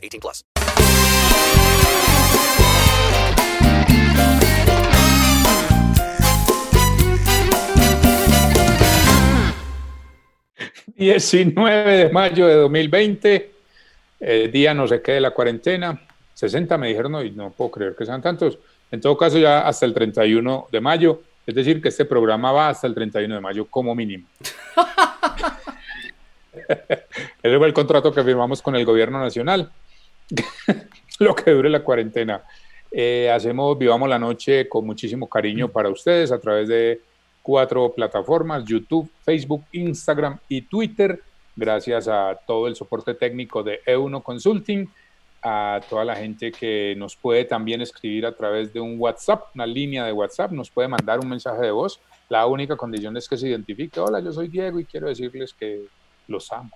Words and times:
18 0.00 0.20
plus. 0.20 0.44
...19 10.96 11.84
de 11.84 12.10
mayo 12.10 12.46
de 12.46 12.54
2020... 12.54 13.50
...el 14.20 14.52
día 14.52 14.74
no 14.74 14.86
sé 14.86 15.00
qué 15.00 15.12
de 15.12 15.20
la 15.20 15.30
cuarentena... 15.30 15.98
...60 16.36 16.78
me 16.78 16.88
dijeron, 16.88 17.24
y 17.24 17.30
no 17.30 17.50
puedo 17.50 17.70
creer 17.70 17.96
que 17.96 18.04
sean 18.04 18.20
tantos... 18.20 18.58
...en 18.90 19.00
todo 19.00 19.16
caso 19.16 19.38
ya 19.38 19.66
hasta 19.66 19.86
el 19.86 19.94
31 19.94 20.68
de 20.70 20.80
mayo... 20.80 21.22
...es 21.46 21.54
decir, 21.54 21.80
que 21.80 21.88
este 21.88 22.04
programa 22.04 22.52
va 22.52 22.68
hasta 22.68 22.86
el 22.86 22.94
31 22.94 23.34
de 23.34 23.40
mayo 23.40 23.66
como 23.66 23.94
mínimo... 23.94 24.26
Ese 27.42 27.58
fue 27.58 27.66
el 27.66 27.72
contrato 27.72 28.12
que 28.12 28.22
firmamos 28.22 28.62
con 28.62 28.76
el 28.76 28.84
gobierno 28.84 29.20
nacional, 29.20 29.70
lo 31.18 31.34
que 31.34 31.50
dure 31.50 31.70
la 31.70 31.82
cuarentena. 31.82 32.42
Eh, 32.90 33.30
hacemos 33.30 33.78
Vivamos 33.78 34.08
la 34.08 34.18
Noche 34.18 34.68
con 34.68 34.84
muchísimo 34.84 35.28
cariño 35.28 35.68
para 35.68 35.88
ustedes 35.88 36.32
a 36.32 36.40
través 36.40 36.68
de 36.68 37.00
cuatro 37.42 37.92
plataformas, 37.92 38.64
YouTube, 38.64 39.10
Facebook, 39.22 39.64
Instagram 39.72 40.38
y 40.48 40.62
Twitter. 40.62 41.20
Gracias 41.54 42.08
a 42.08 42.38
todo 42.46 42.66
el 42.66 42.74
soporte 42.74 43.14
técnico 43.14 43.62
de 43.62 43.80
E1 43.84 44.22
Consulting, 44.22 44.88
a 45.42 45.80
toda 45.88 46.04
la 46.04 46.16
gente 46.16 46.52
que 46.52 46.94
nos 46.96 47.16
puede 47.16 47.44
también 47.44 47.80
escribir 47.80 48.26
a 48.26 48.32
través 48.32 48.72
de 48.72 48.80
un 48.80 48.96
WhatsApp, 48.98 49.44
una 49.54 49.66
línea 49.66 50.04
de 50.04 50.12
WhatsApp, 50.12 50.52
nos 50.52 50.70
puede 50.70 50.88
mandar 50.88 51.20
un 51.20 51.28
mensaje 51.28 51.62
de 51.62 51.70
voz. 51.70 52.00
La 52.28 52.46
única 52.46 52.76
condición 52.76 53.16
es 53.16 53.28
que 53.28 53.36
se 53.36 53.48
identifique, 53.48 53.98
hola, 54.00 54.20
yo 54.20 54.32
soy 54.32 54.48
Diego 54.48 54.78
y 54.78 54.84
quiero 54.84 55.08
decirles 55.08 55.52
que 55.52 55.82
los 56.28 56.50
amo. 56.52 56.70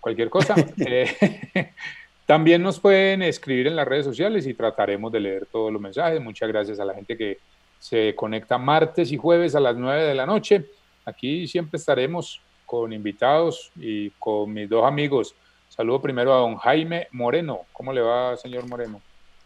Cualquier 0.00 0.30
cosa. 0.30 0.54
Eh, 0.78 1.06
también 2.26 2.60
nos 2.60 2.80
pueden 2.80 3.22
escribir 3.22 3.68
en 3.68 3.76
las 3.76 3.86
redes 3.86 4.04
sociales 4.04 4.48
y 4.48 4.54
trataremos 4.54 5.12
de 5.12 5.20
leer 5.20 5.46
todos 5.46 5.72
los 5.72 5.80
mensajes. 5.80 6.20
Muchas 6.20 6.48
gracias 6.48 6.80
a 6.80 6.84
la 6.84 6.92
gente 6.92 7.16
que 7.16 7.38
se 7.78 8.16
conecta 8.16 8.58
martes 8.58 9.12
y 9.12 9.16
jueves 9.16 9.54
a 9.54 9.60
las 9.60 9.76
9 9.76 10.02
de 10.02 10.14
la 10.14 10.26
noche. 10.26 10.66
Aquí 11.04 11.46
siempre 11.46 11.78
estaremos 11.78 12.40
con 12.64 12.92
invitados 12.92 13.70
y 13.76 14.10
con 14.18 14.52
mis 14.52 14.68
dos 14.68 14.84
amigos. 14.84 15.36
Saludo 15.68 16.02
primero 16.02 16.34
a 16.34 16.38
don 16.38 16.56
Jaime 16.56 17.06
Moreno. 17.12 17.60
¿Cómo 17.72 17.92
le 17.92 18.00
va, 18.00 18.36
señor 18.36 18.68
Moreno? 18.68 19.00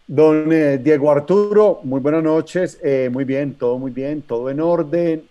Don 0.07 0.51
eh, 0.51 0.79
Diego 0.79 1.11
Arturo, 1.11 1.81
muy 1.85 2.01
buenas 2.01 2.23
noches. 2.23 2.81
Eh, 2.83 3.11
muy 3.13 3.25
bien, 3.25 3.55
todo 3.55 3.79
muy 3.79 3.91
bien, 3.91 4.23
todo 4.23 4.49
en 4.49 4.59
orden. 4.59 5.29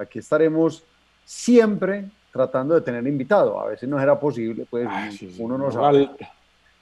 aquí 0.00 0.20
estaremos 0.20 0.82
siempre 1.22 2.06
tratando 2.32 2.74
de 2.74 2.80
tener 2.80 3.06
invitado. 3.06 3.60
A 3.60 3.66
veces 3.66 3.86
no 3.86 4.00
era 4.00 4.18
posible, 4.18 4.66
pues 4.70 4.88
uno 5.38 5.58
no 5.58 5.70
sabe. 5.70 6.08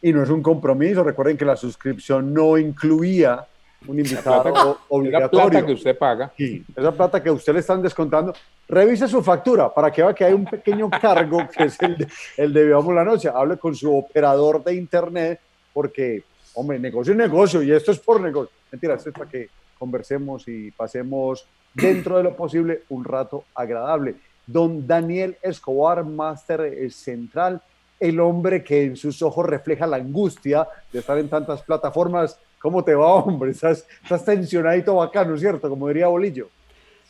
Y 0.05 0.13
no 0.13 0.23
es 0.23 0.29
un 0.29 0.43
compromiso. 0.43 1.03
Recuerden 1.03 1.39
que 1.39 1.47
la 1.47 1.57
suscripción 1.57 2.35
no 2.35 2.59
incluía 2.59 3.47
un 3.87 3.99
invitado 3.99 4.81
obligatorio. 4.91 5.49
plata 5.49 5.67
que 5.67 5.73
usted 5.73 5.97
paga. 5.97 6.31
esa 6.37 6.93
plata 6.93 7.23
que 7.23 7.31
usted 7.31 7.55
le 7.55 7.61
están 7.61 7.81
descontando. 7.81 8.35
Revise 8.69 9.09
su 9.09 9.23
factura 9.23 9.73
para 9.73 9.91
que 9.91 10.03
vea 10.03 10.13
que 10.13 10.27
hay 10.27 10.35
un 10.35 10.45
pequeño 10.45 10.91
cargo 10.91 11.49
que 11.49 11.65
es 11.65 11.81
el 11.81 11.97
de, 11.97 12.09
el 12.37 12.53
de 12.53 12.65
Vivamos 12.65 12.95
la 12.95 13.03
Noche. 13.03 13.31
Hable 13.35 13.57
con 13.57 13.75
su 13.75 13.97
operador 13.97 14.63
de 14.63 14.75
internet 14.75 15.41
porque, 15.73 16.23
hombre, 16.53 16.79
negocio 16.79 17.15
es 17.15 17.19
negocio 17.19 17.63
y 17.63 17.73
esto 17.73 17.91
es 17.91 17.99
por 17.99 18.21
negocio. 18.21 18.55
Mentira, 18.71 18.97
esto 18.97 19.09
es 19.09 19.15
para 19.15 19.31
que 19.31 19.49
conversemos 19.79 20.47
y 20.49 20.71
pasemos 20.71 21.47
dentro 21.73 22.19
de 22.19 22.25
lo 22.25 22.37
posible 22.37 22.83
un 22.91 23.05
rato 23.05 23.45
agradable 23.55 24.17
don 24.47 24.87
Daniel 24.87 25.37
Escobar, 25.43 26.05
máster 26.05 26.91
central, 26.91 27.63
el 28.09 28.21
hombre 28.21 28.63
que 28.63 28.85
en 28.85 28.97
sus 28.97 29.23
ojos 29.23 29.47
refleja 29.47 29.87
la 29.87 29.97
angustia 29.97 30.67
de 30.93 30.99
estar 30.99 31.19
en 31.19 31.29
tantas 31.29 31.63
plataformas. 31.63 32.39
¿Cómo 32.59 32.85
te 32.85 32.95
va, 32.95 33.15
hombre? 33.15 33.51
Estás, 33.51 33.87
estás 34.03 34.25
tensionadito 34.25 34.97
bacano, 34.97 35.37
¿cierto? 35.37 35.69
Como 35.69 35.89
diría 35.89 36.07
Bolillo. 36.07 36.49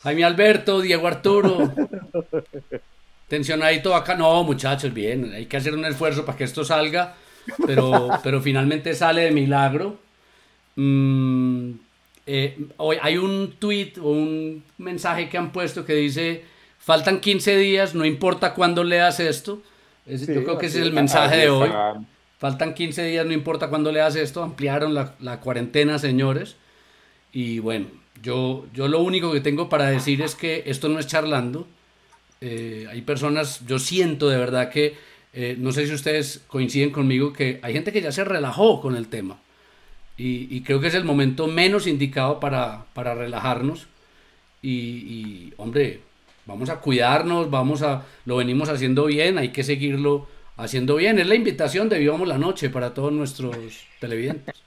Jaime 0.01 0.23
Alberto, 0.23 0.81
Diego 0.81 1.07
Arturo. 1.07 1.71
tensionadito 3.27 3.95
acá. 3.95 4.15
No, 4.15 4.43
muchachos, 4.43 4.93
bien. 4.93 5.31
Hay 5.33 5.45
que 5.45 5.57
hacer 5.57 5.73
un 5.73 5.85
esfuerzo 5.85 6.25
para 6.25 6.37
que 6.37 6.43
esto 6.43 6.63
salga, 6.63 7.15
pero, 7.65 8.09
pero 8.23 8.41
finalmente 8.41 8.93
sale 8.93 9.23
de 9.23 9.31
milagro. 9.31 9.97
Mm, 10.75 11.71
eh, 12.25 12.57
hoy 12.77 12.97
hay 13.01 13.17
un 13.17 13.55
tweet 13.59 13.93
o 14.01 14.09
un 14.09 14.63
mensaje 14.77 15.29
que 15.29 15.37
han 15.37 15.51
puesto 15.51 15.85
que 15.85 15.93
dice 15.93 16.43
Faltan 16.85 17.19
15 17.19 17.57
días, 17.57 17.95
no 17.95 18.05
importa 18.05 18.53
cuándo 18.53 18.83
leas 18.83 19.19
esto. 19.19 19.63
Yo 20.05 20.43
creo 20.43 20.57
que 20.57 20.67
ese 20.67 20.79
es 20.79 20.85
el 20.85 20.93
mensaje 20.93 21.37
de 21.37 21.49
hoy. 21.49 21.69
Faltan 22.37 22.73
15 22.73 23.03
días, 23.05 23.25
no 23.25 23.33
importa 23.33 23.69
cuándo 23.69 23.91
leas 23.91 24.15
esto. 24.15 24.43
Ampliaron 24.43 24.93
la, 24.93 25.39
cuarentena, 25.39 25.99
señores. 25.99 26.57
Y 27.31 27.59
bueno, 27.59 27.87
yo, 28.21 28.65
yo 28.73 28.87
lo 28.87 29.01
único 29.01 29.31
que 29.31 29.41
tengo 29.41 29.69
para 29.69 29.89
decir 29.89 30.21
es 30.21 30.35
que 30.35 30.63
esto 30.65 30.89
no 30.89 30.99
es 30.99 31.07
charlando. 31.07 31.67
Eh, 32.41 32.87
hay 32.89 33.01
personas, 33.01 33.65
yo 33.65 33.79
siento 33.79 34.29
de 34.29 34.37
verdad 34.37 34.69
que, 34.69 34.95
eh, 35.33 35.55
no 35.57 35.71
sé 35.71 35.87
si 35.87 35.93
ustedes 35.93 36.41
coinciden 36.47 36.91
conmigo, 36.91 37.33
que 37.33 37.59
hay 37.63 37.73
gente 37.73 37.91
que 37.91 38.01
ya 38.01 38.11
se 38.11 38.23
relajó 38.23 38.81
con 38.81 38.95
el 38.95 39.07
tema. 39.07 39.39
Y, 40.17 40.61
creo 40.61 40.79
que 40.79 40.87
es 40.87 40.93
el 40.93 41.03
momento 41.03 41.47
menos 41.47 41.87
indicado 41.87 42.39
para, 42.39 42.85
para 42.93 43.15
relajarnos. 43.15 43.87
Y, 44.61 44.71
y 44.71 45.53
hombre, 45.57 45.99
vamos 46.45 46.69
a 46.69 46.79
cuidarnos, 46.79 47.49
vamos 47.49 47.81
a, 47.81 48.03
lo 48.25 48.37
venimos 48.37 48.69
haciendo 48.69 49.05
bien, 49.05 49.37
hay 49.37 49.49
que 49.49 49.63
seguirlo 49.63 50.27
haciendo 50.57 50.95
bien. 50.95 51.19
Es 51.19 51.27
la 51.27 51.35
invitación 51.35 51.89
de 51.89 51.99
Vivamos 51.99 52.27
la 52.27 52.37
Noche 52.37 52.69
para 52.69 52.93
todos 52.93 53.11
nuestros 53.11 53.57
televidentes. 53.99 54.55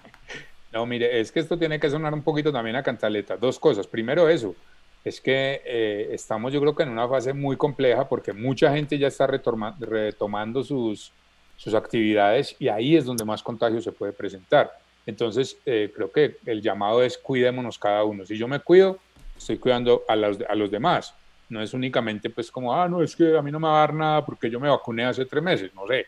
No, 0.71 0.85
mire, 0.85 1.19
es 1.19 1.33
que 1.33 1.41
esto 1.41 1.59
tiene 1.59 1.81
que 1.81 1.89
sonar 1.89 2.13
un 2.13 2.23
poquito 2.23 2.53
también 2.53 2.77
a 2.77 2.83
cantaleta. 2.83 3.39
Dos 3.39 3.59
cosas. 3.59 3.87
Primero 3.87 4.29
eso, 4.29 4.55
es 5.03 5.19
que 5.19 5.63
eh, 5.65 6.11
estamos 6.13 6.53
yo 6.53 6.61
creo 6.61 6.75
que 6.77 6.83
en 6.83 6.91
una 6.91 7.09
fase 7.09 7.33
muy 7.33 7.57
compleja 7.57 8.07
porque 8.07 8.35
mucha 8.35 8.71
gente 8.75 8.99
ya 8.99 9.09
está 9.09 9.27
retomando 9.27 10.63
sus, 10.63 11.11
sus 11.57 11.75
actividades 11.75 12.55
y 12.59 12.69
ahí 12.69 12.97
es 12.97 13.07
donde 13.07 13.25
más 13.25 13.43
contagio 13.43 13.81
se 13.81 13.93
puede 13.93 14.13
presentar. 14.13 14.71
Entonces, 15.07 15.57
eh, 15.65 15.91
creo 15.95 16.13
que 16.13 16.37
el 16.45 16.61
llamado 16.61 17.03
es 17.03 17.17
cuidémonos 17.17 17.79
cada 17.79 18.05
uno. 18.05 18.27
Si 18.27 18.37
yo 18.37 18.47
me 18.47 18.61
cuido, 18.61 18.99
estoy 19.39 19.57
cuidando 19.57 20.03
a 20.07 20.15
los, 20.15 20.39
a 20.47 20.55
los 20.55 20.71
demás. 20.71 21.15
No 21.49 21.63
es 21.63 21.73
únicamente 21.73 22.31
pues 22.31 22.51
como, 22.51 22.75
ah, 22.75 22.89
no, 22.89 23.03
es 23.03 23.17
que 23.17 23.37
a 23.37 23.43
mí 23.43 23.51
no 23.51 23.59
me 23.59 23.69
va 23.69 23.79
a 23.79 23.81
dar 23.81 23.95
nada 23.95 24.25
porque 24.25 24.51
yo 24.51 24.61
me 24.61 24.69
vacuné 24.69 25.05
hace 25.05 25.25
tres 25.25 25.43
meses, 25.43 25.71
no 25.75 25.87
sé. 25.87 26.07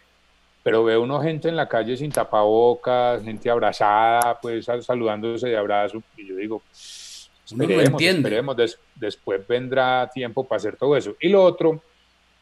Pero 0.62 0.84
veo 0.84 1.02
uno 1.02 1.20
gente 1.22 1.48
en 1.48 1.56
la 1.56 1.66
calle 1.66 1.96
sin 1.96 2.12
tapabocas, 2.12 3.22
gente 3.22 3.48
abrazada, 3.48 4.38
pues 4.40 4.66
saludándose 4.82 5.48
de 5.48 5.56
abrazo, 5.56 6.02
y 6.16 6.26
yo 6.26 6.36
digo, 6.36 6.62
esperemos, 6.70 8.02
esperemos 8.02 8.78
después 8.94 9.46
vendrá 9.48 10.10
tiempo 10.12 10.46
para 10.46 10.58
hacer 10.58 10.76
todo 10.76 10.96
eso. 10.96 11.16
Y 11.20 11.30
lo 11.30 11.42
otro 11.42 11.82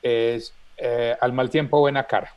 es, 0.03 0.53
eh, 0.77 1.17
al 1.21 1.33
mal 1.33 1.49
tiempo 1.49 1.79
buena 1.79 2.05
cara. 2.05 2.33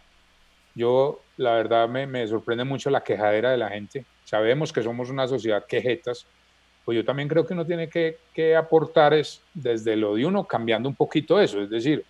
Yo, 0.75 1.21
la 1.37 1.55
verdad, 1.55 1.89
me, 1.89 2.07
me 2.07 2.25
sorprende 2.27 2.63
mucho 2.63 2.89
la 2.89 3.03
quejadera 3.03 3.51
de 3.51 3.57
la 3.57 3.69
gente. 3.69 4.05
Sabemos 4.23 4.71
que 4.71 4.81
somos 4.81 5.09
una 5.09 5.27
sociedad 5.27 5.65
quejetas, 5.65 6.25
pues 6.83 6.95
yo 6.95 7.05
también 7.05 7.27
creo 7.27 7.45
que 7.45 7.53
uno 7.53 7.65
tiene 7.65 7.89
que, 7.89 8.17
que, 8.33 8.55
aportar 8.55 9.13
es 9.13 9.41
desde 9.53 9.95
lo 9.95 10.15
de 10.15 10.25
uno 10.25 10.45
cambiando 10.45 10.89
un 10.89 10.95
poquito 10.95 11.39
eso, 11.39 11.61
es 11.61 11.69
decir, 11.69 12.03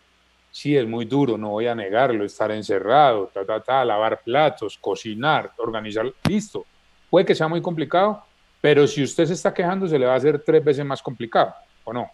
sí 0.51 0.75
es 0.75 0.87
muy 0.87 1.05
duro, 1.05 1.37
no 1.37 1.49
voy 1.49 1.67
a 1.67 1.75
negarlo, 1.75 2.25
estar 2.25 2.51
encerrado, 2.51 3.29
ta, 3.33 3.45
ta, 3.45 3.59
ta, 3.59 3.85
lavar 3.85 4.21
platos, 4.23 4.77
cocinar, 4.77 5.51
organizar, 5.57 6.11
listo, 6.27 6.65
puede 7.09 7.25
que 7.25 7.35
sea 7.35 7.47
muy 7.47 7.61
complicado, 7.61 8.23
pero 8.59 8.87
si 8.87 9.03
usted 9.03 9.25
se 9.25 9.33
está 9.33 9.53
quejando 9.53 9.87
se 9.87 9.99
le 9.99 10.05
va 10.05 10.13
a 10.13 10.17
hacer 10.17 10.39
tres 10.39 10.63
veces 10.63 10.85
más 10.85 11.01
complicado, 11.01 11.53
¿o 11.83 11.93
no? 11.93 12.09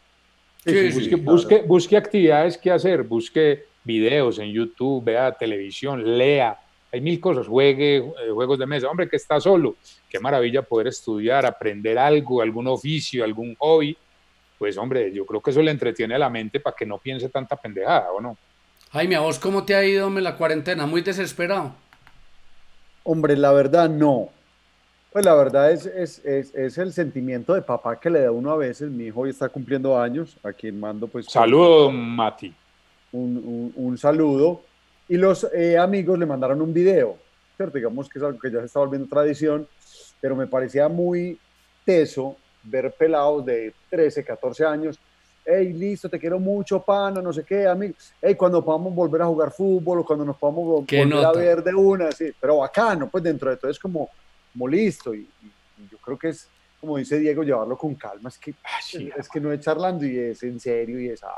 Sí, 0.65 0.89
busque, 0.91 1.15
busque, 1.15 1.61
busque 1.61 1.97
actividades 1.97 2.57
que 2.57 2.71
hacer, 2.71 3.03
busque 3.03 3.65
videos 3.83 4.39
en 4.39 4.51
YouTube, 4.51 5.03
vea 5.03 5.31
televisión, 5.31 6.17
lea, 6.17 6.59
hay 6.97 7.01
mil 7.01 7.19
cosas, 7.19 7.47
juegue 7.47 7.97
eh, 7.97 8.03
juegos 8.33 8.57
de 8.59 8.65
mesa, 8.65 8.89
hombre 8.89 9.07
que 9.07 9.15
está 9.17 9.39
solo, 9.39 9.75
qué 10.09 10.19
maravilla 10.19 10.61
poder 10.63 10.87
estudiar, 10.87 11.45
aprender 11.45 11.97
algo, 11.97 12.41
algún 12.41 12.67
oficio, 12.67 13.23
algún 13.23 13.55
hobby, 13.59 13.95
pues 14.57 14.77
hombre, 14.77 15.11
yo 15.13 15.25
creo 15.25 15.39
que 15.41 15.51
eso 15.51 15.61
le 15.61 15.71
entretiene 15.71 16.15
a 16.15 16.19
la 16.19 16.29
mente 16.29 16.59
para 16.59 16.75
que 16.75 16.85
no 16.85 16.97
piense 16.97 17.29
tanta 17.29 17.55
pendejada, 17.55 18.11
¿o 18.11 18.19
no? 18.19 18.35
Jaime, 18.91 19.15
¿a 19.15 19.19
vos 19.19 19.37
cómo 19.37 19.63
te 19.63 19.75
ha 19.75 19.85
ido 19.85 20.07
hombre, 20.07 20.23
la 20.23 20.35
cuarentena? 20.35 20.85
¿Muy 20.87 21.01
desesperado? 21.01 21.73
Hombre, 23.03 23.35
la 23.37 23.51
verdad 23.53 23.89
no. 23.89 24.29
Pues 25.11 25.25
la 25.25 25.35
verdad 25.35 25.71
es, 25.71 25.85
es, 25.85 26.19
es, 26.25 26.53
es 26.55 26.77
el 26.77 26.91
sentimiento 26.93 27.53
de 27.53 27.61
papá 27.61 27.99
que 27.99 28.09
le 28.09 28.21
da 28.21 28.31
uno 28.31 28.51
a 28.51 28.57
veces. 28.57 28.89
Mi 28.89 29.05
hijo 29.05 29.21
hoy 29.21 29.29
está 29.29 29.49
cumpliendo 29.49 29.99
años, 29.99 30.37
a 30.43 30.51
quien 30.53 30.79
mando 30.79 31.07
pues 31.07 31.25
Saludos, 31.27 31.93
Mati. 31.93 32.53
un, 33.11 33.37
un- 33.37 33.73
un 33.75 33.97
saludo. 33.97 34.61
Y 35.09 35.17
los 35.17 35.47
eh, 35.53 35.77
amigos 35.77 36.19
le 36.19 36.25
mandaron 36.25 36.61
un 36.61 36.73
video, 36.73 37.17
¿cierto? 37.55 37.77
Digamos 37.77 38.09
que 38.09 38.19
es 38.19 38.23
algo 38.25 38.39
que 38.39 38.51
ya 38.51 38.59
se 38.59 38.65
está 38.65 38.79
volviendo 38.79 39.07
tradición, 39.07 39.67
pero 40.19 40.35
me 40.35 40.47
parecía 40.47 40.87
muy 40.89 41.39
teso 41.85 42.35
ver 42.63 42.93
pelados 42.97 43.45
de 43.45 43.73
13, 43.89 44.23
14 44.25 44.65
años. 44.65 44.99
Hey, 45.45 45.71
listo, 45.71 46.09
te 46.09 46.19
quiero 46.19 46.39
mucho, 46.39 46.83
pana, 46.83 47.21
no 47.21 47.31
sé 47.31 47.45
qué, 47.45 47.65
amigo. 47.65 47.93
Hey, 48.21 48.35
cuando 48.35 48.63
podamos 48.65 48.93
volver 48.93 49.21
a 49.21 49.27
jugar 49.27 49.51
fútbol 49.51 49.99
o 49.99 50.05
cuando 50.05 50.25
nos 50.25 50.37
podamos 50.37 50.63
vo- 50.65 50.85
¿Qué 50.85 50.97
volver 50.97 51.15
nota? 51.15 51.29
a 51.29 51.33
ver 51.33 51.63
de 51.63 51.73
una, 51.73 52.11
sí. 52.11 52.29
Pero 52.41 52.57
bacano, 52.57 53.09
pues 53.09 53.23
dentro 53.23 53.49
de 53.49 53.55
todo 53.55 53.71
es 53.71 53.79
como, 53.79 54.09
como 54.51 54.67
listo. 54.67 55.15
Y, 55.15 55.19
y- 55.41 55.53
y 55.77 55.87
yo 55.87 55.97
creo 55.99 56.17
que 56.17 56.29
es, 56.29 56.51
como 56.81 56.97
dice 56.97 57.17
Diego, 57.17 57.43
llevarlo 57.43 57.77
con 57.77 57.95
calma. 57.95 58.27
Es 58.27 58.37
que, 58.37 58.55
es 59.17 59.29
que 59.29 59.39
no 59.39 59.53
es 59.53 59.61
charlando 59.61 60.05
y 60.05 60.17
es 60.19 60.43
en 60.43 60.59
serio 60.59 60.99
y 60.99 61.09
es... 61.11 61.23
ah, 61.23 61.29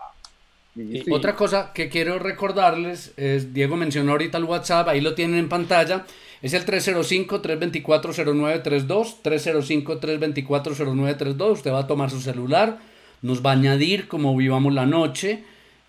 Y- 0.81 1.11
Otra 1.11 1.35
cosa 1.35 1.71
que 1.73 1.89
quiero 1.89 2.19
recordarles 2.19 3.11
es, 3.17 3.53
Diego 3.53 3.75
mencionó 3.75 4.13
ahorita 4.13 4.37
el 4.37 4.45
WhatsApp, 4.45 4.87
ahí 4.87 5.01
lo 5.01 5.13
tienen 5.13 5.37
en 5.39 5.49
pantalla, 5.49 6.05
es 6.41 6.53
el 6.53 6.65
305-324-0932, 6.65 9.17
305-324-0932, 9.23 11.51
usted 11.51 11.71
va 11.71 11.79
a 11.79 11.87
tomar 11.87 12.09
su 12.09 12.21
celular, 12.21 12.77
nos 13.21 13.45
va 13.45 13.51
a 13.51 13.53
añadir 13.53 14.07
como 14.07 14.35
vivamos 14.35 14.73
la 14.73 14.85
noche 14.85 15.43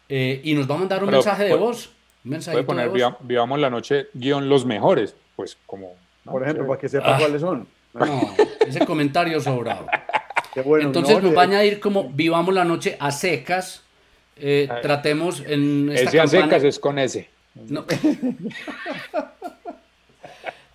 eh, 0.09 0.41
y 0.43 0.55
nos 0.55 0.69
va 0.69 0.75
a 0.75 0.79
mandar 0.79 1.01
un 1.05 1.07
Pero 1.07 1.19
mensaje 1.19 1.45
de 1.45 1.55
voz. 1.55 1.91
Un 2.25 2.39
Puede 2.41 2.63
poner 2.65 2.85
de 2.85 2.89
voz. 2.91 2.97
viva- 2.97 3.17
Vivamos 3.21 3.59
la 3.61 3.71
noche, 3.71 4.09
guion 4.15 4.49
los 4.49 4.67
mejores. 4.67 5.15
Pues 5.37 5.57
como. 5.67 5.95
¿no? 6.25 6.33
Por 6.33 6.43
ejemplo, 6.43 6.65
Sí. 6.65 6.69
para 6.69 6.81
que 6.81 6.89
sepa 6.89 7.17
Ah. 7.17 7.19
cuáles 7.19 7.41
son. 7.41 7.67
No, 7.95 8.35
ese 8.67 8.85
comentario 8.85 9.41
sobrado. 9.41 9.87
Qué 10.55 10.61
bueno, 10.63 10.87
Entonces 10.87 11.17
¿no? 11.17 11.23
nos 11.29 11.37
va 11.37 11.43
a 11.43 11.45
añadir 11.45 11.79
como 11.81 12.11
vivamos 12.11 12.53
la 12.55 12.65
noche 12.65 12.97
a 13.01 13.11
secas, 13.13 13.83
eh, 14.41 14.69
tratemos 14.83 15.43
en 15.47 15.91
esta 15.91 16.09
Ese 16.11 16.21
a 16.21 16.25
campaña- 16.25 16.45
secas 16.45 16.65
es 16.65 16.79
con 16.79 16.99
ese. 16.99 17.29
No. 17.69 17.85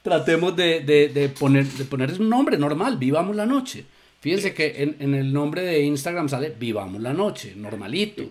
Tratemos 0.02 0.56
de, 0.56 0.82
de- 0.82 1.10
de 1.10 1.30
poner, 1.30 1.66
de 1.66 1.86
poner 1.86 2.12
un 2.20 2.30
nombre 2.30 2.58
normal, 2.58 2.98
vivamos 2.98 3.36
la 3.36 3.46
noche. 3.46 3.86
Fíjense 4.20 4.54
que 4.54 4.84
en, 4.84 4.96
en 5.00 5.16
el 5.16 5.34
nombre 5.34 5.64
de 5.64 5.82
Instagram 5.82 6.30
sale 6.30 6.54
vivamos 6.58 7.02
la 7.02 7.14
noche, 7.14 7.54
normalito. 7.56 8.24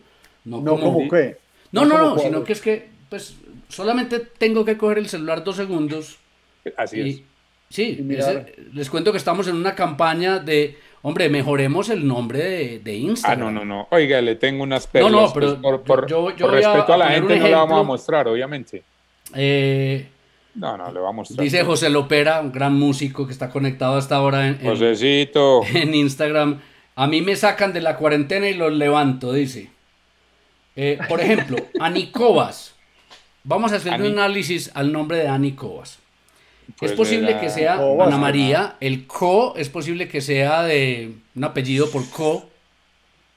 No, 0.44 0.60
No, 0.60 0.72
como, 0.72 0.92
como 0.94 1.08
qué. 1.10 1.36
no, 1.72 1.84
no, 1.84 1.98
no, 1.98 2.14
cuál. 2.14 2.26
sino 2.26 2.44
que 2.44 2.52
es 2.52 2.60
que 2.60 2.88
pues 3.08 3.34
solamente 3.68 4.20
tengo 4.20 4.64
que 4.64 4.76
coger 4.76 4.98
el 4.98 5.08
celular 5.08 5.42
dos 5.42 5.56
segundos 5.56 6.18
Así 6.76 7.00
es. 7.00 7.20
Sí, 7.74 8.06
ese- 8.10 8.54
les 8.72 8.88
cuento 8.90 9.10
que 9.12 9.18
estamos 9.18 9.48
en 9.48 9.56
una 9.56 9.74
campaña 9.74 10.38
de, 10.38 10.78
hombre, 11.02 11.28
mejoremos 11.28 11.88
el 11.90 12.06
nombre 12.06 12.38
de, 12.38 12.78
de 12.78 12.92
Ah, 12.92 12.94
Instagram. 12.94 13.40
no, 13.40 13.50
no, 13.50 13.64
no. 13.64 13.88
Oiga, 13.90 14.20
le 14.20 14.36
tengo 14.36 14.62
unas 14.62 14.86
perlas. 14.86 15.12
no, 15.12 15.32
pero 15.32 15.46
pues, 15.48 15.60
por, 15.60 15.82
por- 15.82 16.06
yo- 16.08 16.30
yo 16.36 16.46
por 16.46 16.54
a 16.54 16.56
respeto 16.58 16.92
a, 16.94 16.96
la 16.96 17.08
gente 17.10 17.38
no 17.38 17.48
la 17.48 17.56
vamos 17.58 17.80
a 17.80 17.82
mostrar, 17.82 18.28
obviamente. 18.28 18.82
Eh, 19.34 20.08
No, 20.54 20.76
no, 20.76 20.92
le 20.92 21.00
vamos 21.00 21.28
a 21.28 21.30
mostrar. 21.30 21.44
dice 21.44 21.64
José 21.64 21.90
Lopera, 21.90 22.40
un 22.40 22.52
gran 22.52 22.74
músico 22.78 23.26
que 23.26 23.32
está 23.32 23.50
conectado 23.50 23.96
hasta 23.96 24.16
ahora 24.16 24.46
en, 24.46 24.54
en- 24.60 24.66
Josecito. 24.68 25.62
en 25.74 25.94
Instagram. 25.94 26.60
A 26.96 27.06
mí 27.08 27.22
me 27.22 27.34
sacan 27.34 27.72
de 27.72 27.80
la 27.80 27.96
cuarentena 27.96 28.48
y 28.48 28.54
los 28.54 28.72
levanto, 28.72 29.32
dice. 29.32 29.70
Eh, 30.76 30.98
por 31.08 31.20
ejemplo, 31.20 31.56
Ani 31.80 32.10
Cobas. 32.12 32.74
Vamos 33.42 33.72
a 33.72 33.76
hacer 33.76 33.92
Ani. 33.94 34.06
un 34.08 34.12
análisis 34.18 34.70
al 34.74 34.92
nombre 34.92 35.18
de 35.18 35.28
Ani 35.28 35.52
Cobas. 35.52 35.98
Pues 36.78 36.92
es 36.92 36.96
posible 36.96 37.30
era- 37.32 37.40
que 37.40 37.50
sea 37.50 37.74
Ana. 37.74 38.16
María. 38.18 38.76
El 38.80 39.06
Co 39.06 39.54
es 39.56 39.68
posible 39.68 40.08
que 40.08 40.20
sea 40.20 40.62
de 40.62 41.12
un 41.34 41.44
apellido 41.44 41.90
por 41.90 42.08
Co. 42.10 42.48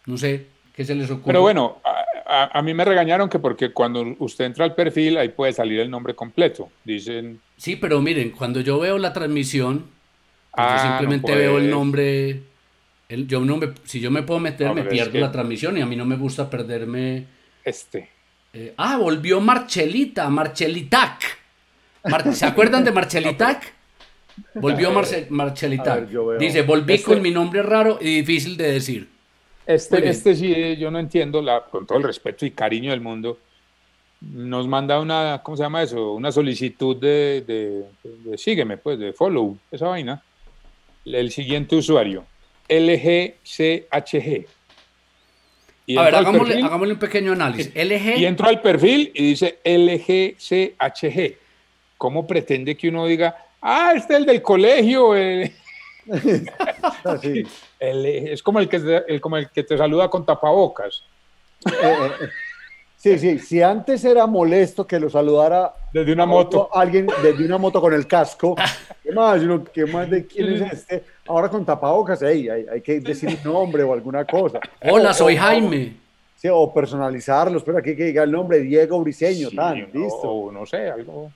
No 0.06 0.18
sé 0.18 0.48
qué 0.74 0.86
se 0.86 0.96
les 0.96 1.10
ocurre. 1.10 1.26
Pero 1.28 1.42
bueno, 1.42 1.82
a, 1.84 2.44
a- 2.44 2.60
a 2.60 2.62
mí 2.62 2.74
me 2.74 2.86
regañaron 2.86 3.30
que 3.30 3.40
porque 3.40 3.72
cuando 3.74 4.16
usted 4.20 4.46
entra 4.46 4.64
al 4.66 4.76
perfil, 4.76 5.18
ahí 5.18 5.30
puede 5.30 5.54
salir 5.54 5.80
el 5.80 5.90
nombre 5.90 6.14
completo. 6.16 6.70
Dicen, 6.84 7.40
Sí, 7.58 7.76
pero 7.76 8.02
miren, 8.02 8.32
cuando 8.32 8.62
yo 8.62 8.80
veo 8.80 8.98
la 9.00 9.12
transmisión, 9.14 9.80
pues 10.52 10.68
Ah, 10.68 10.78
yo 10.78 10.84
no 10.84 10.90
simplemente 10.90 11.36
veo 11.36 11.52
el 11.52 11.56
puedes. 11.64 11.70
nombre. 11.72 12.42
el- 13.10 13.26
yo 13.28 13.40
no 13.40 13.56
me- 13.58 13.72
si 13.86 14.00
yo 14.02 14.12
me 14.12 14.22
puedo 14.24 14.40
meter, 14.42 14.74
me 14.74 14.82
es 14.82 14.88
pierdo 14.88 15.14
que- 15.14 15.20
la 15.22 15.32
transmisión 15.32 15.78
y 15.78 15.82
a 15.82 15.86
mí 15.86 15.96
no 15.96 16.06
me 16.06 16.16
gusta 16.18 16.50
perderme. 16.50 17.26
este. 17.64 18.10
Eh, 18.54 18.74
ah, 18.78 18.98
volvió 18.98 19.40
Marchelita, 19.42 20.30
Marchelitac. 20.30 21.37
Mar- 22.10 22.34
¿Se 22.34 22.46
acuerdan 22.46 22.84
de 22.84 22.92
Marchelitac? 22.92 23.74
Volvió 24.54 24.92
Marce- 24.92 25.28
Marchelitac. 25.30 26.10
ver. 26.12 26.38
Dice, 26.40 26.62
volví 26.62 26.94
Este- 26.96 27.06
con 27.14 27.22
mi 27.22 27.32
nombre 27.32 27.64
raro 27.64 27.98
y 28.02 28.18
difícil 28.22 28.56
de 28.58 28.72
decir. 28.74 29.08
Este, 29.66 30.08
este 30.10 30.36
sí, 30.36 30.78
yo 30.78 30.90
no 30.92 31.00
entiendo, 31.00 31.42
la, 31.42 31.62
con 31.66 31.86
todo 31.86 31.98
el 31.98 32.04
respeto 32.06 32.46
y 32.46 32.52
cariño 32.52 32.92
del 32.92 33.02
mundo, 33.02 33.38
nos 34.22 34.68
manda 34.68 35.00
una, 35.00 35.42
¿cómo 35.44 35.58
se 35.58 35.64
llama 35.64 35.84
eso? 35.84 36.14
Una 36.14 36.32
solicitud 36.32 36.96
de, 36.96 37.44
de- 37.46 37.84
de- 38.04 38.30
de 38.32 38.38
sígueme, 38.38 38.78
pues, 38.78 38.98
de 39.00 39.12
follow, 39.14 39.58
esa 39.72 39.88
vaina. 39.88 40.24
El 41.06 41.32
siguiente 41.32 41.76
usuario, 41.76 42.26
LGCHG. 42.70 44.46
Y 45.86 45.98
A 45.98 46.02
ver, 46.04 46.16
hagámosle, 46.16 46.56
perfil- 46.56 46.66
hagámosle 46.66 46.94
un 46.94 47.00
pequeño 47.00 47.32
análisis. 47.34 47.72
LG. 47.74 48.18
Y 48.20 48.26
entro 48.26 48.48
al 48.48 48.62
perfil 48.62 49.12
y 49.14 49.24
dice 49.30 49.60
LGCHG. 49.64 51.38
¿Cómo 51.98 52.26
pretende 52.28 52.76
que 52.78 52.90
uno 52.90 53.06
diga, 53.06 53.36
ah, 53.62 53.94
este 53.96 54.14
es 54.14 54.20
el 54.20 54.26
del 54.26 54.42
colegio? 54.42 55.14
Ah, 57.04 57.18
sí. 57.22 57.44
el- 57.80 58.06
es 58.06 58.42
como 58.42 58.60
el, 58.60 58.70
que, 58.70 58.80
te- 58.80 59.12
el- 59.14 59.20
como 59.20 59.36
el 59.38 59.50
que 59.50 59.64
te 59.64 59.78
saluda 59.78 60.10
con 60.10 60.26
tapabocas. 60.26 61.04
Eh, 61.66 61.72
eh, 61.84 62.10
sí, 62.96 63.20
sí. 63.20 63.40
Si 63.40 63.62
antes 63.62 64.06
era 64.06 64.26
molesto 64.26 64.88
que 64.88 65.00
lo 65.00 65.10
saludara 65.10 65.74
Desde 65.92 66.14
una 66.14 66.26
moto. 66.26 66.70
alguien 66.74 67.08
desde 67.22 67.44
una 67.46 67.58
moto 67.58 67.82
con 67.82 67.94
el 67.94 68.08
casco, 68.08 68.56
¿qué 69.04 69.12
más? 69.12 69.42
Uno, 69.42 69.64
¿Qué 69.66 69.86
más 69.86 70.10
de 70.10 70.26
quién 70.26 70.54
es 70.54 70.72
este? 70.74 71.04
Ahora 71.28 71.50
con 71.50 71.66
tapabocas, 71.66 72.22
ey, 72.22 72.48
hay, 72.48 72.66
hay 72.72 72.82
que 72.82 73.00
decir 73.02 73.38
un 73.44 73.52
nombre 73.54 73.84
o 73.84 73.92
alguna 73.92 74.24
cosa. 74.24 74.60
Hola, 74.90 75.14
soy 75.14 75.36
Jaime. 75.36 75.94
Sí, 76.38 76.48
o 76.50 76.72
personalizarlos, 76.74 77.64
pero 77.64 77.80
aquí 77.80 77.96
que 77.98 78.06
diga 78.06 78.24
el 78.24 78.32
nombre 78.32 78.60
Diego 78.60 79.02
Briseño, 79.02 79.50
Sí, 79.50 79.56
tan, 79.58 79.80
no, 79.82 79.88
listo. 80.06 80.30
o 80.32 80.52
no 80.54 80.66
sé, 80.66 80.90
algo. 80.90 81.32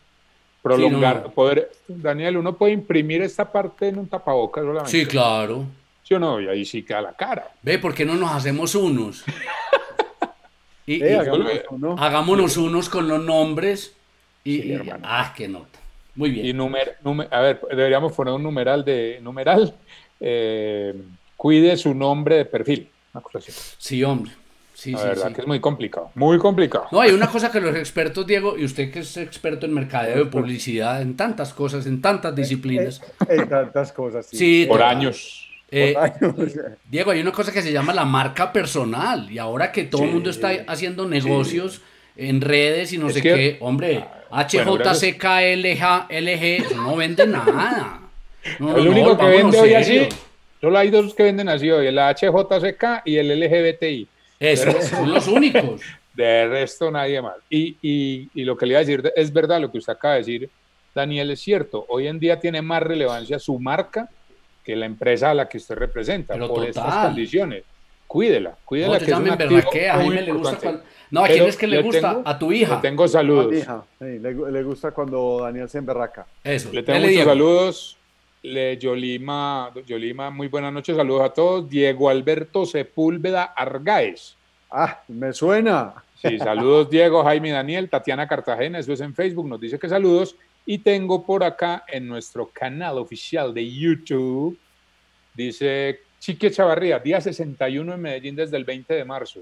Prolongar, 0.61 1.23
no. 1.23 1.31
poder. 1.31 1.71
Daniel, 1.87 2.37
uno 2.37 2.55
puede 2.55 2.73
imprimir 2.73 3.21
esta 3.21 3.51
parte 3.51 3.87
en 3.87 3.97
un 3.99 4.07
tapabocas 4.07 4.63
solamente. 4.63 4.91
Sí, 4.91 5.05
claro. 5.05 5.65
¿Sí 6.03 6.13
o 6.13 6.19
no? 6.19 6.39
Y 6.41 6.47
ahí 6.47 6.65
sí 6.65 6.83
queda 6.83 7.01
la 7.01 7.13
cara. 7.13 7.51
Ve, 7.61 7.79
¿por 7.79 7.93
qué 7.93 8.05
no 8.05 8.15
nos 8.15 8.31
hacemos 8.31 8.75
unos? 8.75 9.23
Y, 10.85 11.01
Eh, 11.03 11.15
hagámonos 11.97 12.57
unos 12.57 12.89
con 12.89 13.07
los 13.07 13.23
nombres. 13.23 13.95
Y, 14.43 14.61
Sí, 14.61 14.67
y- 14.69 14.71
hermano. 14.73 15.05
ah, 15.07 15.33
qué 15.37 15.47
nota. 15.47 15.79
Muy 16.15 16.31
bien. 16.31 16.45
Y 16.47 16.53
numer, 16.53 16.97
numer- 17.03 17.27
a 17.31 17.39
ver, 17.39 17.61
deberíamos 17.69 18.11
poner 18.13 18.33
un 18.33 18.43
numeral 18.43 18.83
de 18.83 19.19
numeral. 19.21 19.73
eh, 20.19 20.93
cuide 21.37 21.75
su 21.77 21.93
nombre 21.95 22.35
de 22.37 22.45
perfil. 22.45 22.89
Una 23.13 23.21
cosa 23.23 23.37
así. 23.39 23.51
Sí, 23.77 24.03
hombre. 24.03 24.31
Sí, 24.81 24.93
la 24.93 24.97
sí, 24.99 25.07
verdad 25.09 25.27
sí. 25.27 25.33
que 25.35 25.41
es 25.41 25.47
muy 25.47 25.59
complicado. 25.59 26.09
Muy 26.15 26.39
complicado. 26.39 26.87
No, 26.91 27.01
hay 27.01 27.11
una 27.11 27.27
cosa 27.27 27.51
que 27.51 27.61
los 27.61 27.75
expertos, 27.75 28.25
Diego, 28.25 28.57
y 28.57 28.65
usted 28.65 28.91
que 28.91 28.99
es 29.01 29.15
experto 29.17 29.67
en 29.67 29.73
mercadeo, 29.75 30.17
de 30.17 30.25
publicidad, 30.31 31.03
en 31.03 31.15
tantas 31.15 31.53
cosas, 31.53 31.85
en 31.85 32.01
tantas 32.01 32.35
disciplinas. 32.35 32.99
En 33.29 33.47
tantas 33.47 33.91
cosas, 33.91 34.25
sí. 34.25 34.37
Sí, 34.37 34.65
Por 34.67 34.81
años. 34.81 35.47
Eh, 35.69 35.95
Diego, 36.89 37.11
hay 37.11 37.21
una 37.21 37.31
cosa 37.31 37.51
que 37.51 37.61
se 37.61 37.71
llama 37.71 37.93
la 37.93 38.05
marca 38.05 38.51
personal. 38.51 39.31
Y 39.31 39.37
ahora 39.37 39.71
que 39.71 39.83
todo 39.83 40.03
el 40.03 40.09
mundo 40.11 40.31
está 40.31 40.49
haciendo 40.67 41.07
negocios 41.07 41.81
en 42.17 42.41
redes 42.41 42.91
y 42.91 42.97
no 42.97 43.07
Es 43.09 43.13
sé 43.13 43.21
que- 43.21 43.33
qué, 43.33 43.57
hombre, 43.61 44.03
gracias. 44.31 44.65
HJCKLG, 44.65 46.75
no 46.75 46.95
vende 46.95 47.27
nada. 47.27 47.99
No, 48.59 48.77
el 48.77 48.85
no, 48.85 48.91
único 48.91 49.17
que 49.17 49.25
vende 49.25 49.59
hoy 49.59 49.73
así, 49.75 50.07
solo 50.59 50.77
hay 50.77 50.89
dos 50.89 51.13
que 51.13 51.23
venden 51.23 51.49
así 51.49 51.69
hoy, 51.69 51.87
el 51.87 51.97
HJCK 51.99 53.03
y 53.05 53.17
el 53.17 53.29
LGBTI. 53.39 54.07
Eso, 54.41 54.71
son 54.81 55.13
los 55.13 55.27
únicos. 55.27 55.79
De 56.13 56.45
resto, 56.47 56.91
nadie 56.91 57.21
más. 57.21 57.35
Y, 57.49 57.77
y- 57.81 58.29
y 58.33 58.43
lo 58.43 58.57
que 58.57 58.65
le 58.65 58.71
iba 58.73 58.79
a 58.79 58.83
decir 58.83 59.01
de- 59.01 59.13
es 59.15 59.31
verdad 59.31 59.61
lo 59.61 59.71
que 59.71 59.77
usted 59.77 59.93
acaba 59.93 60.15
de 60.15 60.19
decir, 60.19 60.49
Daniel, 60.93 61.31
es 61.31 61.39
cierto. 61.39 61.85
Hoy 61.87 62.07
en 62.07 62.19
día 62.19 62.37
tiene 62.37 62.61
más 62.61 62.83
relevancia 62.83 63.39
su 63.39 63.57
marca 63.59 64.09
que 64.65 64.75
la 64.75 64.85
empresa 64.87 65.31
a 65.31 65.33
la 65.33 65.47
que 65.47 65.57
usted 65.57 65.75
representa 65.75 66.33
Pero 66.33 66.49
por 66.49 66.65
estas 66.65 66.83
total. 66.83 67.05
condiciones. 67.07 67.63
Cuídela, 68.07 68.57
cuídela 68.65 68.93
No, 68.93 68.99
que 68.99 69.05
es 69.05 69.11
un 69.11 69.17
llamen 69.23 69.31
activo 69.33 69.55
berraquea, 69.55 69.93
a 69.93 69.97
muy 69.99 70.05
Jaime 70.07 70.21
le 70.23 70.31
gusta 70.33 70.57
cuando... 70.57 70.83
No, 71.11 71.23
¿a 71.23 71.27
quién 71.27 71.37
Pero 71.39 71.49
es 71.49 71.57
que 71.57 71.67
le 71.67 71.81
gusta? 71.81 72.09
tengo- 72.11 72.21
a 72.25 72.39
tu 72.39 72.51
hija. 72.51 72.75
Le 72.75 72.81
tengo 72.81 73.03
a 73.05 73.07
saludos. 73.07 73.47
mi 73.51 73.57
hija, 73.59 73.83
sí, 73.99 74.05
le, 74.19 74.33
le 74.51 74.63
gusta 74.63 74.91
cuando 74.91 75.39
Daniel 75.43 75.69
se 75.69 75.77
emberraca. 75.77 76.25
Eso. 76.43 76.69
Le 76.73 76.83
tengo 76.83 76.99
muchos 76.99 77.11
Diego. 77.13 77.29
saludos. 77.29 77.97
Le, 78.43 78.77
Yolima, 78.77 79.71
Yolima, 79.85 80.31
muy 80.31 80.47
buenas 80.47 80.73
noches, 80.73 80.95
saludos 80.95 81.23
a 81.23 81.33
todos. 81.33 81.69
Diego 81.69 82.09
Alberto 82.09 82.65
Sepúlveda 82.65 83.43
Argáez. 83.43 84.35
Ah, 84.71 85.03
me 85.07 85.31
suena. 85.31 85.93
Sí, 86.15 86.37
saludos 86.39 86.89
Diego, 86.89 87.23
Jaime 87.23 87.51
Daniel, 87.51 87.89
Tatiana 87.89 88.27
Cartagena, 88.27 88.79
eso 88.79 88.93
es 88.93 89.01
en 89.01 89.13
Facebook, 89.13 89.47
nos 89.47 89.59
dice 89.59 89.77
que 89.77 89.89
saludos. 89.89 90.35
Y 90.65 90.79
tengo 90.79 91.25
por 91.25 91.43
acá 91.43 91.83
en 91.87 92.07
nuestro 92.07 92.49
canal 92.51 92.97
oficial 92.97 93.53
de 93.53 93.69
YouTube, 93.69 94.57
dice 95.33 95.99
Chique 96.19 96.51
Chavarría, 96.51 96.99
día 96.99 97.19
61 97.19 97.93
en 97.93 98.01
Medellín 98.01 98.35
desde 98.35 98.57
el 98.57 98.63
20 98.63 98.93
de 98.93 99.05
marzo. 99.05 99.41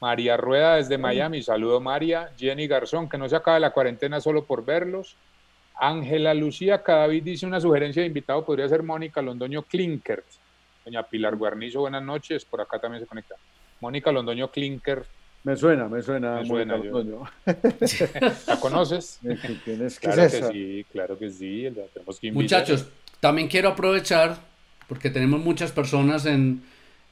María 0.00 0.36
Rueda 0.36 0.76
desde 0.76 0.96
Miami, 0.96 1.42
saludo 1.42 1.80
María. 1.80 2.30
Jenny 2.38 2.66
Garzón, 2.66 3.08
que 3.08 3.18
no 3.18 3.28
se 3.28 3.36
acabe 3.36 3.60
la 3.60 3.72
cuarentena 3.72 4.20
solo 4.20 4.44
por 4.44 4.64
verlos. 4.64 5.16
Ángela 5.80 6.34
Lucía 6.34 6.82
Cadavid 6.82 7.22
dice 7.22 7.46
una 7.46 7.60
sugerencia 7.60 8.02
de 8.02 8.08
invitado, 8.08 8.44
podría 8.44 8.68
ser 8.68 8.82
Mónica 8.82 9.22
Londoño 9.22 9.62
Klinkert. 9.62 10.26
Doña 10.84 11.02
Pilar 11.02 11.36
Guarnizo, 11.36 11.80
buenas 11.80 12.02
noches, 12.02 12.44
por 12.44 12.60
acá 12.60 12.78
también 12.78 13.02
se 13.02 13.06
conecta. 13.06 13.34
Mónica 13.80 14.12
Londoño 14.12 14.50
Klinkert, 14.50 15.06
Me 15.42 15.56
suena, 15.56 15.88
me 15.88 16.02
suena. 16.02 16.40
Me 16.42 16.64
Londoño. 16.66 17.22
¿la 18.46 18.60
conoces? 18.60 19.18
¿Qué- 19.22 19.56
quién 19.64 19.82
es? 19.86 19.98
¿Qué 19.98 20.06
Claro 20.08 20.22
es 20.22 20.32
que 20.32 20.38
esa? 20.38 20.52
sí, 20.52 20.86
claro 20.92 21.18
que 21.18 21.30
sí, 21.30 21.62
la 21.70 21.84
tenemos 21.94 22.20
que 22.20 22.26
invitar. 22.26 22.42
Muchachos, 22.60 22.86
también 23.20 23.48
quiero 23.48 23.70
aprovechar, 23.70 24.36
porque 24.86 25.08
tenemos 25.08 25.40
muchas 25.40 25.72
personas 25.72 26.26
en, 26.26 26.62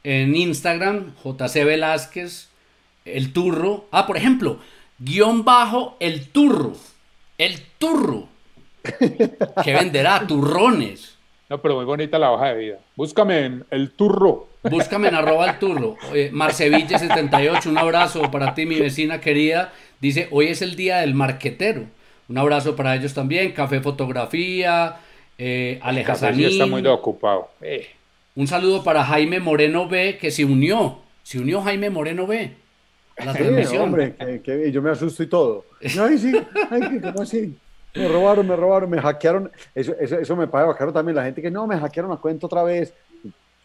en 0.04 0.36
Instagram, 0.36 1.14
JC 1.24 1.64
Velázquez, 1.64 2.50
el 3.06 3.32
turro. 3.32 3.86
Ah, 3.92 4.06
por 4.06 4.18
ejemplo, 4.18 4.58
guion 4.98 5.42
bajo 5.44 5.96
el 6.00 6.28
turro. 6.28 6.74
El 7.38 7.62
turro. 7.78 8.28
Que 9.64 9.72
venderá 9.74 10.26
turrones. 10.26 11.16
No, 11.48 11.60
pero 11.62 11.76
muy 11.76 11.84
bonita 11.86 12.18
la 12.18 12.30
hoja 12.30 12.48
de 12.48 12.58
vida. 12.58 12.78
Búscame 12.96 13.44
en 13.46 13.64
el 13.70 13.90
turro. 13.92 14.48
Búscame 14.64 15.08
en 15.08 15.14
arroba 15.14 15.48
el 15.50 15.58
turro. 15.58 15.96
Eh, 16.12 16.30
Marceville78, 16.32 17.66
un 17.66 17.78
abrazo 17.78 18.30
para 18.30 18.54
ti, 18.54 18.66
mi 18.66 18.78
vecina 18.78 19.20
querida. 19.20 19.72
Dice, 20.00 20.28
hoy 20.30 20.48
es 20.48 20.60
el 20.62 20.76
día 20.76 20.98
del 20.98 21.14
marquetero. 21.14 21.84
Un 22.28 22.36
abrazo 22.38 22.76
para 22.76 22.94
ellos 22.94 23.14
también. 23.14 23.52
Café 23.52 23.80
Fotografía, 23.80 24.96
eh, 25.38 25.78
Aleja 25.82 26.12
está 26.12 26.66
muy 26.66 26.86
ocupado. 26.86 27.48
Eh, 27.62 27.88
Un 28.34 28.46
saludo 28.46 28.84
para 28.84 29.02
Jaime 29.04 29.40
Moreno 29.40 29.88
B, 29.88 30.18
que 30.20 30.30
se 30.30 30.44
unió. 30.44 30.98
Se 31.22 31.38
unió 31.38 31.62
Jaime 31.62 31.88
Moreno 31.90 32.26
B 32.26 32.52
a 33.16 33.24
la 33.24 33.32
Sí, 33.32 33.38
transmisión. 33.38 33.82
hombre, 33.84 34.14
que, 34.16 34.42
que- 34.42 34.68
y 34.68 34.72
yo 34.72 34.80
me 34.82 34.90
asusto 34.90 35.22
y 35.22 35.26
todo. 35.26 35.64
Ay, 35.82 36.18
sí, 36.18 36.32
ay, 36.70 37.00
¿cómo 37.02 37.22
así? 37.22 37.56
Me 37.94 38.06
robaron, 38.08 38.46
me 38.46 38.54
robaron, 38.56 38.90
me 38.90 39.00
hackearon. 39.00 39.50
Eso, 39.74 39.94
eso, 39.98 40.18
eso 40.18 40.36
me 40.36 40.46
parece 40.46 40.68
bacano 40.68 40.92
también. 40.92 41.16
La 41.16 41.24
gente 41.24 41.42
que 41.42 41.50
no, 41.50 41.66
me 41.66 41.78
hackearon 41.78 42.10
la 42.10 42.16
cuenta 42.18 42.46
otra 42.46 42.62
vez. 42.62 42.92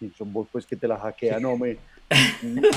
Y 0.02 0.10
son 0.18 0.34
vos, 0.34 0.48
pues, 0.52 0.66
que 0.66 0.76
te 0.76 0.88
la 0.88 0.98
hackean, 0.98 1.42
no 1.42 1.56
me. 1.58 1.78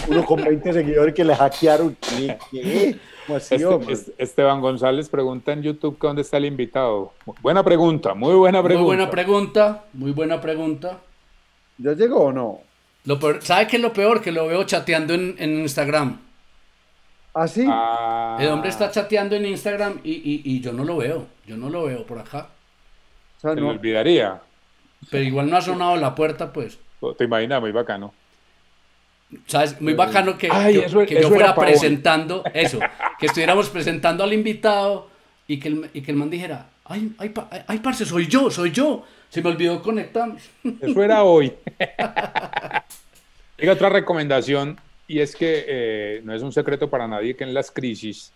Uno 0.09 0.25
con 0.25 0.43
20 0.43 0.73
seguidores 0.73 1.15
que 1.15 1.25
le 1.25 1.35
hackearon. 1.35 1.97
¿Qué? 2.01 2.39
¿Qué? 2.51 2.97
¿Cómo 3.27 3.37
así, 3.39 3.55
este- 3.57 3.93
este- 3.93 4.15
Esteban 4.19 4.61
González 4.61 5.09
pregunta 5.09 5.53
en 5.53 5.63
YouTube 5.63 5.99
que 5.99 6.07
dónde 6.07 6.23
está 6.23 6.37
el 6.37 6.45
invitado. 6.45 7.13
Buena 7.43 7.63
pregunta, 7.65 8.15
muy 8.15 8.35
buena 8.35 8.61
Muy 8.61 8.69
pregunta. 8.69 8.87
buena 8.87 9.11
pregunta, 9.11 9.85
muy 9.95 10.13
buena 10.13 10.41
pregunta. 10.41 10.99
¿Ya 11.79 11.93
llegó 11.93 12.21
o 12.27 12.33
no? 12.33 12.61
Lo 13.05 13.19
peor- 13.19 13.43
¿Sabe 13.43 13.67
qué 13.67 13.77
es 13.77 13.83
lo 13.83 13.93
peor? 13.93 14.23
Que 14.23 14.33
lo 14.33 14.47
veo 14.47 14.65
chateando 14.65 15.15
en, 15.15 15.35
en 15.39 15.61
Instagram. 15.61 16.21
¿Ah, 17.39 17.47
sí? 17.47 17.67
Ah, 17.69 18.39
El 18.41 18.49
hombre 18.49 18.71
está 18.71 18.91
chateando 18.91 19.37
en 19.37 19.45
Instagram 19.45 20.01
y, 20.03 20.13
y- 20.13 20.43
y 20.45 20.61
yo 20.61 20.73
no 20.73 20.85
lo 20.85 20.97
veo. 20.97 21.27
Yo 21.47 21.57
no 21.59 21.69
lo 21.69 21.85
veo 21.85 22.07
por 22.07 22.19
acá. 22.19 22.49
O 23.37 23.41
sea, 23.41 23.55
se 23.55 23.61
no. 23.61 23.69
olvidaría. 23.69 24.41
Pero 25.11 25.23
igual 25.23 25.51
no 25.51 25.59
ha 25.59 25.61
sonado 25.61 25.97
la 25.97 26.15
puerta, 26.15 26.51
pues. 26.53 26.79
Te 27.19 27.25
imaginas, 27.25 27.61
muy 27.61 27.73
bacano. 27.73 28.15
¿Sabes? 29.47 29.79
Muy 29.83 29.93
bacano 29.93 30.39
que, 30.39 30.49
Ay, 30.51 30.79
que- 30.81 30.87
eso- 30.87 31.01
que 31.05 31.15
yo 31.15 31.21
eso 31.21 31.29
fuera 31.29 31.51
hoy. 31.55 31.67
presentando 31.67 32.43
eso. 32.55 32.79
Que 33.19 33.27
estuviéramos 33.27 33.69
presentando 33.69 34.25
al 34.25 34.33
invitado 34.33 35.09
y 35.47 35.59
que 35.59 35.69
el, 35.69 35.91
y 35.93 36.01
que 36.01 36.13
el 36.13 36.17
man 36.17 36.31
dijera, 36.31 36.69
ay, 36.87 37.13
ay, 37.19 37.29
pa- 37.29 37.49
ay, 37.67 37.79
parce, 37.81 38.07
soy 38.07 38.29
yo, 38.29 38.51
soy 38.51 38.71
yo. 38.73 39.05
Se 39.29 39.43
me 39.43 39.51
olvidó 39.51 39.83
conectar. 39.83 40.31
Eso 40.81 41.03
era 41.03 41.23
hoy. 41.23 41.53
Diga 43.59 43.73
otra 43.73 43.89
recomendación, 43.91 44.79
y 45.07 45.21
es 45.21 45.37
que 45.37 45.65
eh, 45.67 46.21
no 46.25 46.35
es 46.35 46.43
un 46.43 46.53
secreto 46.53 46.91
para 46.91 47.07
nadie 47.07 47.37
que 47.37 47.45
en 47.45 47.55
las 47.55 47.71
crisis 47.71 48.33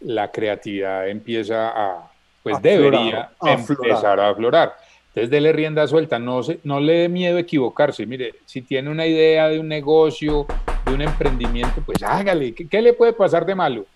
la 0.00 0.30
creatividad 0.30 1.08
empieza 1.08 1.70
a, 1.70 2.12
pues 2.42 2.56
A 2.56 2.60
debería 2.60 3.30
aflorar, 3.40 3.58
aflorar. 3.58 3.58
empezar 3.58 4.20
a 4.20 4.28
aflorar. 4.30 4.76
Entonces, 5.08 5.30
dele 5.30 5.52
rienda 5.52 5.86
suelta, 5.86 6.18
no, 6.18 6.42
se, 6.42 6.60
no 6.62 6.78
le 6.78 6.92
dé 6.92 7.08
miedo 7.08 7.38
equivocarse. 7.38 8.04
Mire, 8.04 8.34
si 8.44 8.60
tiene 8.60 8.90
una 8.90 9.06
idea 9.06 9.48
de 9.48 9.58
un 9.58 9.66
negocio, 9.66 10.46
de 10.84 10.92
un 10.92 11.00
emprendimiento, 11.00 11.82
pues 11.86 12.02
hágale. 12.02 12.52
¿Qué, 12.52 12.68
qué 12.68 12.82
le 12.82 12.92
puede 12.92 13.14
pasar 13.14 13.46
de 13.46 13.54
malo? 13.54 13.86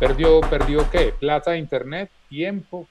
¿Perdió, 0.00 0.40
perdió 0.40 0.90
qué? 0.90 1.14
¿Plata 1.18 1.52
de 1.52 1.58
internet? 1.58 2.10
¿Tiempo? 2.28 2.88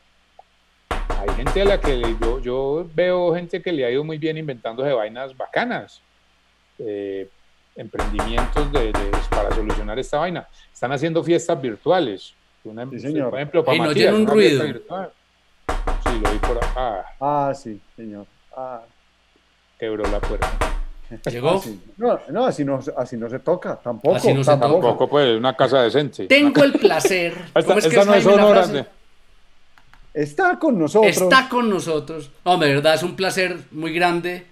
Hay 0.90 1.36
gente 1.36 1.62
a 1.62 1.66
la 1.66 1.82
que 1.82 2.00
yo, 2.00 2.40
yo 2.40 2.88
veo 2.96 3.36
gente 3.36 3.62
que 3.62 3.72
le 3.72 3.86
ha 3.86 3.92
ido 3.92 4.04
muy 4.04 4.18
bien 4.18 4.38
inventándose 4.38 4.94
vainas 4.94 5.36
bacanas, 5.36 6.02
eh, 6.80 7.28
emprendimientos 7.76 8.72
de, 8.72 8.86
de- 8.88 9.12
para 9.30 9.54
solucionar 9.54 10.00
esta 10.00 10.18
vaina. 10.20 10.48
Están 10.74 10.92
haciendo 10.92 11.24
fiestas 11.24 11.62
virtuales. 11.62 12.34
Una, 12.64 12.90
Sí, 12.90 13.00
señor. 13.00 13.30
Por 13.30 13.40
ejemplo, 13.40 13.64
para 13.66 13.74
Ey, 13.76 13.80
no 13.82 13.88
Matías, 13.88 14.10
tiene 14.10 14.18
un 14.24 14.28
ruido. 14.28 14.64
Sí, 16.04 16.20
lo 16.24 16.32
vi 16.32 16.38
por 16.40 16.58
acá. 16.64 17.06
Ah, 17.20 17.54
sí, 17.56 17.80
señor. 17.96 18.26
Ah, 18.56 18.82
quebró 19.78 20.04
la 20.10 20.20
puerta. 20.20 20.52
Llegó. 21.30 21.52
así. 21.58 21.80
No, 21.98 22.20
no, 22.30 22.46
así 22.46 22.66
no, 22.66 22.80
así 22.98 23.16
no 23.18 23.30
se 23.30 23.40
toca, 23.40 23.76
tampoco. 23.76 24.16
Así 24.16 24.34
no 24.34 24.44
se 24.44 24.50
tampoco. 24.52 24.74
toca. 24.76 24.88
Tampoco, 24.88 25.10
pues, 25.10 25.38
una 25.38 25.56
casa 25.56 25.82
decente. 25.84 26.26
Tengo 26.28 26.64
el 26.64 26.74
placer. 26.74 27.34
Esta, 27.56 27.64
¿Cómo 27.64 27.78
es 27.78 27.84
que 27.84 27.90
esta 27.90 28.02
es 28.18 28.26
no 28.26 28.54
es 28.62 28.72
de- 28.72 28.86
Está 30.14 30.58
con 30.58 30.80
nosotros. 30.80 31.12
Está 31.12 31.50
con 31.50 31.70
nosotros. 31.70 32.32
No, 32.46 32.58
de 32.58 32.74
verdad 32.74 32.96
es 32.96 33.04
un 33.04 33.16
placer 33.18 33.58
muy 33.72 33.94
grande 33.94 34.46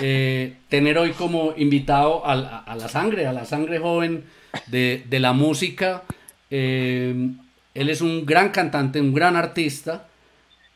eh, 0.00 0.54
tener 0.68 0.98
hoy 0.98 1.12
como 1.12 1.54
invitado 1.56 2.26
a, 2.26 2.32
a 2.58 2.76
la 2.76 2.88
sangre, 2.88 3.26
a 3.26 3.32
la 3.32 3.44
sangre 3.44 3.78
joven 3.78 4.24
de, 4.66 5.04
de 5.08 5.20
la 5.20 5.32
música. 5.32 6.02
Eh, 6.50 7.30
él 7.74 7.90
es 7.90 8.00
un 8.00 8.24
gran 8.24 8.50
cantante, 8.50 9.00
un 9.00 9.14
gran 9.14 9.36
artista. 9.36 10.08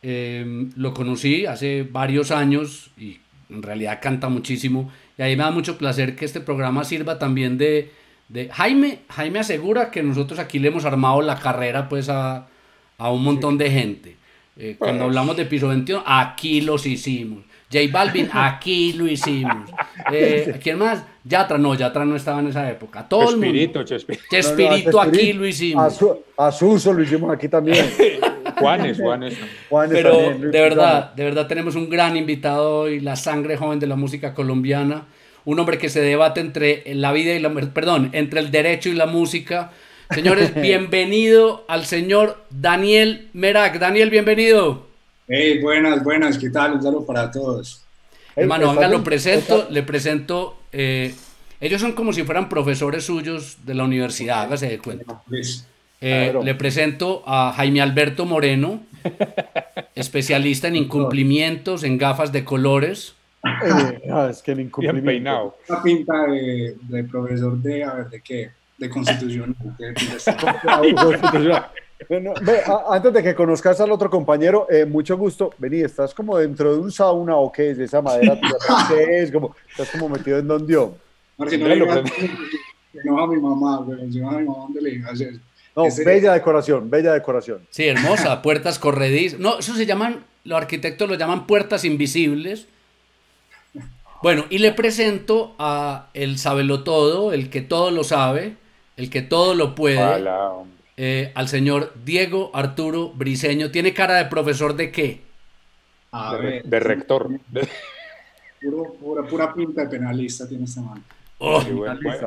Eh, 0.03 0.69
lo 0.77 0.95
conocí 0.95 1.47
hace 1.47 1.83
varios 1.83 2.31
años 2.31 2.91
y 2.97 3.19
en 3.51 3.63
realidad 3.63 3.99
canta 4.01 4.29
muchísimo. 4.29 4.91
Y 5.17 5.23
ahí 5.23 5.37
me 5.37 5.43
da 5.43 5.51
mucho 5.51 5.79
placer 5.79 6.15
que 6.15 6.25
este 6.25 6.41
programa 6.41 6.85
sirva 6.85 7.19
también 7.19 7.59
de... 7.59 7.91
de... 8.29 8.49
Jaime, 8.51 9.01
Jaime 9.09 9.41
asegura 9.41 9.91
que 9.91 10.03
nosotros 10.03 10.39
aquí 10.39 10.59
le 10.59 10.69
hemos 10.69 10.85
armado 10.85 11.23
la 11.23 11.39
carrera 11.39 11.89
pues 11.89 12.09
a, 12.09 12.47
a 12.99 13.11
un 13.11 13.25
montón 13.25 13.59
de 13.59 13.71
gente. 13.71 14.17
Eh, 14.57 14.77
cuando 14.79 15.05
hablamos 15.05 15.37
de 15.37 15.45
piso 15.45 15.69
21, 15.69 16.03
aquí 16.05 16.61
los 16.61 16.85
hicimos. 16.87 17.45
J 17.71 17.85
Balvin, 17.93 18.31
aquí 18.33 18.95
lo 18.95 19.07
hicimos. 19.07 19.71
Eh, 20.11 20.59
¿Quién 20.63 20.79
más? 20.79 21.05
Yatra, 21.23 21.59
no, 21.59 21.75
Yatra 21.75 22.07
no 22.07 22.17
estaba 22.17 22.41
en 22.41 22.49
esa 22.49 22.71
época. 22.71 23.07
Todo 23.07 23.31
el 23.31 23.37
mundo. 23.37 23.45
Chespirito, 23.47 23.83
Chespirito. 23.85 24.25
Chespirito, 24.31 24.91
No, 24.93 25.01
aquí 25.01 25.11
Chespirito, 25.11 25.39
lo 25.39 25.47
hicimos. 25.47 26.01
a 26.39 26.51
Suso 26.53 26.93
lo 26.95 27.03
hicimos 27.03 27.31
aquí 27.31 27.49
también. 27.49 27.85
Juanes, 28.59 28.99
Juanes. 28.99 29.37
Juanes 29.69 29.97
Pero 29.97 30.11
también, 30.13 30.41
Luis 30.41 30.53
de 30.53 30.61
verdad, 30.61 31.15
de 31.15 31.25
verdad 31.25 31.47
tenemos 31.47 31.75
un 31.77 31.91
gran 31.91 32.17
invitado 32.17 32.81
hoy, 32.81 33.01
la 33.01 33.17
sangre 33.17 33.57
joven 33.59 33.79
de 33.79 33.87
la 33.87 33.97
música 33.97 34.33
colombiana, 34.33 35.05
un 35.45 35.61
hombre 35.61 35.77
que 35.77 35.91
se 35.91 36.01
debate 36.01 36.41
entre 36.41 36.83
la 36.95 37.13
vida 37.13 37.35
y 37.35 37.39
la 37.39 37.51
perdón, 37.51 38.09
entre 38.13 38.41
el 38.41 38.51
derecho 38.51 38.89
y 38.89 38.95
la 38.95 39.07
música. 39.07 39.73
Señores, 40.11 40.55
bienvenido 40.61 41.67
al 41.69 41.85
señor 41.85 42.45
Daniel 42.49 43.29
Merak. 43.35 43.79
Daniel, 43.79 44.09
bienvenido. 44.09 44.88
Hey, 45.29 45.61
buenas, 45.61 46.03
buenas, 46.03 46.39
¿qué 46.39 46.51
tal? 46.51 46.75
Un 46.75 46.83
saludo 46.83 47.05
para 47.05 47.31
todos. 47.31 47.83
Hermano, 48.35 48.73
venga, 48.73 48.89
lo 48.89 49.03
presento, 49.05 49.59
está- 49.61 49.71
le 49.71 49.83
presento. 49.83 50.57
eh, 50.73 51.15
ellos 51.61 51.81
son 51.81 51.93
como 51.93 52.13
si 52.13 52.23
fueran 52.23 52.49
profesores 52.49 53.05
suyos 53.05 53.59
de 53.65 53.75
la 53.75 53.85
universidad, 53.85 54.43
hágase 54.43 54.69
de 54.69 54.79
cuenta. 54.79 55.23
Listo. 55.29 55.67
Eh, 56.01 56.29
Claro. 56.31 56.45
Le 56.45 56.55
presento 56.55 57.23
a 57.27 57.53
Jaime 57.57 57.81
Alberto 57.81 58.25
Moreno, 58.25 58.81
especialista 59.97 60.69
en 60.69 60.77
incumplimientos, 60.77 61.83
en 61.83 61.99
gafas 61.99 62.31
de 62.33 62.45
colores. 62.45 63.15
Eh, 63.65 64.03
no, 64.07 64.29
es 64.29 64.41
que 64.43 64.53
el 64.53 64.57
Bien 64.59 64.69
incumplimiento. 64.69 65.07
peinado. 65.07 65.59
Una 65.69 65.83
pinta 65.83 66.27
de, 66.27 66.77
de 66.81 67.05
profesor 67.05 67.57
de, 67.59 67.85
a 67.85 67.95
ver, 67.95 68.09
¿de 68.11 68.21
qué? 68.21 68.51
De 68.79 68.89
constitución. 68.89 69.57
Bueno, 72.09 72.33
ve, 72.43 72.61
a- 72.65 72.95
antes 72.95 73.13
de 73.13 73.23
que 73.23 73.35
conozcas 73.35 73.81
al 73.81 73.91
otro 73.91 74.09
compañero, 74.11 74.67
eh, 74.71 74.85
mucho 74.85 75.17
gusto. 75.17 75.53
Vení, 75.59 75.81
estás 75.81 76.15
como 76.15 76.37
dentro 76.39 76.73
de 76.75 76.81
un 76.81 76.93
sauna 76.93 77.37
o 77.37 77.51
qué 77.51 77.71
es 77.71 77.79
de 77.79 77.85
esa 77.87 78.01
madera. 78.03 78.39
¿Qué 78.89 79.23
es? 79.23 79.33
Como, 79.33 79.55
estás 79.71 79.91
como 79.91 80.09
metido 80.09 80.39
en 80.39 80.47
don 80.47 80.67
Dios. 80.67 80.91
Parce, 81.37 81.59
no 81.59 81.67
le 81.69 81.75
digas- 81.77 81.99
enoja 82.95 83.27
mi 83.27 83.41
mamá. 83.41 83.85
Se 83.87 84.19
enoja 84.19 84.39
mi 84.39 84.45
mamá, 84.47 84.57
¿dónde 84.65 84.81
le 84.83 84.91
digas 84.91 85.21
eso? 85.21 85.39
No, 85.77 85.85
Ese- 85.87 86.05
bella 86.05 86.33
decoración, 86.33 86.91
bella 86.91 87.13
decoración. 87.13 87.67
Sí, 87.71 87.87
hermosa, 87.87 88.43
puertas 88.43 88.79
corredizas. 88.79 89.39
No, 89.39 89.59
eso 89.59 89.75
se 89.75 89.87
llaman, 89.87 90.25
los 90.45 90.57
arquitectos 90.59 91.09
lo 91.09 91.15
llaman 91.17 91.47
puertas 91.47 91.85
invisibles. 91.85 92.67
Bueno, 94.23 94.45
y 94.51 94.59
le 94.59 94.73
presento 94.73 95.55
a 95.61 96.09
el 96.15 96.41
todo, 96.83 97.33
el 97.33 97.51
que 97.51 97.61
todo 97.61 97.93
lo 97.93 98.03
sabe, 98.03 98.57
el 98.97 99.11
que 99.11 99.23
todo 99.23 99.55
lo 99.55 99.77
puede, 99.77 99.99
hombre. 99.99 100.78
Eh, 101.01 101.31
al 101.37 101.49
señor 101.49 101.93
Diego 102.05 102.51
Arturo 102.55 103.11
Briseño. 103.11 103.71
¿Tiene 103.71 103.95
cara 103.95 104.17
de 104.17 104.25
profesor 104.27 104.75
de 104.75 104.91
qué? 104.91 105.21
A 106.11 106.35
De, 106.35 106.39
re- 106.39 106.51
ver, 106.51 106.65
de 106.65 106.81
rector. 106.81 107.29
puro- 108.61 108.93
pura, 108.95 109.23
pura 109.29 109.55
pinta 109.55 109.83
de 109.83 109.89
penalista 109.89 110.49
tiene 110.49 110.65
este 110.65 110.81
man. 110.81 111.03
Oh, 111.39 111.63
Sí, 111.63 111.71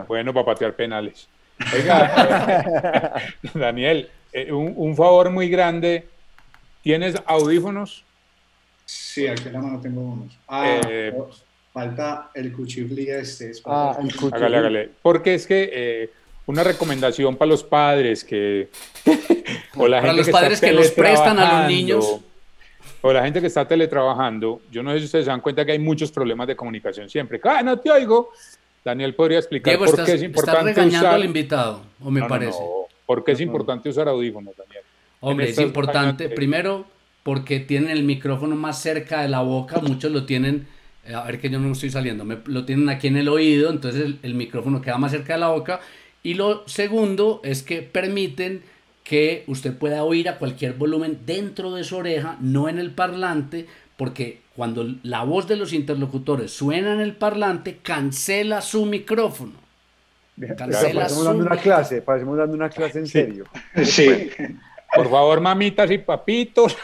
bueno, 0.08 0.34
para 0.34 0.46
patear 0.46 0.74
penales. 0.74 1.28
Oiga, 1.74 3.18
eh, 3.18 3.50
Daniel, 3.60 4.10
eh, 4.32 4.52
un, 4.54 4.74
un 4.76 4.96
favor 4.96 5.30
muy 5.30 5.50
grande. 5.50 6.08
¿Tienes 6.82 7.16
audífonos? 7.26 8.06
Sí, 8.86 9.28
aquí 9.28 9.48
en 9.48 9.54
la 9.54 9.60
mano 9.62 9.82
tengo 9.82 10.02
unos. 10.02 10.38
Ah, 10.48 10.80
falta 11.74 12.32
el 12.34 12.52
cuchifli 12.54 13.10
este. 13.10 13.52
es 13.52 13.62
Ah, 13.66 13.96
para- 13.98 14.08
el. 14.08 14.34
Hágale, 14.34 14.58
hágale. 14.58 14.90
Porque 15.02 15.34
es 15.36 15.46
que 15.46 15.70
eh, 15.74 16.10
una 16.46 16.64
recomendación 16.64 17.36
para 17.36 17.50
los 17.50 17.64
padres 17.64 18.24
que. 18.24 18.70
o 19.76 19.88
la 19.88 19.98
Para 20.02 20.14
gente 20.14 20.18
los 20.18 20.26
que 20.28 20.32
padres 20.32 20.54
está 20.54 20.68
que 20.68 20.74
los 20.74 20.92
prestan 20.92 21.40
a 21.40 21.42
los 21.42 21.68
teletrabajando, 21.68 21.68
niños. 21.70 22.16
O 23.04 23.12
la 23.14 23.24
gente 23.24 23.42
que 23.42 23.48
está 23.48 23.68
teletrabajando. 23.68 24.62
Yo 24.72 24.84
no 24.84 24.92
sé 24.94 25.00
si 25.00 25.06
ustedes 25.06 25.26
se 25.26 25.32
dan 25.32 25.42
cuenta 25.42 25.66
que 25.66 25.72
hay 25.72 25.80
muchos 25.80 26.12
problemas 26.12 26.48
de 26.48 26.56
comunicación 26.56 27.10
siempre. 27.10 27.40
¡Ah, 27.44 27.64
no 27.64 27.78
te 27.80 27.90
oigo! 27.92 28.30
Daniel 28.84 29.14
podría 29.16 29.38
explicar 29.40 29.72
Diego, 29.72 29.86
por 29.86 29.94
estás, 29.94 30.06
qué 30.06 30.12
es 30.14 30.22
estás 30.22 30.26
importante 30.28 30.74
regañando 30.74 31.00
usar. 31.08 31.14
al 31.16 31.24
invitado, 31.26 31.82
o 32.04 32.10
me 32.12 32.20
No, 32.22 32.28
parece. 32.28 32.60
no. 32.60 32.70
¿Por 33.06 33.24
qué 33.24 33.32
es 33.34 33.42
importante 33.42 33.90
usar 33.90 34.08
audífonos, 34.08 34.56
Daniel? 34.56 34.84
Hombre, 35.20 35.50
es 35.50 35.60
importante. 35.60 36.30
Primero, 36.30 36.86
porque 37.24 37.60
tienen 37.60 37.90
el 37.92 38.04
micrófono 38.04 38.56
más 38.56 38.82
cerca 38.82 39.22
de 39.22 39.30
la 39.30 39.42
boca. 39.42 39.80
Muchos 39.80 40.12
lo 40.12 40.26
tienen. 40.26 40.68
eh, 41.06 41.14
A 41.14 41.24
ver 41.24 41.40
que 41.40 41.50
yo 41.50 41.60
no 41.60 41.72
estoy 41.72 41.90
saliendo. 41.92 42.24
me- 42.26 42.40
lo 42.46 42.66
tienen 42.66 42.90
aquí 42.90 43.08
en 43.08 43.18
el 43.18 43.30
oído, 43.30 43.70
entonces 43.72 44.02
el, 44.04 44.20
el 44.24 44.34
micrófono 44.36 44.82
queda 44.82 44.98
más 44.98 45.12
cerca 45.12 45.34
de 45.34 45.40
la 45.40 45.50
boca. 45.50 45.80
Y 46.24 46.36
lo 46.36 46.68
segundo 46.68 47.42
es 47.44 47.64
que 47.64 47.82
permiten 47.82 48.64
que 49.04 49.44
usted 49.48 49.76
pueda 49.78 50.04
oír 50.04 50.30
a 50.30 50.38
cualquier 50.38 50.74
volumen 50.74 51.20
dentro 51.26 51.74
de 51.74 51.84
su 51.84 51.98
oreja, 51.98 52.38
no 52.40 52.70
en 52.70 52.78
el 52.80 52.92
parlante, 52.92 53.66
porque 53.98 54.42
cuando 54.56 54.86
la 55.04 55.24
voz 55.24 55.48
de 55.48 55.56
los 55.56 55.74
interlocutores 55.74 56.52
suena 56.52 56.94
en 56.94 57.02
el 57.02 57.16
parlante, 57.16 57.78
cancela 57.82 58.62
su 58.62 58.86
micrófono. 58.86 59.54
Cancela 60.58 61.02
Parecemos 61.02 61.14
su 61.14 61.24
dando 61.26 61.46
una 61.46 61.58
clase, 61.58 62.02
parecemos 62.02 62.38
dando 62.38 62.56
una 62.56 62.70
clase 62.70 63.00
en 63.00 63.08
serio. 63.08 63.46
Sí, 63.84 64.30
Por 64.96 65.10
favor, 65.10 65.40
mamitas 65.40 65.90
y 65.90 66.00
papitos. 66.00 66.76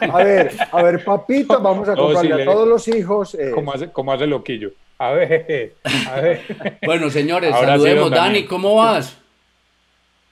A 0.00 0.22
ver, 0.22 0.52
a 0.70 0.82
ver, 0.82 1.02
papito, 1.02 1.58
vamos 1.62 1.88
a 1.88 1.94
No, 1.94 2.02
comprarle 2.04 2.28
sí, 2.28 2.32
a 2.34 2.36
le- 2.36 2.44
todos 2.44 2.68
los 2.68 2.86
hijos. 2.88 3.34
eh, 3.34 3.52
como 3.54 3.72
hace, 3.72 3.90
como 3.90 4.12
hace 4.12 4.26
loquillo. 4.26 4.72
A 4.98 5.12
ver, 5.12 5.76
a 6.08 6.20
ver. 6.20 6.78
Bueno, 6.84 7.08
señores, 7.10 7.52
Ahora 7.52 7.72
saludemos. 7.72 8.10
Dani, 8.10 8.44
¿cómo 8.46 8.74
vas? 8.74 9.16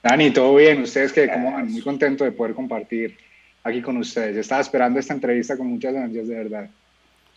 Dani, 0.03 0.31
todo 0.31 0.55
bien. 0.55 0.81
¿Ustedes 0.81 1.13
qué? 1.13 1.29
¿Cómo 1.29 1.53
van? 1.53 1.71
Muy 1.71 1.81
contento 1.81 2.23
de 2.25 2.31
poder 2.33 2.53
compartir 2.53 3.17
aquí 3.63 3.81
con 3.81 3.97
ustedes. 3.97 4.35
Estaba 4.37 4.61
esperando 4.61 4.99
esta 4.99 5.13
entrevista 5.13 5.55
con 5.57 5.67
muchas 5.67 5.95
ansias, 5.95 6.27
de 6.27 6.35
verdad. 6.35 6.69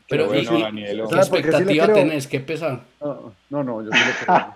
Pero, 0.09 0.27
bueno, 0.27 0.57
¿y- 0.57 0.59
y- 0.59 0.63
Danielo. 0.63 1.09
¿qué 1.09 1.15
¿Sabe 1.15 1.27
por 1.31 1.39
qué 1.39 1.45
sí 1.45 1.51
le 1.53 1.59
expectativa 1.59 1.95
tenés? 1.95 2.27
¿Qué 2.27 2.41
pesar? 2.41 2.81
No, 3.01 3.35
no, 3.49 3.63
no, 3.65 3.83
yo 3.85 3.91
sí 3.93 3.99
lo 3.99 4.27
creo. 4.27 4.55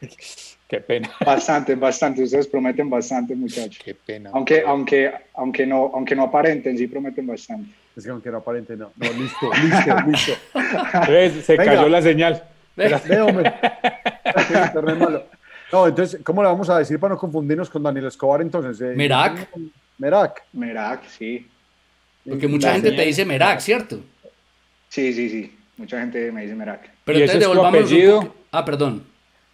Qué 0.68 0.80
pena, 0.80 1.10
Bastante, 1.24 1.74
bastante. 1.76 2.22
Ustedes 2.22 2.46
prometen 2.46 2.90
bastante, 2.90 3.34
muchachos. 3.34 3.80
qué 3.82 3.94
pena. 3.94 4.30
Aunque, 4.34 4.62
aunque, 4.66 5.10
aunque, 5.34 5.66
no, 5.66 5.90
aunque 5.94 6.14
no 6.14 6.24
aparenten, 6.24 6.76
sí 6.76 6.86
prometen 6.86 7.26
bastante. 7.26 7.70
Es 7.98 8.04
que 8.04 8.10
aunque 8.10 8.30
no 8.30 8.38
aparente, 8.38 8.76
no. 8.76 8.92
No, 8.94 9.12
listo, 9.12 9.50
listo, 9.60 9.96
listo. 10.06 10.32
¿Ves? 11.08 11.44
Se 11.44 11.56
Venga. 11.56 11.74
cayó 11.74 11.88
la 11.88 12.00
señal. 12.00 12.44
Malo. 14.98 15.24
No, 15.72 15.86
entonces, 15.88 16.20
¿cómo 16.22 16.42
le 16.42 16.48
vamos 16.48 16.70
a 16.70 16.78
decir 16.78 16.98
para 17.00 17.14
no 17.14 17.20
confundirnos 17.20 17.68
con 17.68 17.82
Daniel 17.82 18.06
Escobar 18.06 18.40
entonces? 18.40 18.80
Eh, 18.80 18.94
Merak. 18.96 19.48
Merak. 19.98 20.44
Merak, 20.52 21.06
sí. 21.08 21.46
Porque 22.26 22.46
mucha 22.46 22.72
gente 22.72 22.92
te 22.92 23.02
dice 23.02 23.24
Merak, 23.24 23.58
¿cierto? 23.58 23.98
Sí, 24.88 25.12
sí, 25.12 25.28
sí. 25.28 25.58
Mucha 25.76 25.98
gente 26.00 26.30
me 26.30 26.42
dice 26.42 26.54
Merak. 26.54 26.88
Pero 27.04 27.18
¿Y 27.18 27.22
entonces 27.22 27.42
ese 27.42 27.50
es 27.52 27.58
tu 27.58 27.66
apellido? 27.66 28.34
Ah, 28.52 28.64
perdón. 28.64 29.04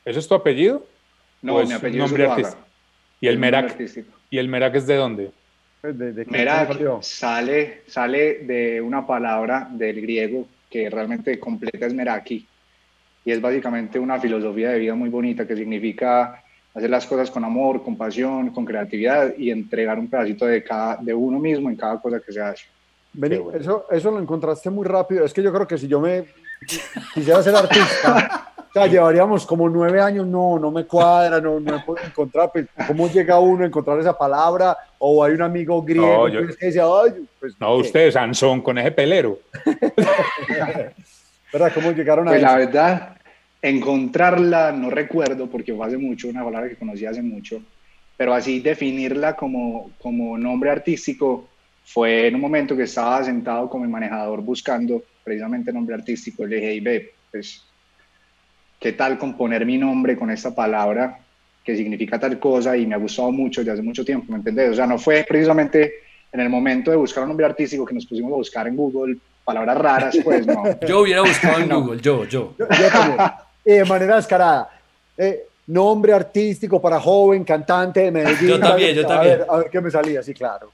¿Eso 0.04 0.18
es 0.18 0.28
tu 0.28 0.34
apellido? 0.34 0.86
No, 1.40 1.54
Pues, 1.54 1.68
mi 1.68 1.74
apellido 1.74 2.06
nombre 2.06 2.24
es 2.24 2.30
artístico. 2.30 2.58
¿Y 3.20 3.28
el 3.28 3.38
Merak? 3.38 3.76
¿Y 4.30 4.38
el 4.38 4.48
Merak 4.48 4.74
es 4.74 4.86
de 4.86 4.96
dónde? 4.96 5.30
Pues, 5.84 5.98
¿De, 5.98 6.14
de 6.14 6.24
Merak 6.24 7.02
sale, 7.02 7.82
sale 7.86 8.38
de 8.38 8.80
una 8.80 9.06
palabra 9.06 9.68
del 9.70 10.00
griego 10.00 10.46
que 10.70 10.88
realmente 10.88 11.38
completa 11.38 11.84
es 11.84 11.92
meraki 11.92 12.48
y 13.22 13.30
es 13.30 13.38
básicamente 13.38 13.98
una 13.98 14.18
filosofía 14.18 14.70
de 14.70 14.78
vida 14.78 14.94
muy 14.94 15.10
bonita 15.10 15.46
que 15.46 15.54
significa 15.54 16.42
hacer 16.72 16.88
las 16.88 17.04
cosas 17.04 17.30
con 17.30 17.44
amor, 17.44 17.82
con 17.82 17.98
pasión, 17.98 18.48
con 18.48 18.64
creatividad 18.64 19.34
y 19.36 19.50
entregar 19.50 19.98
un 19.98 20.08
pedacito 20.08 20.46
de, 20.46 20.64
cada, 20.64 20.96
de 20.96 21.12
uno 21.12 21.38
mismo 21.38 21.68
en 21.68 21.76
cada 21.76 22.00
cosa 22.00 22.18
que 22.18 22.32
se 22.32 22.40
hace. 22.40 22.64
Vení, 23.12 23.36
bueno. 23.36 23.60
eso, 23.60 23.84
eso 23.90 24.10
lo 24.10 24.20
encontraste 24.20 24.70
muy 24.70 24.86
rápido. 24.86 25.26
Es 25.26 25.34
que 25.34 25.42
yo 25.42 25.52
creo 25.52 25.68
que 25.68 25.76
si 25.76 25.86
yo 25.86 26.00
me 26.00 26.24
quisiera 27.12 27.42
ser 27.42 27.56
artista, 27.56 28.53
sea, 28.74 28.86
llevaríamos 28.86 29.46
como 29.46 29.68
nueve 29.68 30.00
años. 30.00 30.26
No, 30.26 30.58
no 30.58 30.70
me 30.70 30.84
cuadra, 30.84 31.40
no, 31.40 31.60
no 31.60 31.72
me 31.78 31.80
puedo 31.84 32.04
encontrar. 32.04 32.50
Pues, 32.52 32.66
¿Cómo 32.86 33.08
llega 33.08 33.38
uno 33.38 33.62
a 33.64 33.66
encontrar 33.66 33.98
esa 34.00 34.16
palabra? 34.18 34.76
O 34.98 35.22
hay 35.24 35.32
un 35.32 35.42
amigo 35.42 35.80
griego 35.82 36.06
No, 36.06 36.28
yo- 36.28 36.40
que 36.56 36.66
dice, 36.66 36.80
ay, 36.80 37.26
pues, 37.40 37.54
No, 37.60 37.74
¿qué? 37.76 37.80
usted, 37.82 38.10
Sansón, 38.10 38.60
con 38.60 38.76
ese 38.78 38.90
pelero. 38.90 39.38
¿Verdad? 41.52 41.72
¿Cómo 41.74 41.92
llegaron 41.92 42.26
a 42.28 42.32
Pues 42.32 42.42
la 42.42 42.48
eso? 42.48 42.56
verdad, 42.66 43.16
encontrarla 43.62 44.72
no 44.72 44.90
recuerdo 44.90 45.46
porque 45.48 45.72
fue 45.74 45.86
hace 45.86 45.96
mucho, 45.98 46.28
una 46.28 46.44
palabra 46.44 46.68
que 46.68 46.76
conocí 46.76 47.06
hace 47.06 47.22
mucho, 47.22 47.62
pero 48.16 48.34
así 48.34 48.60
definirla 48.60 49.36
como, 49.36 49.90
como 50.02 50.36
nombre 50.36 50.70
artístico 50.70 51.48
fue 51.84 52.26
en 52.28 52.34
un 52.36 52.40
momento 52.40 52.76
que 52.76 52.84
estaba 52.84 53.22
sentado 53.22 53.68
con 53.68 53.82
mi 53.82 53.88
manejador 53.88 54.40
buscando 54.42 55.02
precisamente 55.22 55.72
nombre 55.72 55.94
artístico. 55.94 56.44
Le 56.46 56.56
dije, 56.56 56.68
hey, 56.72 56.80
ve, 56.80 57.12
pues, 57.30 57.62
¿qué 58.84 58.92
tal 58.92 59.16
componer 59.16 59.64
mi 59.64 59.78
nombre 59.78 60.14
con 60.14 60.30
esta 60.30 60.54
palabra 60.54 61.18
que 61.64 61.74
significa 61.74 62.20
tal 62.20 62.38
cosa? 62.38 62.76
Y 62.76 62.86
me 62.86 62.94
ha 62.94 62.98
gustado 62.98 63.32
mucho 63.32 63.62
desde 63.62 63.72
hace 63.72 63.82
mucho 63.82 64.04
tiempo, 64.04 64.30
¿me 64.30 64.36
entendés? 64.36 64.72
O 64.72 64.74
sea, 64.74 64.86
no 64.86 64.98
fue 64.98 65.24
precisamente 65.26 65.94
en 66.30 66.40
el 66.40 66.50
momento 66.50 66.90
de 66.90 66.98
buscar 66.98 67.22
un 67.22 67.30
nombre 67.30 67.46
artístico 67.46 67.86
que 67.86 67.94
nos 67.94 68.04
pusimos 68.04 68.30
a 68.34 68.36
buscar 68.36 68.68
en 68.68 68.76
Google 68.76 69.16
palabras 69.42 69.78
raras, 69.78 70.18
pues 70.22 70.46
no. 70.46 70.64
Yo 70.86 71.00
hubiera 71.00 71.22
buscado 71.22 71.60
en 71.60 71.70
Google, 71.70 72.02
yo, 72.02 72.24
yo. 72.26 72.54
Yo, 72.58 72.66
yo 72.68 72.88
también. 72.90 73.30
Y 73.64 73.72
de 73.72 73.84
manera 73.86 74.16
descarada. 74.16 74.68
Eh, 75.16 75.46
nombre 75.68 76.12
artístico 76.12 76.78
para 76.78 77.00
joven, 77.00 77.42
cantante 77.42 78.00
de 78.00 78.10
Medellín. 78.10 78.48
Yo 78.48 78.60
también, 78.60 78.94
yo 78.94 79.06
a 79.06 79.08
también. 79.08 79.38
Ver, 79.38 79.46
a 79.48 79.56
ver 79.56 79.70
qué 79.70 79.80
me 79.80 79.90
salía, 79.90 80.22
sí, 80.22 80.34
claro. 80.34 80.70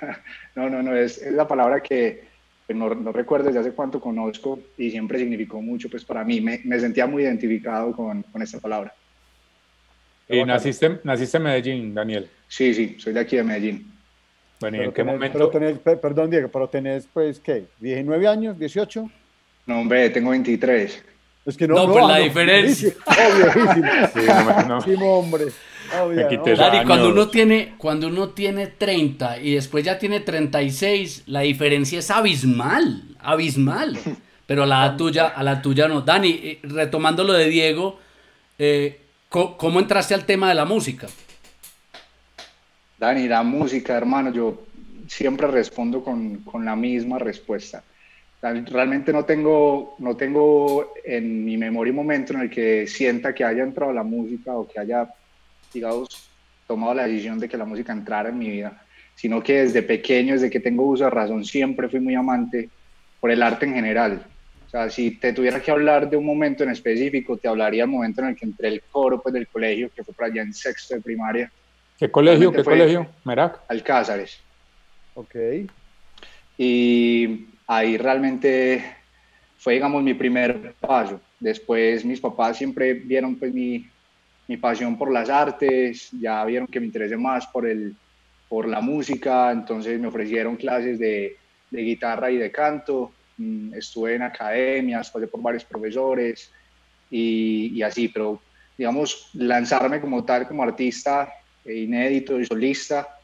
No, 0.56 0.70
no, 0.70 0.82
no, 0.82 0.96
es, 0.96 1.18
es 1.18 1.32
la 1.32 1.46
palabra 1.46 1.80
que 1.80 2.22
no, 2.68 2.94
no 2.94 3.12
recuerdo 3.12 3.46
desde 3.48 3.60
hace 3.60 3.72
cuánto 3.72 4.00
conozco 4.00 4.58
y 4.78 4.90
siempre 4.90 5.18
significó 5.18 5.60
mucho 5.60 5.88
pues 5.90 6.04
para 6.04 6.24
mí. 6.24 6.40
Me, 6.40 6.60
me 6.64 6.80
sentía 6.80 7.06
muy 7.06 7.22
identificado 7.24 7.92
con, 7.92 8.22
con 8.22 8.40
esta 8.42 8.58
palabra. 8.60 8.94
¿Y 10.28 10.42
naciste, 10.44 11.00
naciste 11.04 11.36
en 11.36 11.42
Medellín, 11.42 11.94
Daniel? 11.94 12.28
Sí, 12.48 12.72
sí, 12.72 12.96
soy 12.98 13.12
de 13.12 13.20
aquí 13.20 13.36
de 13.36 13.42
Medellín. 13.44 13.92
Bueno, 14.60 14.76
¿y 14.76 14.80
Pero 14.80 14.88
en 14.90 14.94
qué 14.94 15.02
tenés- 15.02 15.06
momento? 15.12 15.50
pero 15.50 15.50
tenés- 15.50 15.78
pe- 15.78 15.96
perdón, 15.96 16.30
Diego, 16.30 16.48
pero 16.48 16.68
tenés, 16.68 17.06
pues, 17.12 17.38
¿qué? 17.40 17.66
¿19 17.82 18.26
años? 18.26 18.56
¿18? 18.56 19.10
No, 19.66 19.80
hombre, 19.80 20.08
tengo 20.10 20.30
23. 20.30 21.04
Es 21.44 21.56
que 21.58 21.68
No, 21.68 21.92
pues 21.92 22.06
la 22.06 22.18
diferencia. 22.18 22.92
Oh, 23.06 23.36
viejísimo. 23.36 23.90
Sí, 24.14 24.20
no 24.26 24.44
me- 24.44 24.64
no. 24.68 24.78
Viejísimo, 24.78 25.18
hombre. 25.18 25.44
Dani, 26.56 26.84
cuando 26.86 27.08
uno 27.10 27.28
tiene, 27.28 27.74
cuando 27.78 28.08
uno 28.08 28.30
tiene 28.30 28.66
30 28.66 29.40
y 29.40 29.54
después 29.54 29.84
ya 29.84 29.98
tiene 29.98 30.20
36, 30.20 31.24
la 31.26 31.40
diferencia 31.40 31.98
es 31.98 32.10
abismal, 32.10 33.02
abismal. 33.20 33.98
Pero 34.46 34.64
a 34.64 34.66
la 34.66 34.96
tuya, 34.96 35.28
a 35.28 35.42
la 35.42 35.62
tuya 35.62 35.88
no. 35.88 36.02
Dani, 36.02 36.30
eh, 36.30 36.58
retomando 36.62 37.24
lo 37.24 37.32
de 37.32 37.48
Diego, 37.48 37.98
eh, 38.58 39.00
¿cómo 39.28 39.80
entraste 39.80 40.14
al 40.14 40.26
tema 40.26 40.48
de 40.48 40.54
la 40.54 40.64
música? 40.66 41.06
Dani, 42.98 43.26
la 43.26 43.42
música, 43.42 43.96
hermano, 43.96 44.32
yo 44.32 44.62
siempre 45.08 45.46
respondo 45.46 46.02
con, 46.02 46.38
con 46.38 46.64
la 46.64 46.76
misma 46.76 47.18
respuesta. 47.18 47.82
Dani, 48.40 48.60
Realmente 48.66 49.12
no 49.12 49.24
tengo, 49.24 49.96
no 49.98 50.16
tengo 50.16 50.92
en 51.02 51.44
mi 51.44 51.56
memoria 51.56 51.92
un 51.92 51.96
momento 51.96 52.34
en 52.34 52.42
el 52.42 52.50
que 52.50 52.86
sienta 52.86 53.34
que 53.34 53.42
haya 53.42 53.62
entrado 53.62 53.92
la 53.92 54.02
música 54.02 54.54
o 54.54 54.68
que 54.68 54.78
haya, 54.78 55.08
digamos, 55.74 56.08
tomado 56.66 56.94
la 56.94 57.06
decisión 57.06 57.38
de 57.38 57.48
que 57.48 57.56
la 57.58 57.64
música 57.66 57.92
entrara 57.92 58.30
en 58.30 58.38
mi 58.38 58.48
vida, 58.48 58.86
sino 59.16 59.42
que 59.42 59.60
desde 59.62 59.82
pequeño, 59.82 60.32
desde 60.34 60.48
que 60.50 60.60
tengo 60.60 60.84
uso 60.86 61.04
de 61.04 61.10
razón, 61.10 61.44
siempre 61.44 61.88
fui 61.88 62.00
muy 62.00 62.14
amante 62.14 62.70
por 63.20 63.30
el 63.30 63.42
arte 63.42 63.66
en 63.66 63.74
general. 63.74 64.26
O 64.66 64.68
sea, 64.68 64.88
si 64.90 65.18
te 65.20 65.32
tuviera 65.32 65.60
que 65.60 65.70
hablar 65.70 66.08
de 66.10 66.16
un 66.16 66.24
momento 66.26 66.64
en 66.64 66.70
específico, 66.70 67.36
te 67.38 67.46
hablaría 67.48 67.82
del 67.82 67.90
momento 67.90 68.22
en 68.22 68.28
el 68.28 68.36
que 68.36 68.46
entré 68.46 68.68
al 68.68 68.82
coro 68.90 69.20
pues, 69.22 69.32
del 69.34 69.46
colegio, 69.48 69.90
que 69.94 70.02
fue 70.02 70.14
por 70.14 70.24
allá 70.24 70.42
en 70.42 70.52
sexto 70.54 70.94
de 70.94 71.02
primaria, 71.02 71.52
¿Qué 71.96 72.10
colegio? 72.10 72.50
¿Qué 72.50 72.62
Realmente 72.62 72.64
fue- 72.64 72.72
colegio? 73.04 73.14
¿Merak? 73.24 73.60
Alcázares. 73.68 74.36
Ok. 75.14 75.34
Y 76.56 77.46
ahí 77.66 77.96
realmente 77.96 78.84
fue, 79.58 79.74
digamos, 79.74 80.02
mi 80.02 80.14
primer 80.14 80.74
paso. 80.80 81.20
Después 81.38 82.04
mis 82.04 82.20
papás 82.20 82.56
siempre 82.58 82.94
vieron 82.94 83.38
pues 83.38 83.52
mi, 83.52 83.86
mi 84.46 84.56
pasión 84.56 84.98
por 84.98 85.12
las 85.12 85.30
artes, 85.30 86.10
ya 86.12 86.44
vieron 86.44 86.66
que 86.68 86.80
me 86.80 86.86
interesé 86.86 87.16
más 87.16 87.46
por, 87.46 87.66
el, 87.66 87.94
por 88.48 88.68
la 88.68 88.80
música, 88.80 89.50
entonces 89.50 89.98
me 89.98 90.08
ofrecieron 90.08 90.56
clases 90.56 90.98
de, 90.98 91.36
de 91.70 91.82
guitarra 91.82 92.30
y 92.30 92.36
de 92.36 92.50
canto, 92.50 93.12
mm, 93.38 93.74
estuve 93.74 94.14
en 94.14 94.22
academias, 94.22 95.10
pasé 95.10 95.26
por 95.26 95.40
varios 95.40 95.64
profesores 95.64 96.50
y, 97.10 97.72
y 97.74 97.82
así, 97.82 98.08
pero 98.08 98.40
digamos, 98.76 99.30
lanzarme 99.34 100.00
como 100.00 100.24
tal, 100.24 100.46
como 100.46 100.62
artista 100.62 101.32
eh, 101.64 101.74
inédito 101.74 102.38
y 102.38 102.44
solista, 102.44 103.18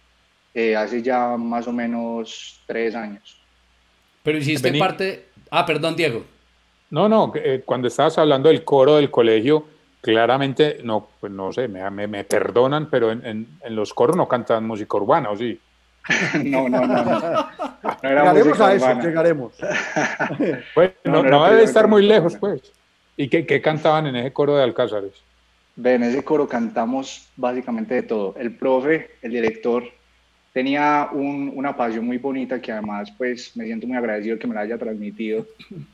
eh, 0.54 0.74
hace 0.74 1.02
ya 1.02 1.36
más 1.36 1.66
o 1.66 1.72
menos 1.72 2.60
tres 2.66 2.94
años. 2.94 3.40
Pero 4.22 4.38
hiciste 4.38 4.68
Vení. 4.68 4.78
parte... 4.78 5.26
Ah, 5.50 5.66
perdón, 5.66 5.96
Diego. 5.96 6.24
No, 6.90 7.08
no, 7.08 7.32
eh, 7.36 7.62
cuando 7.64 7.88
estabas 7.88 8.18
hablando 8.18 8.48
del 8.48 8.64
coro 8.64 8.96
del 8.96 9.10
colegio, 9.10 9.64
claramente, 10.00 10.78
no, 10.84 11.16
pues 11.20 11.32
no 11.32 11.52
sé, 11.52 11.68
me, 11.68 11.88
me- 11.90 12.06
me 12.08 12.24
perdonan, 12.24 12.88
pero 12.90 13.10
en, 13.10 13.24
en- 13.24 13.58
en 13.62 13.76
los 13.76 13.92
coros 13.94 14.16
no 14.16 14.26
cantan 14.28 14.66
música 14.66 14.96
urbana, 14.96 15.30
¿o 15.30 15.36
sí? 15.36 15.60
no, 16.44 16.68
no, 16.68 16.86
no. 16.86 17.04
No, 17.04 17.10
no 18.02 18.08
era 18.08 18.22
Llegaremos 18.22 18.60
a 18.60 18.74
eso, 18.74 18.84
urbana. 18.86 19.02
llegaremos. 19.02 19.56
Pues, 20.74 20.92
No, 21.04 21.12
no, 21.12 21.22
no 21.22 21.28
era 21.28 21.30
no 21.38 21.44
debe 21.50 21.64
estar 21.64 21.88
muy 21.88 22.06
lejos, 22.06 22.36
pues. 22.36 22.72
¿Y 23.16 23.28
qué, 23.28 23.44
qué 23.46 23.60
cantaban 23.60 24.06
en 24.06 24.16
ese 24.16 24.32
coro 24.32 24.56
de 24.56 24.62
Alcázares? 24.62 25.24
En 25.82 26.02
ese 26.02 26.22
coro 26.24 26.48
cantamos 26.48 27.32
básicamente 27.36 27.94
de 27.94 28.02
todo. 28.02 28.34
El 28.36 28.56
profe, 28.56 29.10
el 29.22 29.32
director, 29.32 29.84
tenía 30.52 31.08
un- 31.12 31.52
una 31.54 31.76
pasión 31.76 32.06
muy 32.06 32.18
bonita 32.18 32.60
que 32.60 32.72
además 32.72 33.12
pues 33.16 33.56
me 33.56 33.64
siento 33.64 33.86
muy 33.86 33.96
agradecido 33.96 34.38
que 34.38 34.46
me 34.46 34.54
la 34.54 34.62
haya 34.62 34.78
transmitido 34.78 35.46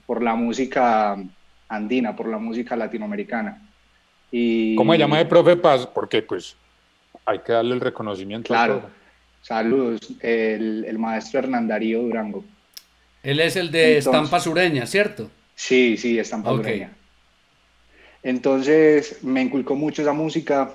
por 0.07 0.23
la 0.23 0.35
música 0.35 1.16
andina, 1.69 2.14
por 2.16 2.29
la 2.29 2.38
música 2.38 2.77
latinoamericana. 2.77 3.65
Y, 4.31 4.75
¿Cómo 4.77 4.93
se 4.93 4.99
llama 4.99 5.21
el 5.21 5.29
profe 5.29 5.57
Paz? 5.57 5.87
Porque 5.87 6.23
pues 6.23 6.57
hay 7.25 7.39
que 7.41 7.53
darle 7.53 7.75
el 7.75 7.81
reconocimiento 7.81 8.49
Claro, 8.49 8.89
saludos, 9.43 10.01
el, 10.21 10.85
el 10.87 10.99
maestro 10.99 11.39
Hernán 11.41 11.69
Darío 11.69 12.03
Durango. 12.03 12.45
Él 13.23 13.41
es 13.41 13.57
el 13.57 13.71
de 13.71 13.99
Entonces- 13.99 14.07
estampa 14.07 14.41
sureña, 14.41 14.87
¿cierto? 14.87 15.31
Sí, 15.55 15.97
sí, 15.97 16.19
está 16.19 16.37
en 16.37 16.43
Ok. 16.43 16.47
Padureña. 16.47 16.93
Entonces 18.23 19.23
me 19.23 19.43
inculcó 19.43 19.75
mucho 19.75 20.03
esa 20.03 20.12
música. 20.12 20.75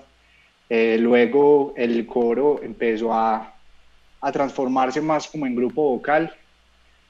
Eh, 0.69 0.97
luego 0.99 1.73
el 1.75 2.05
coro 2.05 2.61
empezó 2.63 3.13
a, 3.13 3.53
a 4.21 4.31
transformarse 4.31 5.01
más 5.01 5.27
como 5.27 5.45
en 5.45 5.55
grupo 5.55 5.83
vocal 5.83 6.33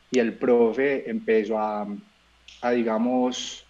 y 0.10 0.20
el 0.20 0.34
profe 0.34 1.10
empezó 1.10 1.60
a, 1.60 1.88
a, 2.62 2.72
digamos, 2.72 3.66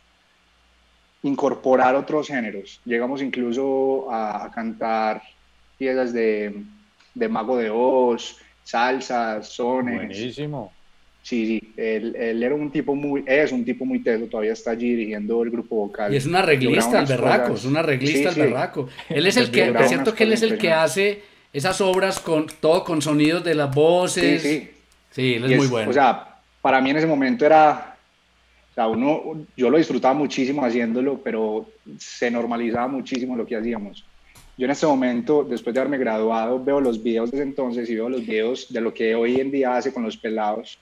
incorporar 1.24 1.96
otros 1.96 2.28
géneros. 2.28 2.82
Llegamos 2.86 3.22
incluso 3.22 4.12
a, 4.12 4.46
a 4.46 4.52
cantar 4.52 5.22
piezas 5.78 6.14
de, 6.14 6.64
de 7.14 7.30
Mago 7.30 7.58
de 7.58 7.70
Oz, 7.70 8.38
salsas, 8.64 9.50
sones. 9.50 9.96
Buenísimo. 10.08 10.72
Sí, 11.24 11.46
sí, 11.46 11.74
él, 11.78 12.16
él 12.16 12.42
era 12.42 12.56
un 12.56 12.72
tipo 12.72 12.96
muy, 12.96 13.24
es 13.28 13.52
un 13.52 13.64
tipo 13.64 13.86
muy 13.86 14.00
teso, 14.00 14.26
todavía 14.26 14.54
está 14.54 14.72
allí 14.72 14.90
dirigiendo 14.96 15.44
el 15.44 15.52
grupo 15.52 15.76
vocal. 15.76 16.12
Y 16.12 16.18
es 16.18 16.26
un 16.26 16.36
arreglista 16.36 16.98
al 17.00 17.06
berraco, 17.06 17.50
cosas- 17.50 17.60
es 17.66 17.66
un 17.70 17.78
arreglista 17.78 18.30
Sí, 18.30 18.36
sí. 18.36 18.42
berraco. 18.42 18.90
Él 19.08 19.28
es 19.28 19.38
el 19.38 19.52
que, 19.52 19.70
unas 19.70 20.14
que 20.14 20.24
él 20.24 20.34
es 20.34 20.42
el 20.42 20.58
que 20.58 20.72
hace 20.72 21.22
esas 21.54 21.80
obras 21.82 22.20
con 22.20 22.48
todo 22.60 22.84
con 22.84 23.04
sonidos 23.04 23.44
de 23.44 23.54
las 23.54 23.70
Sí, 23.70 23.80
voces. 23.80 24.42
sí. 24.42 24.72
Sí, 25.12 25.34
él 25.36 25.46
es, 25.46 25.52
Y 25.52 25.56
muy 25.56 25.66
es- 25.66 25.70
bueno. 25.72 25.90
O 25.92 25.94
sea, 25.94 26.38
para 26.60 26.82
mí 26.82 26.90
en 26.90 26.98
ese 26.98 27.06
momento 27.06 27.46
era, 27.46 27.91
o 28.72 28.74
sea, 28.74 28.88
uno, 28.88 29.46
yo 29.58 29.70
lo 29.70 29.78
disfrutaba 29.78 30.14
muchísimo 30.14 30.64
haciéndolo, 30.64 31.22
pero 31.22 31.68
se 31.98 32.32
normalizaba 32.32 32.88
muchísimo 32.88 33.36
lo 33.36 33.46
que 33.46 33.58
hacíamos. 33.58 34.06
Yo 34.58 34.66
en 34.66 34.72
este 34.72 34.86
momento, 34.86 35.44
después 35.44 35.74
de 35.74 35.82
haberme 35.82 35.98
graduado, 35.98 36.64
veo 36.64 36.80
los 36.80 37.02
videos 37.04 37.32
de 37.32 37.38
ese 37.38 37.44
entonces 37.44 37.90
y 37.90 37.96
veo 37.96 38.08
los 38.08 38.26
videos 38.26 38.72
de 38.72 38.80
lo 38.80 38.94
que 38.94 39.14
hoy 39.14 39.42
en 39.42 39.52
día 39.52 39.76
hace 39.76 39.94
con 39.94 40.04
los 40.04 40.16
pelados. 40.16 40.78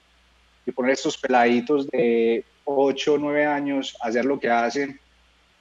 Y 0.64 0.70
poner 0.70 0.92
estos 0.92 1.18
peladitos 1.18 1.88
de 1.88 2.44
8 2.64 3.14
o 3.14 3.18
9 3.18 3.46
años 3.46 3.96
a 4.00 4.08
hacer 4.08 4.24
lo 4.24 4.38
que 4.38 4.50
hacen 4.50 5.00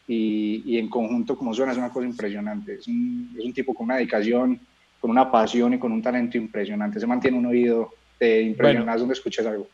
y, 0.07 0.61
y 0.65 0.77
en 0.77 0.87
conjunto 0.87 1.35
como 1.35 1.53
suena 1.53 1.71
es 1.71 1.77
una 1.79 1.89
cosa 1.89 2.05
impresionante. 2.05 2.75
Es 2.75 2.87
un, 2.87 3.35
es 3.39 3.45
un 3.45 3.53
tipo 3.53 3.73
con 3.73 3.85
una 3.85 3.95
dedicación, 3.95 4.59
con 4.99 5.09
una 5.09 5.31
pasión 5.31 5.73
y 5.73 5.79
con 5.79 5.91
un 5.91 6.01
talento 6.01 6.37
impresionante. 6.37 6.99
Se 6.99 7.07
mantiene 7.07 7.37
un 7.37 7.47
oído 7.47 7.91
de 8.19 8.41
impresionar 8.43 8.99
donde 8.99 9.13
escuchas 9.13 9.47
algo. 9.47 9.67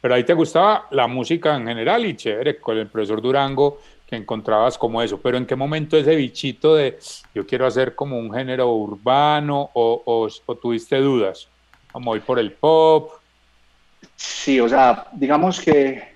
Pero 0.00 0.14
ahí 0.14 0.24
te 0.24 0.34
gustaba 0.34 0.86
la 0.90 1.06
música 1.06 1.56
en 1.56 1.66
general 1.66 2.06
y 2.06 2.16
chévere, 2.16 2.58
con 2.58 2.78
el 2.78 2.88
profesor 2.88 3.20
Durango, 3.20 3.80
que 4.06 4.16
encontrabas 4.16 4.78
como 4.78 5.02
eso. 5.02 5.20
Pero 5.20 5.36
¿en 5.36 5.46
qué 5.46 5.56
momento 5.56 5.96
ese 5.96 6.16
bichito 6.16 6.74
de 6.74 6.98
yo 7.34 7.46
quiero 7.46 7.66
hacer 7.66 7.94
como 7.94 8.18
un 8.18 8.32
género 8.32 8.72
urbano 8.72 9.70
o, 9.74 10.02
o, 10.04 10.28
o 10.46 10.54
tuviste 10.56 10.96
dudas? 10.98 11.48
Como 11.92 12.12
voy 12.12 12.20
por 12.20 12.38
el 12.38 12.52
pop. 12.52 13.12
Sí, 14.16 14.58
o 14.58 14.68
sea, 14.68 15.06
digamos 15.12 15.60
que 15.60 16.10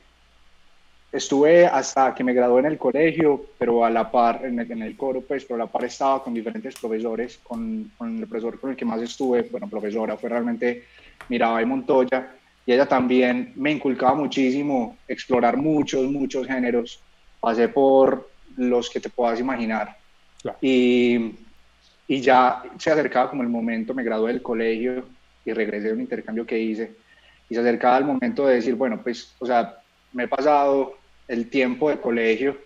estuve 1.15 1.67
hasta 1.67 2.13
que 2.15 2.25
me 2.25 2.33
gradué 2.33 2.61
en 2.61 2.67
el 2.67 2.79
colegio, 2.79 3.47
pero 3.57 3.85
a 3.85 3.91
la 3.91 4.11
par, 4.11 4.45
en 4.45 4.59
el, 4.59 4.71
en 4.71 4.83
el 4.83 4.97
coro, 4.97 5.21
pues, 5.21 5.45
pero 5.45 5.55
a 5.57 5.67
la 5.67 5.71
par 5.71 5.85
estaba 5.85 6.23
con 6.23 6.35
diferentes 6.35 6.75
profesores, 6.75 7.39
con, 7.43 7.93
con 7.97 8.19
el 8.19 8.27
profesor 8.27 8.59
con 8.59 8.71
el 8.71 8.77
que 8.77 8.85
más 8.85 9.01
estuve, 9.01 9.43
bueno, 9.43 9.69
profesora, 9.69 10.17
fue 10.17 10.29
realmente 10.29 10.85
Mirabay 11.29 11.65
Montoya, 11.67 12.35
y 12.67 12.73
ella 12.73 12.87
también 12.87 13.53
me 13.57 13.73
inculcaba 13.73 14.15
muchísimo 14.15 14.97
explorar 15.07 15.57
muchos, 15.57 16.07
muchos 16.11 16.47
géneros. 16.47 17.01
Pasé 17.41 17.69
por 17.69 18.31
los 18.57 18.89
que 18.89 19.01
te 19.01 19.11
puedas 19.11 19.39
imaginar. 19.39 19.97
Claro. 20.41 20.59
Y, 20.61 21.35
y 22.09 22.21
ya 22.21 22.63
se 22.79 22.91
acercaba 22.91 23.31
como 23.31 23.43
el 23.43 23.49
momento, 23.49 23.93
me 23.93 24.03
gradué 24.03 24.33
del 24.33 24.43
colegio 24.43 25.05
y 25.45 25.53
regresé 25.53 25.89
de 25.89 25.93
un 25.93 26.01
intercambio 26.01 26.47
que 26.47 26.59
hice. 26.59 26.95
Y 27.51 27.55
se 27.55 27.61
acercaba 27.61 27.99
el 27.99 28.05
momento 28.05 28.47
de 28.47 28.57
decir, 28.57 28.75
bueno, 28.75 29.01
pues, 29.03 29.35
o 29.39 29.47
sea, 29.47 29.79
me 30.13 30.25
he 30.25 30.29
pasado 30.29 30.97
el 31.29 31.51
tiempo 31.51 31.91
de 31.91 32.01
colegio 32.01 32.57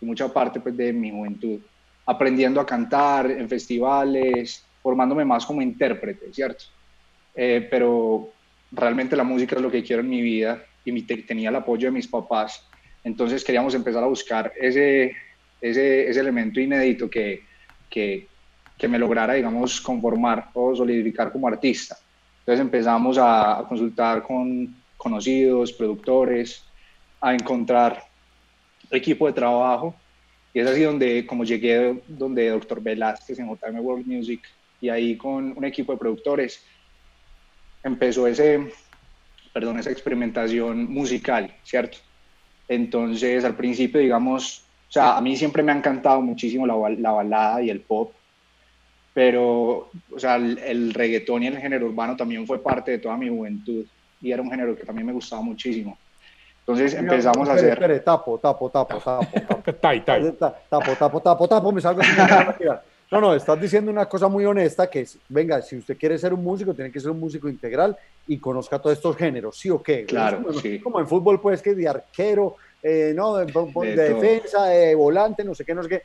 y 0.00 0.06
mucha 0.06 0.32
parte 0.32 0.60
pues, 0.60 0.76
de 0.76 0.92
mi 0.92 1.10
juventud 1.10 1.60
aprendiendo 2.06 2.60
a 2.60 2.66
cantar 2.66 3.30
en 3.30 3.48
festivales, 3.48 4.64
formándome 4.82 5.24
más 5.24 5.46
como 5.46 5.62
intérprete, 5.62 6.32
¿cierto? 6.32 6.64
Eh, 7.34 7.66
pero 7.70 8.30
realmente 8.74 9.16
la 9.16 9.24
música 9.24 9.56
es 9.56 9.62
lo 9.62 9.70
que 9.70 9.82
quiero 9.82 10.02
en 10.02 10.08
mi 10.08 10.20
vida 10.20 10.62
y 10.84 10.92
mi, 10.92 11.02
tenía 11.02 11.48
el 11.48 11.56
apoyo 11.56 11.88
de 11.88 11.92
mis 11.92 12.08
papás. 12.08 12.66
Entonces 13.02 13.44
queríamos 13.44 13.74
empezar 13.74 14.02
a 14.02 14.06
buscar 14.06 14.52
ese, 14.60 15.14
ese, 15.60 16.08
ese 16.08 16.20
elemento 16.20 16.60
inédito 16.60 17.08
que, 17.08 17.42
que, 17.88 18.26
que, 18.76 18.88
me 18.88 18.98
lograra, 18.98 19.34
digamos, 19.34 19.80
conformar 19.80 20.50
o 20.54 20.74
solidificar 20.74 21.30
como 21.30 21.48
artista. 21.48 21.96
Entonces 22.40 22.60
empezamos 22.60 23.18
a, 23.18 23.60
a 23.60 23.68
consultar 23.68 24.22
con 24.22 24.74
conocidos, 24.96 25.72
productores, 25.72 26.64
a 27.20 27.34
encontrar 27.34 28.02
equipo 28.90 29.26
de 29.26 29.32
trabajo. 29.32 29.94
Y 30.52 30.60
es 30.60 30.66
así 30.66 30.82
donde, 30.82 31.26
como 31.26 31.44
llegué 31.44 32.00
donde 32.06 32.48
Dr. 32.50 32.80
Velázquez 32.80 33.38
en 33.38 33.48
JM 33.48 33.80
World 33.80 34.06
Music, 34.06 34.40
y 34.80 34.88
ahí 34.88 35.16
con 35.16 35.56
un 35.56 35.64
equipo 35.64 35.92
de 35.92 35.98
productores, 35.98 36.62
empezó 37.84 38.26
ese, 38.26 38.72
perdón, 39.52 39.78
esa 39.78 39.90
experimentación 39.90 40.90
musical, 40.90 41.54
¿cierto? 41.62 41.98
Entonces, 42.66 43.44
al 43.44 43.54
principio, 43.54 44.00
digamos, 44.00 44.64
o 44.88 44.92
sea, 44.92 45.16
a 45.16 45.20
mí 45.20 45.36
siempre 45.36 45.62
me 45.62 45.72
ha 45.72 45.76
encantado 45.76 46.20
muchísimo 46.20 46.66
la, 46.66 46.74
la 46.98 47.10
balada 47.12 47.62
y 47.62 47.70
el 47.70 47.80
pop, 47.80 48.12
pero, 49.12 49.90
o 50.12 50.18
sea, 50.18 50.36
el, 50.36 50.58
el, 50.58 50.94
reggaetón 50.94 51.42
y 51.42 51.46
el 51.46 51.58
género 51.58 51.86
urbano 51.86 52.16
también 52.16 52.46
fue 52.46 52.60
parte 52.62 52.90
de 52.90 52.98
toda 52.98 53.16
mi 53.16 53.28
juventud 53.28 53.84
y 54.20 54.32
era 54.32 54.42
un 54.42 54.50
género 54.50 54.74
que 54.74 54.84
también 54.84 55.06
me 55.06 55.12
gustaba 55.12 55.42
muchísimo. 55.42 55.96
Entonces 56.60 56.94
empezamos 56.94 57.46
a 57.48 57.52
hacer... 57.52 58.02
Tapo, 58.02 58.38
tapo, 58.38 58.70
tapo, 58.70 58.96
tapo, 58.98 59.26
tapo. 59.30 59.62
Tapo, 60.68 60.96
tapo, 60.98 61.20
tapo, 61.20 61.48
tapo, 61.48 61.72
me 61.72 61.80
salgo 61.80 62.00
No, 63.10 63.20
no, 63.20 63.34
estás 63.34 63.60
diciendo 63.60 63.90
una 63.90 64.06
cosa 64.06 64.28
muy 64.28 64.44
honesta 64.44 64.88
que 64.88 65.00
es, 65.00 65.18
venga, 65.28 65.60
si 65.62 65.76
usted 65.76 65.96
quiere 65.96 66.18
ser 66.18 66.32
un 66.32 66.42
músico, 66.42 66.74
tiene 66.74 66.90
que 66.90 67.00
ser 67.00 67.10
un 67.10 67.20
músico 67.20 67.48
integral 67.48 67.96
y 68.26 68.38
conozca 68.38 68.78
todos 68.78 68.96
estos 68.96 69.16
géneros, 69.16 69.58
¿sí 69.58 69.70
o 69.70 69.82
qué? 69.82 70.04
Claro, 70.04 70.42
como, 70.42 70.58
sí. 70.60 70.80
como 70.80 71.00
en 71.00 71.06
fútbol, 71.06 71.40
pues, 71.40 71.62
que 71.62 71.74
de 71.74 71.88
arquero, 71.88 72.56
eh, 72.82 73.12
no, 73.14 73.36
de, 73.36 73.46
de, 73.46 73.96
de 73.96 74.14
defensa, 74.14 74.66
de 74.66 74.94
volante, 74.94 75.44
no 75.44 75.54
sé 75.54 75.64
qué, 75.64 75.74
no 75.74 75.82
sé 75.82 75.88
qué, 75.88 76.02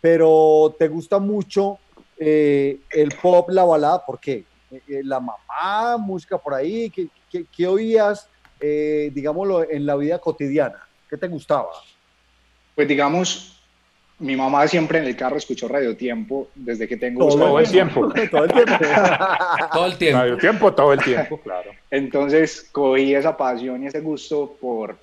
pero 0.00 0.74
te 0.78 0.88
gusta 0.88 1.18
mucho 1.18 1.78
eh, 2.18 2.80
el 2.90 3.10
pop, 3.20 3.48
la 3.50 3.64
balada, 3.64 4.04
¿por 4.04 4.18
qué? 4.18 4.44
Eh, 4.70 5.02
la 5.04 5.20
mamá, 5.20 5.96
música 5.98 6.36
por 6.36 6.54
ahí, 6.54 6.90
¿qué, 6.90 7.08
qué, 7.30 7.46
qué 7.54 7.66
oías, 7.66 8.28
digámoslo, 8.60 9.68
en 9.70 9.86
la 9.86 9.96
vida 9.96 10.18
cotidiana? 10.18 10.86
¿Qué 11.08 11.16
te 11.16 11.28
gustaba? 11.28 11.70
Pues 12.74 12.86
digamos, 12.86 13.59
mi 14.20 14.36
mamá 14.36 14.68
siempre 14.68 14.98
en 14.98 15.04
el 15.04 15.16
carro 15.16 15.36
escuchó 15.36 15.66
Radio 15.68 15.96
Tiempo 15.96 16.48
desde 16.54 16.86
que 16.86 16.96
tengo 16.96 17.26
todo, 17.28 17.38
todo 17.38 17.58
el 17.58 17.68
tiempo. 17.70 18.12
todo 18.30 18.44
el 18.44 18.52
tiempo. 18.52 18.74
todo 19.72 19.86
el 19.86 19.96
tiempo. 19.98 20.18
Radio 20.18 20.36
Tiempo, 20.36 20.72
todo 20.72 20.92
el 20.92 21.00
tiempo, 21.02 21.40
claro. 21.40 21.70
Entonces 21.90 22.68
cogí 22.70 23.14
esa 23.14 23.36
pasión 23.36 23.82
y 23.82 23.86
ese 23.88 24.00
gusto 24.00 24.56
por, 24.60 24.96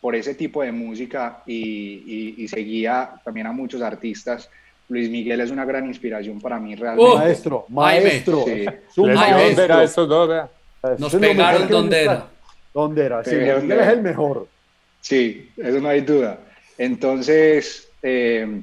por 0.00 0.14
ese 0.14 0.34
tipo 0.34 0.62
de 0.62 0.72
música 0.72 1.42
y, 1.46 1.54
y, 1.56 2.44
y 2.44 2.48
seguía 2.48 3.10
también 3.24 3.46
a 3.46 3.52
muchos 3.52 3.80
artistas 3.82 4.50
Luis 4.88 5.10
Miguel 5.10 5.40
es 5.40 5.50
una 5.50 5.64
gran 5.64 5.86
inspiración 5.86 6.40
para 6.40 6.58
mí 6.60 6.74
realmente. 6.76 7.10
Uh, 7.10 7.16
Maestro, 7.18 7.64
maestro. 7.68 8.44
Sí. 8.44 8.64
Dio 8.96 9.06
maestro. 9.14 9.80
estos 9.80 10.08
dos. 10.08 10.48
Nos 10.98 11.12
Es 11.12 11.20
pegaron 11.20 11.68
donde 11.68 12.02
era. 12.04 12.26
¿Dónde 12.72 13.04
era? 13.04 13.24
Sí, 13.24 13.30
donde 13.30 13.54
Miguel 13.54 13.72
es 13.72 13.84
era. 13.86 13.92
el 13.92 14.02
mejor. 14.02 14.46
Sí, 15.00 15.50
eso 15.56 15.80
no 15.80 15.88
hay 15.88 16.00
duda. 16.02 16.38
Entonces, 16.78 17.90
eh, 18.02 18.62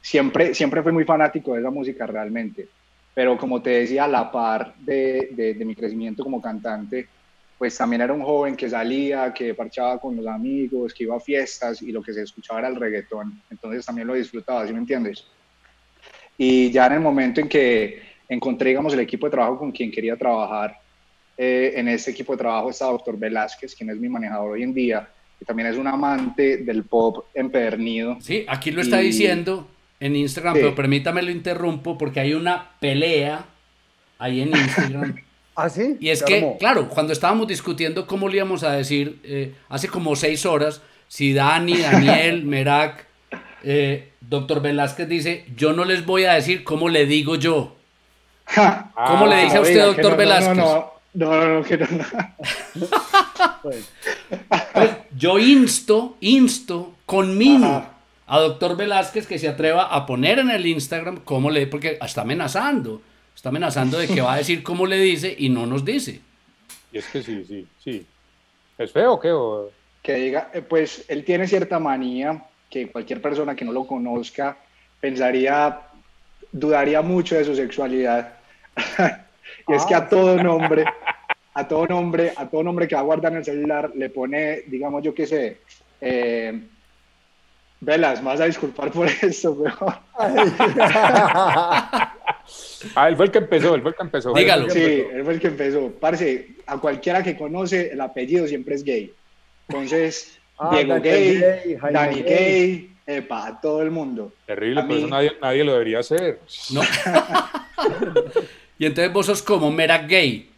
siempre, 0.00 0.54
siempre 0.54 0.82
fui 0.82 0.92
muy 0.92 1.04
fanático 1.04 1.54
de 1.54 1.60
esa 1.60 1.70
música 1.70 2.06
realmente. 2.06 2.68
Pero 3.14 3.36
como 3.36 3.60
te 3.60 3.70
decía, 3.70 4.04
a 4.04 4.08
la 4.08 4.30
par 4.30 4.74
de, 4.78 5.56
mi 5.64 5.74
crecimiento 5.74 6.22
como 6.22 6.40
cantante, 6.40 7.08
pues 7.58 7.76
también 7.76 8.02
era 8.02 8.12
un 8.12 8.22
joven 8.22 8.54
que 8.54 8.70
salía, 8.70 9.32
que 9.34 9.54
parchaba 9.54 9.98
con 10.00 10.16
los 10.16 10.26
amigos, 10.26 10.94
que 10.94 11.02
iba 11.02 11.16
a 11.16 11.20
fiestas 11.20 11.82
y 11.82 11.90
lo 11.90 12.00
que 12.00 12.12
se 12.12 12.22
escuchaba 12.22 12.60
era 12.60 12.68
el 12.68 12.76
reggaetón. 12.76 13.42
Entonces 13.50 13.84
también 13.84 14.06
lo 14.06 14.14
disfrutaba, 14.14 14.66
¿sí 14.66 14.72
me 14.72 14.78
entiendes? 14.78 15.26
Y 16.36 16.70
ya 16.70 16.86
en 16.86 16.92
el 16.92 17.00
momento 17.00 17.40
en 17.40 17.48
que 17.48 18.00
encontré, 18.28 18.68
digamos, 18.68 18.92
el 18.92 19.00
equipo 19.00 19.26
de 19.26 19.32
trabajo 19.32 19.58
con 19.58 19.72
quien 19.72 19.90
quería 19.90 20.16
trabajar, 20.16 20.76
eh, 21.36 21.72
en 21.74 21.88
ese 21.88 22.12
equipo 22.12 22.32
de 22.32 22.38
trabajo 22.38 22.70
está 22.70 22.86
Doctor 22.86 23.18
Velázquez, 23.18 23.74
quien 23.74 23.90
es 23.90 23.98
mi 23.98 24.08
manejador 24.08 24.52
hoy 24.52 24.62
en 24.62 24.74
día, 24.74 25.08
que 25.38 25.44
también 25.44 25.68
es 25.68 25.76
un 25.76 25.86
amante 25.86 26.58
del 26.58 26.84
pop 26.84 27.26
empedernido. 27.34 28.16
Sí, 28.20 28.44
aquí 28.48 28.70
lo 28.70 28.80
está 28.82 29.00
Y- 29.02 29.06
diciendo 29.06 29.68
en 30.00 30.16
Instagram, 30.16 30.54
Sí. 30.54 30.60
pero 30.62 30.74
permítame 30.74 31.22
lo 31.22 31.30
interrumpo 31.30 31.96
porque 31.98 32.20
hay 32.20 32.34
una 32.34 32.70
pelea 32.80 33.44
ahí 34.18 34.40
en 34.42 34.48
Instagram. 34.48 35.14
¿Ah, 35.56 35.68
sí? 35.68 35.96
Y 35.98 36.10
es 36.10 36.22
que, 36.22 36.36
armó. 36.36 36.56
claro, 36.58 36.88
cuando 36.88 37.12
estábamos 37.12 37.48
discutiendo 37.48 38.06
cómo 38.06 38.28
le 38.28 38.36
íbamos 38.36 38.62
a 38.62 38.72
decir, 38.72 39.18
eh, 39.24 39.54
hace 39.68 39.88
como 39.88 40.14
seis 40.14 40.46
horas, 40.46 40.82
si 41.08 41.32
Dani, 41.32 41.76
Daniel, 41.78 42.44
Merak, 42.44 43.06
eh, 43.64 44.10
doctor 44.20 44.62
Velázquez 44.62 45.08
dice, 45.08 45.46
yo 45.56 45.72
no 45.72 45.84
les 45.84 46.06
voy 46.06 46.24
a 46.24 46.34
decir 46.34 46.62
cómo 46.62 46.88
le 46.88 47.06
digo 47.06 47.34
yo. 47.34 47.76
¿Cómo 48.54 49.26
le 49.26 49.42
dice 49.44 49.56
a 49.56 49.60
usted, 49.60 49.74
Oiga, 49.74 49.86
doctor 49.86 50.04
no, 50.04 50.10
no, 50.10 50.16
Velázquez? 50.16 50.56
No, 50.56 50.64
no, 50.74 50.92
no, 51.18 51.48
no, 51.58 51.62
que 51.64 51.76
no, 51.78 51.86
no. 52.74 52.86
Pues, 53.62 53.90
Pues, 54.72 54.90
yo 55.16 55.38
insto, 55.38 56.16
insto, 56.20 56.94
conmino 57.06 57.66
Ajá. 57.66 57.92
a 58.26 58.38
doctor 58.40 58.76
Velázquez 58.76 59.26
que 59.26 59.38
se 59.38 59.48
atreva 59.48 59.84
a 59.94 60.06
poner 60.06 60.38
en 60.38 60.50
el 60.50 60.66
Instagram 60.66 61.20
cómo 61.24 61.50
le, 61.50 61.66
porque 61.66 61.98
está 62.00 62.22
amenazando, 62.22 63.02
está 63.34 63.48
amenazando 63.48 63.98
de 63.98 64.06
que 64.08 64.20
va 64.20 64.34
a 64.34 64.38
decir 64.38 64.62
cómo 64.62 64.86
le 64.86 64.98
dice 64.98 65.34
y 65.38 65.48
no 65.48 65.66
nos 65.66 65.84
dice. 65.84 66.20
Y 66.92 66.98
es 66.98 67.06
que 67.06 67.22
sí, 67.22 67.44
sí, 67.46 67.66
sí. 67.82 68.06
¿Es 68.78 68.92
feo 68.92 69.14
o 69.14 69.20
qué? 69.20 69.32
O- 69.32 69.70
que 70.02 70.14
diga, 70.14 70.50
eh, 70.54 70.62
pues 70.62 71.04
él 71.08 71.24
tiene 71.24 71.46
cierta 71.48 71.78
manía 71.78 72.44
que 72.70 72.88
cualquier 72.90 73.20
persona 73.20 73.54
que 73.56 73.64
no 73.64 73.72
lo 73.72 73.86
conozca 73.86 74.56
pensaría, 75.00 75.80
dudaría 76.52 77.02
mucho 77.02 77.34
de 77.34 77.44
su 77.44 77.54
sexualidad. 77.56 78.34
y 79.68 79.74
es 79.74 79.84
que 79.86 79.94
a 79.94 80.08
todo 80.08 80.42
nombre, 80.42 80.84
a 81.54 81.68
todo 81.68 81.86
nombre, 81.86 82.32
a 82.36 82.48
todo 82.48 82.62
nombre 82.62 82.86
que 82.88 82.94
va 82.94 83.00
a 83.02 83.04
guardar 83.04 83.32
en 83.32 83.38
el 83.38 83.44
celular 83.44 83.90
le 83.94 84.10
pone, 84.10 84.62
digamos 84.66 85.02
yo 85.02 85.14
qué 85.14 85.26
sé, 85.26 85.58
eh, 86.00 86.60
Velas, 87.80 88.20
me 88.22 88.30
vas 88.30 88.40
a 88.40 88.46
disculpar 88.46 88.90
por 88.90 89.06
esto, 89.22 89.56
pero 89.62 89.76
Ah, 92.94 93.08
él 93.08 93.16
fue 93.16 93.26
el 93.26 93.30
que 93.32 93.38
empezó, 93.38 93.74
él 93.74 93.82
fue 93.82 93.90
el 93.90 93.96
que 93.96 94.02
empezó. 94.02 94.32
Dígalo. 94.32 94.70
Sí, 94.70 95.04
él 95.12 95.22
fue 95.24 95.34
el 95.34 95.40
que 95.40 95.48
empezó. 95.48 95.90
Parce, 96.00 96.48
a 96.66 96.78
cualquiera 96.78 97.22
que 97.22 97.36
conoce, 97.36 97.90
el 97.92 98.00
apellido 98.00 98.46
siempre 98.46 98.74
es 98.76 98.84
gay. 98.84 99.12
Entonces, 99.68 100.38
Ah, 100.58 100.70
Diego 100.72 100.94
gay, 101.00 101.38
gay, 101.40 101.76
Dani 101.92 102.22
gay. 102.22 102.24
gay, 102.24 102.90
epa, 103.06 103.46
a 103.48 103.60
todo 103.60 103.82
el 103.82 103.90
mundo. 103.90 104.32
Terrible, 104.46 104.80
A 104.80 104.86
por 104.86 104.96
eso 104.96 105.06
nadie, 105.08 105.32
nadie 105.42 105.62
lo 105.64 105.72
debería 105.72 105.98
hacer. 106.00 106.40
No. 106.72 106.80
Y 108.78 108.86
entonces 108.86 109.12
vos 109.12 109.26
sos 109.26 109.42
como 109.42 109.70
mera 109.70 109.98
gay. 109.98 110.48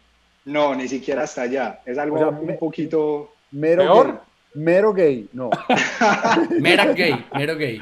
No, 0.45 0.73
ni 0.75 0.87
siquiera 0.87 1.23
hasta 1.23 1.43
allá. 1.43 1.79
Es 1.85 1.97
algo 1.97 2.15
O 2.15 2.19
sea, 2.19 2.27
un 2.29 2.57
poquito... 2.57 3.33
Mero 3.51 3.83
¿Peor? 3.83 4.07
gay. 4.07 4.15
Mero 4.53 4.93
gay, 4.93 5.27
no. 5.33 5.49
Mera 6.59 6.85
gay, 6.93 7.25
mero 7.33 7.55
gay. 7.57 7.81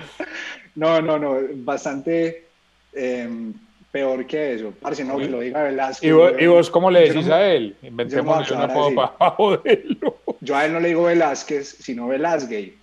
No, 0.75 1.01
no, 1.01 1.17
no, 1.17 1.37
bastante 1.55 2.45
em, 2.93 3.53
peor 3.91 4.25
que 4.27 4.53
eso. 4.53 4.71
Parce, 4.79 5.03
no, 5.03 5.17
que 5.17 5.27
lo 5.27 5.39
diga 5.39 5.63
Velázquez. 5.63 6.07
¿Y 6.07 6.11
vos, 6.11 6.31
yo- 6.33 6.39
y 6.39 6.47
vos 6.47 6.69
cómo 6.69 6.91
le 6.91 7.07
yo 7.07 7.13
decís 7.13 7.27
no- 7.27 7.33
a 7.35 7.45
él? 7.45 7.75
yo 7.81 7.87
Inventemos 7.87 8.49
no 8.51 8.55
una 8.57 8.65
voy 8.67 8.71
a 8.71 8.73
poco 8.73 8.87
aclarar 9.01 9.17
para 9.17 9.31
joderlo. 9.35 10.17
Yo 10.41 10.55
a 10.55 10.65
él 10.65 10.73
no 10.73 10.79
le 10.79 10.87
digo 10.89 11.03
Velázquez, 11.03 11.67
sino 11.79 12.07
Velázquez. 12.07 12.73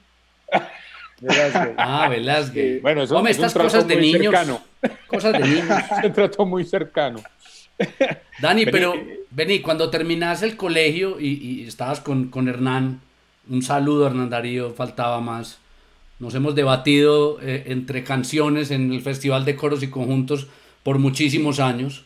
Verás 1.20 1.52
que- 1.52 1.74
Ah, 1.78 2.08
Velázquez. 2.08 2.82
Bueno, 2.82 3.02
eso 3.02 3.16
Hombre, 3.16 3.32
es 3.32 3.38
un 3.38 3.44
trato 3.48 3.62
cosas 3.64 3.86
de 3.88 3.94
muy 3.96 4.04
niños. 4.12 4.22
cercano. 4.34 4.60
Cosas 5.06 5.32
de 5.32 5.38
niños. 5.40 5.82
Se 6.02 6.10
trató 6.10 6.44
muy 6.44 6.64
cercano. 6.64 7.20
Dani, 8.40 8.64
Vení. 8.64 8.72
pero 8.72 8.94
vení, 9.30 9.60
cuando 9.60 9.90
terminas 9.90 10.42
el 10.42 10.56
colegio 10.56 11.18
y, 11.20 11.28
y 11.34 11.66
estabas 11.66 12.00
con, 12.00 12.28
con 12.28 12.48
Hernán, 12.48 13.00
un 13.48 13.62
saludo 13.62 14.06
Hernán 14.06 14.30
Darío, 14.30 14.72
faltaba 14.74 15.20
más. 15.20 15.58
Nos 16.18 16.34
hemos 16.34 16.54
debatido 16.54 17.38
eh, 17.42 17.64
entre 17.66 18.02
canciones 18.02 18.70
en 18.70 18.92
el 18.92 19.02
Festival 19.02 19.44
de 19.44 19.56
Coros 19.56 19.82
y 19.82 19.88
Conjuntos 19.90 20.46
por 20.82 20.98
muchísimos 20.98 21.60
años. 21.60 22.04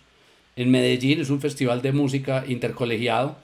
En 0.56 0.70
Medellín 0.70 1.20
es 1.20 1.30
un 1.30 1.40
festival 1.40 1.80
de 1.83 1.92
música 1.92 2.44
intercolegiado. 2.48 3.37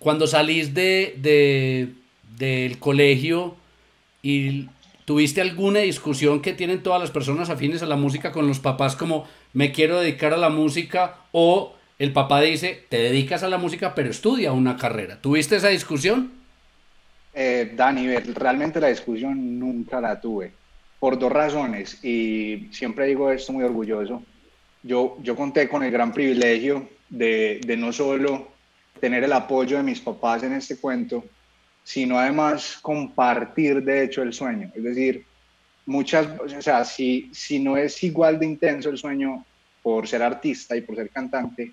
Cuando 0.00 0.26
salís 0.26 0.74
de, 0.74 1.14
de- 1.18 1.88
del 2.36 2.78
colegio 2.78 3.54
y 4.22 4.66
tuviste 5.04 5.40
alguna 5.40 5.80
discusión 5.80 6.40
que 6.40 6.52
tienen 6.52 6.82
todas 6.82 7.00
las 7.00 7.10
personas 7.10 7.50
afines 7.50 7.82
a 7.82 7.86
la 7.86 7.96
música 7.96 8.32
con 8.32 8.46
los 8.46 8.58
papás 8.58 8.96
como 8.96 9.26
me 9.52 9.72
quiero 9.72 10.00
dedicar 10.00 10.32
a 10.32 10.38
la 10.38 10.48
música 10.48 11.16
o 11.32 11.74
el 11.98 12.12
papá 12.12 12.40
dice 12.40 12.84
te 12.88 12.98
dedicas 12.98 13.42
a 13.42 13.48
la 13.48 13.58
música 13.58 13.94
pero 13.94 14.10
estudia 14.10 14.52
una 14.52 14.76
carrera. 14.76 15.20
¿Tuviste 15.20 15.56
esa 15.56 15.68
discusión? 15.68 16.44
Eh, 17.34 17.72
Dani, 17.74 18.14
realmente 18.16 18.80
la 18.80 18.88
discusión 18.88 19.58
nunca 19.58 20.00
la 20.00 20.20
tuve, 20.20 20.52
por 21.00 21.18
dos 21.18 21.32
razones, 21.32 22.02
y 22.04 22.68
siempre 22.70 23.06
digo 23.06 23.30
esto 23.30 23.52
muy 23.52 23.64
orgulloso. 23.64 24.22
Yo, 24.84 25.16
yo 25.20 25.34
conté 25.34 25.68
con 25.68 25.82
el 25.82 25.90
gran 25.90 26.12
privilegio 26.12 26.88
de, 27.08 27.60
de 27.66 27.76
no 27.76 27.92
solo 27.92 28.48
tener 29.00 29.24
el 29.24 29.32
apoyo 29.32 29.76
de 29.76 29.82
mis 29.82 30.00
papás 30.00 30.44
en 30.44 30.52
este 30.52 30.76
cuento, 30.76 31.24
sino 31.84 32.18
además 32.18 32.78
compartir 32.82 33.84
de 33.84 34.04
hecho 34.04 34.22
el 34.22 34.32
sueño. 34.32 34.72
Es 34.74 34.82
decir, 34.82 35.24
muchas, 35.86 36.26
o 36.40 36.60
sea, 36.62 36.84
si, 36.84 37.30
si 37.32 37.60
no 37.60 37.76
es 37.76 38.02
igual 38.02 38.38
de 38.40 38.46
intenso 38.46 38.88
el 38.88 38.98
sueño 38.98 39.44
por 39.82 40.08
ser 40.08 40.22
artista 40.22 40.74
y 40.76 40.80
por 40.80 40.96
ser 40.96 41.10
cantante 41.10 41.72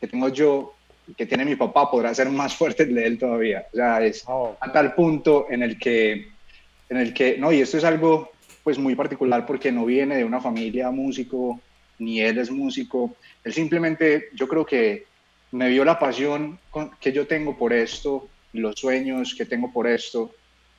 que 0.00 0.06
tengo 0.06 0.28
yo, 0.28 0.74
que 1.16 1.26
tiene 1.26 1.44
mi 1.44 1.56
papá, 1.56 1.90
podrá 1.90 2.14
ser 2.14 2.30
más 2.30 2.54
fuerte 2.54 2.84
el 2.84 2.94
de 2.94 3.06
él 3.06 3.18
todavía. 3.18 3.66
O 3.72 3.76
sea, 3.76 4.02
es 4.04 4.22
Oh, 4.26 4.56
a 4.60 4.72
tal 4.72 4.94
punto 4.94 5.46
en 5.50 5.62
el 5.64 5.78
que, 5.78 6.12
en 6.88 6.96
el 6.96 7.12
que, 7.12 7.36
no, 7.36 7.52
y 7.52 7.60
esto 7.60 7.76
es 7.76 7.84
algo 7.84 8.30
pues 8.62 8.78
muy 8.78 8.94
particular 8.94 9.44
porque 9.46 9.72
no 9.72 9.84
viene 9.84 10.16
de 10.16 10.24
una 10.24 10.40
familia 10.40 10.90
músico, 10.90 11.60
ni 11.98 12.20
él 12.20 12.38
es 12.38 12.50
músico, 12.50 13.16
él 13.42 13.52
simplemente, 13.52 14.28
yo 14.34 14.46
creo 14.46 14.64
que 14.64 15.06
me 15.52 15.68
vio 15.68 15.84
la 15.84 15.98
pasión 15.98 16.58
con- 16.70 16.92
que 17.00 17.12
yo 17.12 17.26
tengo 17.26 17.58
por 17.58 17.72
esto, 17.72 18.28
los 18.52 18.74
sueños 18.76 19.34
que 19.36 19.44
tengo 19.46 19.72
por 19.72 19.86
esto, 19.86 20.32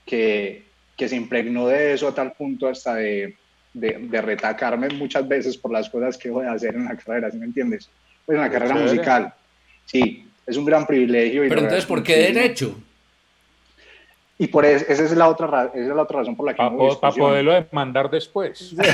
que, 0.06 0.66
que 0.98 1.08
se 1.10 1.16
impregnó 1.16 1.68
de 1.68 1.94
eso 1.94 2.08
a 2.08 2.14
tal 2.16 2.34
punto 2.34 2.68
hasta 2.68 2.96
de, 2.96 3.36
de, 3.74 3.98
de 4.00 4.22
retacarme 4.22 4.90
muchas 4.90 5.28
veces 5.28 5.58
por 5.58 5.72
las 5.72 5.90
cosas 5.90 6.18
que 6.18 6.30
voy 6.30 6.46
a 6.46 6.52
hacer 6.54 6.76
en 6.76 6.86
la 6.86 6.96
carrera, 6.98 7.32
¿sí 7.32 7.38
me 7.38 7.46
entiendes? 7.46 7.90
Pues 8.26 8.36
en 8.36 8.42
la 8.42 8.50
Qué 8.50 8.54
carrera 8.54 8.74
chévere. 8.76 8.92
musical. 8.92 9.34
Sí, 9.86 10.28
es 10.46 10.58
un 10.58 10.66
gran 10.66 10.86
privilegio. 10.86 11.46
y 11.46 11.50
Pero 11.50 11.62
entonces, 11.62 11.86
¿por 11.86 12.04
qué 12.04 12.18
derecho? 12.18 12.78
Y 14.38 14.48
por 14.48 14.66
eso, 14.66 14.86
esa 14.90 15.04
es 15.04 15.12
la 15.16 15.28
otra, 15.30 15.46
ra- 15.48 15.72
esa 15.74 15.80
es 15.90 15.96
la 15.96 16.02
otra 16.02 16.20
razón 16.20 16.36
por 16.36 16.48
la 16.48 16.54
que 16.54 16.58
Para 16.58 16.72
no 16.72 16.86
discusión. 16.90 17.28
poderlo 17.28 17.54
demandar 17.54 18.10
después. 18.10 18.74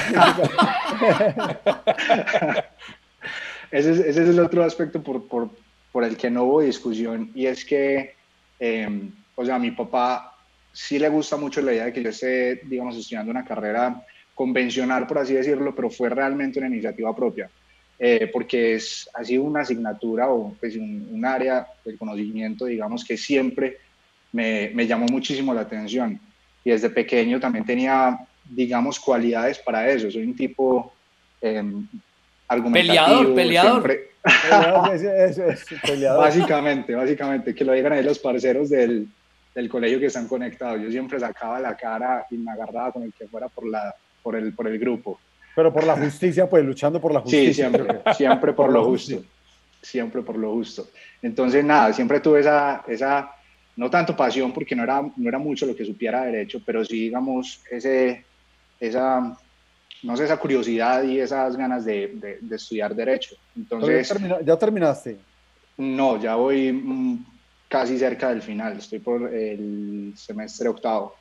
Ese 3.72 3.92
es, 3.92 4.00
ese 4.00 4.24
es 4.24 4.30
el 4.30 4.40
otro 4.40 4.64
aspecto 4.64 5.02
por, 5.04 5.28
por, 5.28 5.50
por 5.92 6.04
el 6.06 6.16
que 6.16 6.30
no 6.30 6.44
hubo 6.46 6.62
discusión 6.62 7.32
y 7.36 7.48
es 7.48 7.66
que, 7.66 8.16
eh, 8.60 9.10
o 9.36 9.46
sea, 9.46 9.56
a 9.56 9.60
mi 9.60 9.72
papá 9.72 10.36
sí 10.72 11.00
le 11.00 11.10
gusta 11.10 11.38
mucho 11.38 11.62
la 11.62 11.74
idea 11.74 11.86
de 11.86 11.94
que 11.94 12.04
yo 12.04 12.10
esté, 12.10 12.62
digamos, 12.66 12.96
estudiando 12.96 13.32
una 13.32 13.46
carrera 13.46 14.04
convencional, 14.34 15.08
por 15.08 15.18
así 15.18 15.34
decirlo, 15.34 15.74
pero 15.74 15.90
fue 15.90 16.10
realmente 16.10 16.60
una 16.60 16.68
iniciativa 16.68 17.16
propia, 17.16 17.50
eh, 17.98 18.30
porque 18.32 18.76
es, 18.76 19.10
ha 19.14 19.24
sido 19.24 19.44
una 19.44 19.62
asignatura 19.62 20.30
o 20.30 20.56
pues, 20.60 20.76
un, 20.76 21.10
un 21.12 21.26
área 21.26 21.66
del 21.84 21.98
conocimiento, 21.98 22.66
digamos, 22.66 23.04
que 23.04 23.18
siempre 23.18 23.78
me, 24.32 24.72
me 24.74 24.86
llamó 24.86 25.08
muchísimo 25.08 25.54
la 25.54 25.62
atención 25.62 26.20
y 26.64 26.70
desde 26.70 26.90
pequeño 26.90 27.40
también 27.40 27.66
tenía, 27.66 28.20
digamos, 28.44 29.00
cualidades 29.00 29.58
para 29.60 29.90
eso. 29.90 30.12
Soy 30.12 30.24
un 30.24 30.36
tipo 30.36 30.94
eh, 31.42 31.64
argumentativo. 32.48 33.34
Peleador, 33.36 33.36
peleador. 33.36 33.72
siempre- 33.72 34.08
es, 34.94 35.02
es- 35.04 35.38
es- 35.38 35.72
es 35.72 35.82
peleador. 35.82 36.22
básicamente, 36.24 36.96
básicamente, 36.96 37.56
que 37.56 37.64
lo 37.66 37.74
digan 37.74 37.94
ahí 37.94 38.04
los 38.04 38.20
parceros 38.20 38.70
del, 38.70 39.08
del 39.56 39.70
colegio 39.70 40.00
que 40.00 40.08
están 40.08 40.28
conectados. 40.28 40.82
Yo 40.82 40.92
siempre 40.92 41.20
sacaba 41.20 41.60
la 41.60 41.76
cara 41.76 42.26
y 42.30 42.38
me 42.38 42.52
agarraba 42.52 42.92
con 42.92 43.04
el 43.04 43.14
que 43.14 43.28
fuera 43.28 43.48
por, 43.50 43.68
la, 43.68 43.94
por, 44.22 44.36
el, 44.36 44.54
por 44.54 44.68
el 44.68 44.78
grupo. 44.80 45.20
Pero 45.56 45.74
por 45.74 45.84
la 45.86 45.96
justicia, 45.98 46.48
pues 46.50 46.64
luchando 46.64 47.02
por 47.02 47.14
la 47.14 47.22
justicia. 47.22 47.48
Sí, 47.52 47.54
siempre, 47.76 48.02
siempre 48.16 48.54
por 48.54 48.72
lo 48.72 48.84
justo. 48.86 49.24
Siempre 49.82 50.22
por 50.22 50.38
lo 50.38 50.52
justo. 50.54 50.88
Entonces, 51.22 51.64
nada, 51.64 51.94
siempre 51.94 52.20
tuve 52.20 52.42
esa, 52.42 52.84
esa 52.88 53.32
no 53.76 53.90
tanto 53.90 54.16
pasión, 54.16 54.52
porque 54.52 54.76
no 54.76 54.84
era, 54.84 55.02
no 55.02 55.30
era 55.30 55.38
mucho 55.40 55.66
lo 55.66 55.76
que 55.76 55.86
supiera 55.86 56.24
derecho, 56.26 56.62
pero 56.66 56.84
sí, 56.84 57.00
digamos, 57.06 57.62
ese, 57.72 58.26
esa, 58.80 59.36
no 60.04 60.16
sé, 60.16 60.26
esa 60.26 60.38
curiosidad 60.38 61.04
y 61.04 61.20
esas 61.20 61.56
ganas 61.58 61.86
de, 61.86 62.12
de- 62.16 62.38
de 62.42 62.56
estudiar 62.56 62.96
derecho. 62.96 63.36
Ya, 63.36 63.62
Entonces, 63.62 64.08
termina- 64.08 64.42
ya 64.44 64.58
terminaste. 64.58 65.18
no, 65.78 66.22
ya 66.22 66.36
voy 66.36 66.72
mm, 66.72 67.26
casi 67.68 67.98
cerca 67.98 68.30
del 68.30 68.42
final, 68.42 68.78
estoy 68.78 69.00
por 69.00 69.34
el 69.34 70.14
semestre 70.16 70.70
octavo. 70.70 71.14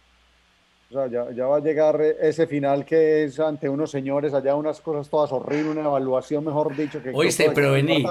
O 0.88 0.94
sea, 0.94 1.08
ya, 1.10 1.26
ya 1.34 1.46
va 1.46 1.56
a 1.56 1.60
llegar 1.60 2.00
ese 2.20 2.46
final 2.46 2.84
que 2.84 3.24
es 3.24 3.40
ante 3.40 3.68
unos 3.68 3.90
señores 3.90 4.32
allá, 4.34 4.54
unas 4.54 4.80
cosas 4.80 5.10
todas 5.10 5.32
horribles, 5.32 5.72
una 5.76 5.80
evaluación, 5.80 6.44
mejor 6.44 6.76
dicho. 6.76 7.02
Que 7.02 7.10
Oíste, 7.12 7.50
pero 7.50 7.72
vení, 7.72 8.04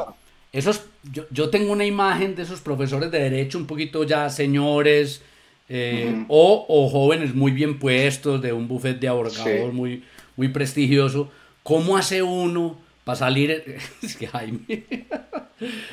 esos, 0.51 0.85
yo, 1.11 1.23
yo 1.31 1.49
tengo 1.49 1.71
una 1.71 1.85
imagen 1.85 2.35
de 2.35 2.41
esos 2.43 2.59
profesores 2.59 3.09
de 3.11 3.19
derecho 3.19 3.57
un 3.57 3.65
poquito 3.65 4.03
ya 4.03 4.29
señores 4.29 5.21
eh, 5.69 6.11
Ujú. 6.13 6.25
o, 6.27 6.65
o 6.67 6.89
jóvenes 6.89 7.33
muy 7.33 7.51
bien 7.53 7.79
puestos 7.79 8.41
de 8.41 8.51
un 8.53 8.67
buffet 8.67 8.99
de 8.99 9.07
abogados 9.07 9.41
Sí. 9.43 9.71
muy, 9.71 10.03
muy 10.37 10.49
prestigioso. 10.49 11.31
¿Cómo 11.63 11.97
hace 11.97 12.21
uno 12.23 12.79
para 13.03 13.15
salir? 13.17 13.77
Es 14.01 14.15
que 14.17 14.27
Jaime, 14.27 14.59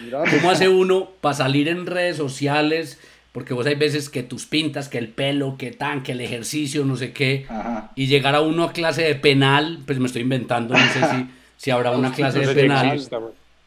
Mira, 0.05 0.25
¿cómo 0.31 0.51
hace 0.51 0.69
uno 0.69 1.11
para 1.21 1.35
salir 1.35 1.69
en 1.69 1.87
redes 1.87 2.17
sociales? 2.17 2.99
Porque 3.33 3.55
vos 3.55 3.65
hay 3.67 3.77
veces 3.77 4.11
que 4.11 4.23
tus 4.23 4.45
pintas, 4.45 4.89
que 4.89 4.99
el 4.99 5.09
pelo, 5.09 5.57
que 5.57 5.71
tan, 5.71 6.03
que 6.03 6.13
el 6.13 6.21
ejercicio, 6.21 6.85
no 6.85 6.97
sé 6.97 7.13
qué, 7.13 7.47
Ajá. 7.49 7.91
y 7.97 8.07
llegar 8.07 8.35
a 8.35 8.43
uno 8.43 8.65
a 8.65 8.73
clase 8.73 9.03
de 9.05 9.15
penal, 9.15 9.79
pues 9.87 9.99
me 9.99 10.07
estoy 10.07 10.21
inventando, 10.23 10.75
no 10.75 10.81
sé 10.93 11.01
si, 11.01 11.27
si 11.57 11.71
habrá 11.71 11.93
una 11.93 12.13
clase 12.13 12.41
de 12.41 12.55
penal. 12.55 13.01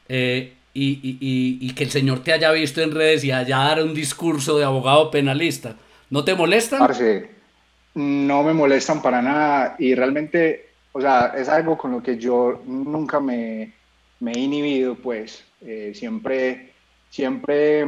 Eh, 0.07 0.53
y, 0.75 0.83
y- 1.01 1.17
y- 1.19 1.57
y 1.61 1.69
que 1.73 1.85
el 1.85 1.89
señor 1.89 2.19
te 2.19 2.31
haya 2.33 2.51
visto 2.51 2.81
en 2.81 2.91
redes 2.91 3.23
y 3.23 3.31
haya 3.31 3.57
dar 3.57 3.81
un 3.81 3.95
discurso 3.95 4.57
de 4.59 4.65
abogado 4.65 5.09
penalista. 5.09 5.75
¿No 6.11 6.23
te 6.23 6.35
molestan? 6.35 6.77
Parce, 6.79 7.29
no 7.95 8.43
me 8.43 8.53
molestan 8.53 9.01
para 9.01 9.21
nada 9.21 9.75
y 9.79 9.95
realmente, 9.95 10.69
o 10.91 11.01
sea, 11.01 11.33
es 11.35 11.49
algo 11.49 11.77
con 11.77 11.91
lo 11.91 12.03
que 12.03 12.17
yo 12.17 12.61
nunca 12.65 13.19
me, 13.19 13.73
me 14.19 14.33
he 14.33 14.39
inhibido, 14.39 14.95
pues, 14.95 15.43
eh, 15.61 15.93
siempre, 15.95 16.73
siempre, 17.09 17.87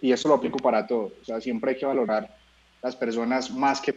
y 0.00 0.12
eso 0.12 0.28
lo 0.28 0.34
aplico 0.34 0.58
para 0.58 0.86
todo, 0.86 1.12
o 1.20 1.24
sea, 1.24 1.40
siempre 1.40 1.70
hay 1.70 1.78
que 1.78 1.86
valorar 1.86 2.36
las 2.82 2.96
personas 2.96 3.50
más 3.50 3.80
que 3.80 3.94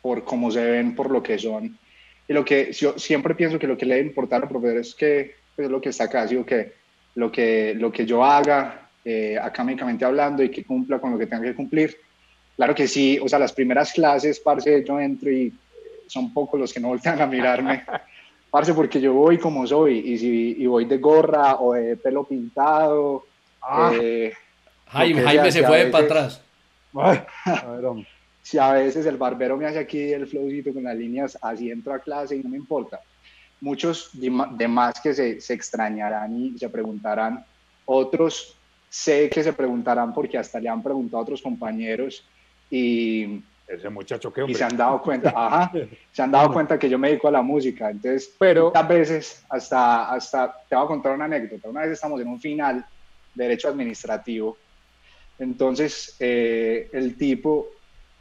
por 0.00 0.24
cómo 0.24 0.50
se 0.50 0.64
ven, 0.64 0.94
por 0.94 1.10
lo 1.10 1.22
que 1.22 1.38
son. 1.38 1.78
Y 2.26 2.32
lo 2.32 2.44
que 2.44 2.72
yo 2.72 2.98
siempre 2.98 3.34
pienso 3.34 3.58
que 3.58 3.66
lo 3.66 3.76
que 3.76 3.86
le 3.86 3.96
debe 3.96 4.08
importar 4.08 4.42
al 4.42 4.48
profesor 4.48 4.78
es 4.78 4.94
que, 4.94 5.36
pues, 5.56 5.68
lo 5.68 5.80
que 5.80 5.90
está 5.90 6.04
acá, 6.04 6.26
digo 6.26 6.44
que 6.44 6.72
lo 7.14 7.30
que, 7.30 7.74
lo 7.74 7.92
que 7.92 8.06
yo 8.06 8.24
haga, 8.24 8.90
eh, 9.04 9.38
académicamente 9.40 10.04
hablando, 10.04 10.42
y 10.42 10.50
que 10.50 10.64
cumpla 10.64 10.98
con 10.98 11.12
lo 11.12 11.18
que 11.18 11.26
tenga 11.26 11.42
que 11.42 11.54
cumplir. 11.54 11.96
Claro 12.56 12.74
que 12.74 12.86
sí, 12.86 13.18
o 13.20 13.28
sea, 13.28 13.38
las 13.38 13.52
primeras 13.52 13.92
clases, 13.92 14.38
parce, 14.40 14.84
yo 14.86 15.00
entro 15.00 15.30
y 15.30 15.52
son 16.06 16.32
pocos 16.32 16.60
los 16.60 16.72
que 16.72 16.80
no 16.80 16.88
voltean 16.88 17.20
a 17.20 17.26
mirarme. 17.26 17.82
Parce, 18.50 18.72
porque 18.72 19.00
yo 19.00 19.12
voy 19.12 19.36
como 19.38 19.66
soy, 19.66 19.98
y 19.98 20.16
si 20.16 20.54
y 20.62 20.66
voy 20.66 20.84
de 20.84 20.98
gorra 20.98 21.56
o 21.56 21.72
de 21.74 21.96
pelo 21.96 22.22
pintado, 22.22 23.24
Ah. 23.60 23.90
eh, 24.00 24.32
Jaime, 24.86 25.22
Jaime 25.22 25.50
se 25.50 25.64
fue 25.64 25.78
veces- 25.78 25.90
para 25.90 26.04
atrás. 26.04 26.40
Ay, 26.94 27.18
a 27.46 27.66
ver, 27.72 27.84
hombre. 27.86 28.06
si 28.42 28.58
a 28.58 28.70
veces 28.74 29.06
el 29.06 29.16
barbero 29.16 29.56
me 29.56 29.66
hace 29.66 29.80
aquí 29.80 30.12
el 30.12 30.28
flowcito 30.28 30.72
con 30.72 30.84
las 30.84 30.94
líneas, 30.96 31.36
así 31.42 31.68
entro 31.68 31.92
a 31.94 31.98
clase 31.98 32.36
y 32.36 32.44
no 32.44 32.50
me 32.50 32.56
importa. 32.58 33.00
Muchos 33.60 34.10
de 34.12 34.68
más 34.68 35.00
que 35.00 35.14
se, 35.14 35.40
se 35.40 35.54
extrañarán 35.54 36.36
y 36.38 36.56
se 36.56 36.68
preguntarán, 36.68 37.44
otros 37.86 38.56
sé 38.88 39.28
que 39.30 39.42
se 39.42 39.52
preguntarán 39.52 40.14
porque 40.14 40.38
hasta 40.38 40.60
le 40.60 40.68
han 40.68 40.82
preguntado 40.82 41.18
a 41.18 41.22
otros 41.22 41.42
compañeros 41.42 42.24
y, 42.70 43.44
Ese 43.66 43.88
muchacho 43.88 44.32
que 44.32 44.44
y 44.46 44.54
se 44.54 44.64
han 44.64 44.76
dado 44.76 45.00
cuenta, 45.00 45.32
ajá, 45.36 45.72
se 46.10 46.22
han 46.22 46.30
dado 46.30 46.52
cuenta 46.52 46.78
que 46.78 46.88
yo 46.88 46.98
me 46.98 47.08
dedico 47.08 47.28
a 47.28 47.32
la 47.32 47.42
música. 47.42 47.90
Entonces, 47.90 48.36
Pero- 48.38 48.66
muchas 48.66 48.88
veces, 48.88 49.46
hasta, 49.48 50.12
hasta, 50.12 50.54
te 50.68 50.76
voy 50.76 50.84
a 50.84 50.88
contar 50.88 51.14
una 51.14 51.24
anécdota. 51.26 51.68
Una 51.68 51.82
vez 51.82 51.92
estamos 51.92 52.20
en 52.20 52.28
un 52.28 52.40
final 52.40 52.84
de 53.32 53.44
derecho 53.44 53.68
administrativo. 53.68 54.58
Entonces, 55.38 56.16
eh, 56.20 56.90
el 56.92 57.16
tipo 57.16 57.74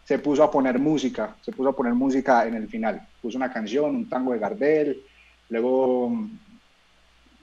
se 0.03 0.19
puso 0.19 0.43
a 0.43 0.51
poner 0.51 0.79
música, 0.79 1.38
se 1.41 1.51
puso 1.51 1.69
a 1.69 1.75
poner 1.75 1.93
música 1.93 2.45
en 2.45 2.56
el 2.56 2.67
final. 2.67 3.08
Puso 3.21 3.38
una 3.38 3.51
canción, 3.51 3.95
un 3.95 4.10
tango 4.10 4.34
de 4.34 4.39
Gardel, 4.39 5.06
luego, 5.49 6.12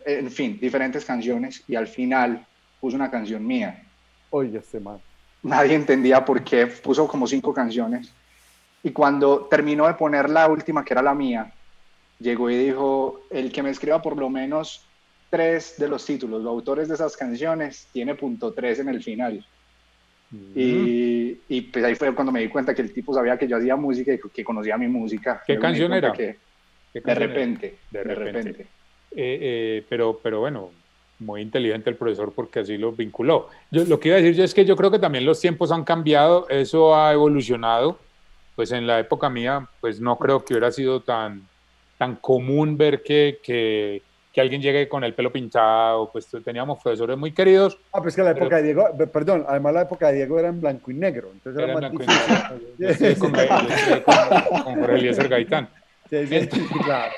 en 0.04 0.30
fin, 0.30 0.58
diferentes 0.60 1.04
canciones 1.04 1.64
y 1.68 1.74
al 1.74 1.86
final 1.86 2.46
puso 2.78 2.96
una 2.96 3.10
canción 3.10 3.46
mía 3.46 3.86
Oye, 4.30 4.58
este 4.58 4.78
man. 4.78 5.00
Nadie 5.42 5.74
entendía 5.74 6.24
por 6.24 6.42
qué, 6.44 6.66
puso 6.66 7.06
como 7.08 7.26
cinco 7.26 7.52
canciones. 7.54 8.12
Y 8.82 8.90
cuando 8.92 9.46
terminó 9.46 9.86
de 9.86 9.94
poner 9.94 10.30
la 10.30 10.48
última, 10.48 10.84
que 10.84 10.94
era 10.94 11.02
la 11.02 11.14
mía, 11.14 11.52
llegó 12.18 12.50
y 12.50 12.56
dijo, 12.56 13.20
el 13.30 13.52
que 13.52 13.62
me 13.62 13.70
escriba 13.70 14.00
por 14.00 14.16
lo 14.16 14.30
menos 14.30 14.86
tres 15.30 15.74
de 15.78 15.88
los 15.88 16.04
títulos, 16.04 16.42
los 16.42 16.50
autores 16.50 16.88
de 16.88 16.94
esas 16.94 17.16
canciones, 17.16 17.88
tiene 17.92 18.14
punto 18.14 18.52
tres 18.52 18.78
en 18.80 18.88
el 18.88 19.02
final. 19.02 19.44
Y, 20.54 21.38
y 21.48 21.60
pues 21.62 21.84
ahí 21.84 21.94
fue 21.94 22.14
cuando 22.14 22.32
me 22.32 22.40
di 22.40 22.48
cuenta 22.48 22.74
que 22.74 22.82
el 22.82 22.92
tipo 22.92 23.12
sabía 23.14 23.36
que 23.36 23.48
yo 23.48 23.56
hacía 23.56 23.76
música 23.76 24.12
y 24.12 24.18
que 24.32 24.44
conocía 24.44 24.76
mi 24.76 24.88
música. 24.88 25.42
¿Qué 25.46 25.58
canción 25.58 25.92
era? 25.92 26.12
que- 26.12 26.38
¿Qué 26.92 27.00
de 27.00 27.02
canción 27.02 27.28
repente, 27.28 27.78
De 27.90 27.98
de 28.04 28.14
repente. 28.14 28.42
repente. 28.42 28.62
Eh, 29.12 29.38
eh, 29.42 29.86
pero, 29.88 30.20
pero 30.22 30.40
bueno, 30.40 30.70
muy 31.20 31.42
inteligente 31.42 31.90
el 31.90 31.96
profesor 31.96 32.32
porque 32.34 32.60
así 32.60 32.76
lo 32.78 32.92
vinculó. 32.92 33.48
Yo, 33.70 33.84
lo 33.84 34.00
que 34.00 34.08
iba 34.08 34.16
a 34.16 34.20
decir 34.20 34.34
yo 34.36 34.44
es 34.44 34.54
que 34.54 34.64
yo 34.64 34.74
creo 34.76 34.90
que 34.90 34.98
también 34.98 35.24
los 35.24 35.40
tiempos 35.40 35.70
han 35.70 35.84
cambiado, 35.84 36.48
eso 36.48 36.96
ha 36.96 37.12
evolucionado. 37.12 37.98
Pues 38.56 38.72
en 38.72 38.86
la 38.86 38.98
época 38.98 39.30
mía, 39.30 39.66
pues 39.80 40.00
no 40.00 40.16
creo 40.18 40.44
que 40.44 40.52
hubiera 40.54 40.70
sido 40.72 41.00
tan, 41.00 41.42
tan 41.96 42.16
común 42.16 42.76
ver 42.76 43.02
que, 43.02 43.38
que, 43.42 44.02
que 44.34 44.40
alguien 44.40 44.60
llegue 44.60 44.86
con 44.88 45.02
el 45.02 45.14
pelo 45.14 45.32
pintado, 45.32 46.10
pues 46.12 46.26
teníamos 46.44 46.82
profesores 46.82 47.16
muy 47.16 47.32
queridos. 47.32 47.78
Ah, 47.92 48.02
pues 48.02 48.14
que 48.16 48.22
la 48.22 48.34
Pero- 48.34 48.44
época 48.46 48.56
de 48.56 48.62
Diego, 48.64 48.84
pe- 48.98 49.06
perdón, 49.06 49.46
además 49.48 49.72
la 49.74 49.82
época 49.82 50.08
de 50.08 50.16
Diego 50.16 50.38
era 50.38 50.48
en 50.48 50.60
blanco 50.60 50.90
y 50.90 50.94
negro, 50.94 51.30
entonces 51.32 51.62
era, 51.62 51.72
Era 51.72 51.80
más 51.80 51.90
blanco 51.92 52.02
y 52.02 52.06
difícil. 52.06 52.74
Yo 52.78 52.88
estudié 52.88 53.16
con, 53.18 53.32
yo 55.00 55.28
Gaitán. 55.28 55.68
Claro. 56.84 57.12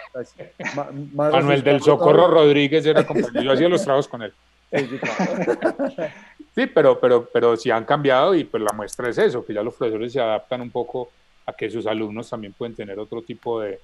Más 0.75 1.33
Manuel 1.33 1.63
del 1.63 1.81
Socorro. 1.83 2.29
Rodríguez 2.29 2.85
era 2.87 3.07
compañero, 3.07 3.43
yo 3.43 3.53
hacía 3.53 3.69
los 3.69 3.83
trabajos 3.83 4.09
con 4.09 4.23
él. 4.23 4.33
Sí, 4.73 4.87
sí, 4.87 4.99
claro. 4.99 6.11
Sí, 6.55 6.67
pero, 6.67 7.01
pero, 7.01 7.31
pero 7.33 7.57
sí 7.57 7.71
han 7.71 7.87
cambiado 7.87 8.35
y 8.35 8.45
pues 8.45 8.63
la 8.63 8.75
muestra 8.75 9.09
es 9.09 9.17
eso, 9.17 9.43
que 9.43 9.55
ya 9.55 9.63
los 9.63 9.75
profesores 9.75 10.13
se 10.13 10.21
adaptan 10.21 10.61
un 10.61 10.71
poco 10.71 11.09
a 11.47 11.53
que 11.55 11.71
sus 11.71 11.87
alumnos 11.87 12.29
también 12.29 12.53
pueden 12.53 12.75
tener 12.75 12.99
otro 12.99 13.23
tipo 13.23 13.59
de, 13.61 13.81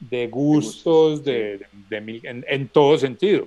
de 0.00 0.26
gustos, 0.26 1.22
de, 1.22 1.58
de- 1.58 1.66
de 1.72 2.00
mil- 2.00 2.26
en, 2.26 2.44
en 2.48 2.66
todo 2.70 2.98
sentido. 2.98 3.46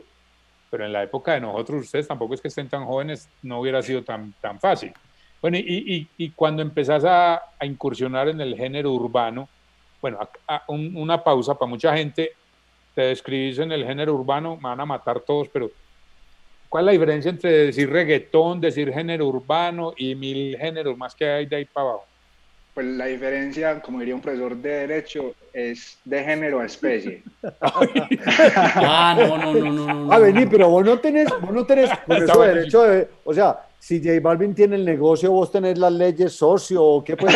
Pero 0.72 0.86
en 0.86 0.94
la 0.94 1.04
época 1.04 1.34
de 1.34 1.42
nosotros, 1.42 1.84
ustedes 1.84 2.08
tampoco 2.08 2.34
es 2.34 2.40
que 2.42 2.48
estén 2.48 2.70
tan 2.70 2.86
jóvenes, 2.86 3.28
no 3.44 3.60
hubiera 3.60 3.82
sido 3.82 4.04
tan, 4.04 4.34
tan 4.42 4.58
fácil. 4.58 4.94
Bueno, 5.42 5.58
y, 5.58 5.62
y, 5.68 6.08
y 6.18 6.30
cuando 6.32 6.62
empezás 6.62 7.04
a, 7.04 7.36
a 7.60 7.66
incursionar 7.66 8.30
en 8.30 8.40
el 8.40 8.56
género 8.56 8.94
urbano, 8.94 9.50
bueno, 10.02 10.20
a- 10.20 10.56
a- 10.56 10.64
un- 10.68 10.96
una 10.98 11.24
pausa 11.24 11.56
para 11.56 11.70
mucha 11.70 11.96
gente, 11.96 12.32
te 12.94 13.02
describís 13.04 13.60
en 13.60 13.72
el 13.72 13.86
género 13.86 14.14
urbano, 14.14 14.56
me 14.58 14.70
van 14.70 14.80
a 14.82 14.86
matar 14.86 15.22
todos, 15.22 15.50
pero 15.50 15.72
¿Cuál 16.68 16.84
es 16.84 16.86
la 16.88 16.92
diferencia 16.94 17.30
entre 17.30 17.52
decir 17.68 17.90
reggaetón, 17.90 18.60
decir 18.60 18.92
género 18.92 19.28
urbano 19.28 19.94
y 19.96 20.14
mil 20.16 20.58
géneros 20.58 20.98
más 20.98 21.16
que 21.16 21.26
hay 21.26 21.46
de 21.46 21.56
ahí 21.58 21.66
para 21.66 21.88
abajo? 21.90 22.08
Pues 22.74 22.86
la 22.88 23.06
diferencia, 23.06 23.80
como 23.82 24.00
diría 24.00 24.16
un 24.16 24.20
profesor 24.22 24.58
de 24.58 24.70
derecho, 24.70 25.34
es 25.54 26.02
de 26.04 26.24
género 26.24 26.60
a 26.60 26.66
especie. 26.66 27.24
Ah, 27.62 29.16
no, 29.18 29.38
no, 29.38 29.54
no, 29.54 29.72
no. 29.72 29.88
no, 30.06 30.12
Ah, 30.14 30.18
no. 30.18 30.24
vení, 30.26 30.46
pero 30.48 30.70
vos 30.70 30.84
no 30.84 31.00
tenés, 31.00 31.30
vos 31.40 31.52
no 31.54 31.66
tenés 31.66 31.90
eso 32.10 32.38
bueno. 32.38 32.54
derecho 32.56 32.82
de, 32.84 33.10
o 33.24 33.34
sea, 33.34 33.70
si 33.86 34.00
J 34.04 34.20
Balvin 34.20 34.56
tiene 34.56 34.78
el 34.78 34.84
negocio, 34.84 35.32
vos 35.32 35.52
tenés 35.52 35.78
las 35.78 35.92
leyes 35.92 36.34
socio, 36.34 36.84
o 36.84 37.04
qué 37.04 37.16
pues, 37.16 37.36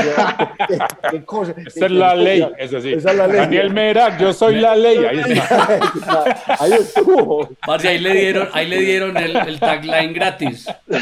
qué, 0.67 0.79
qué 1.11 1.23
cosa. 1.23 1.53
Esta 1.55 1.85
es 1.85 1.91
la 1.91 2.15
ley, 2.15 2.43
eso 2.57 2.81
sí. 2.81 2.93
Esa 2.93 3.11
es 3.11 3.17
la 3.17 3.27
ley. 3.27 3.37
Daniel 3.37 3.71
Mera, 3.71 4.17
yo 4.17 4.33
soy 4.33 4.55
la 4.55 4.75
ley, 4.75 4.97
ahí 4.97 5.19
está. 5.33 6.41
Ahí 6.59 6.73
estuvo. 6.73 7.47
Parce, 7.63 7.87
ahí 7.89 7.99
le 7.99 8.13
dieron, 8.15 8.49
ahí 8.53 8.67
le 8.67 8.77
dieron 8.79 9.15
el, 9.17 9.35
el 9.35 9.59
tagline 9.59 10.11
gratis. 10.11 10.65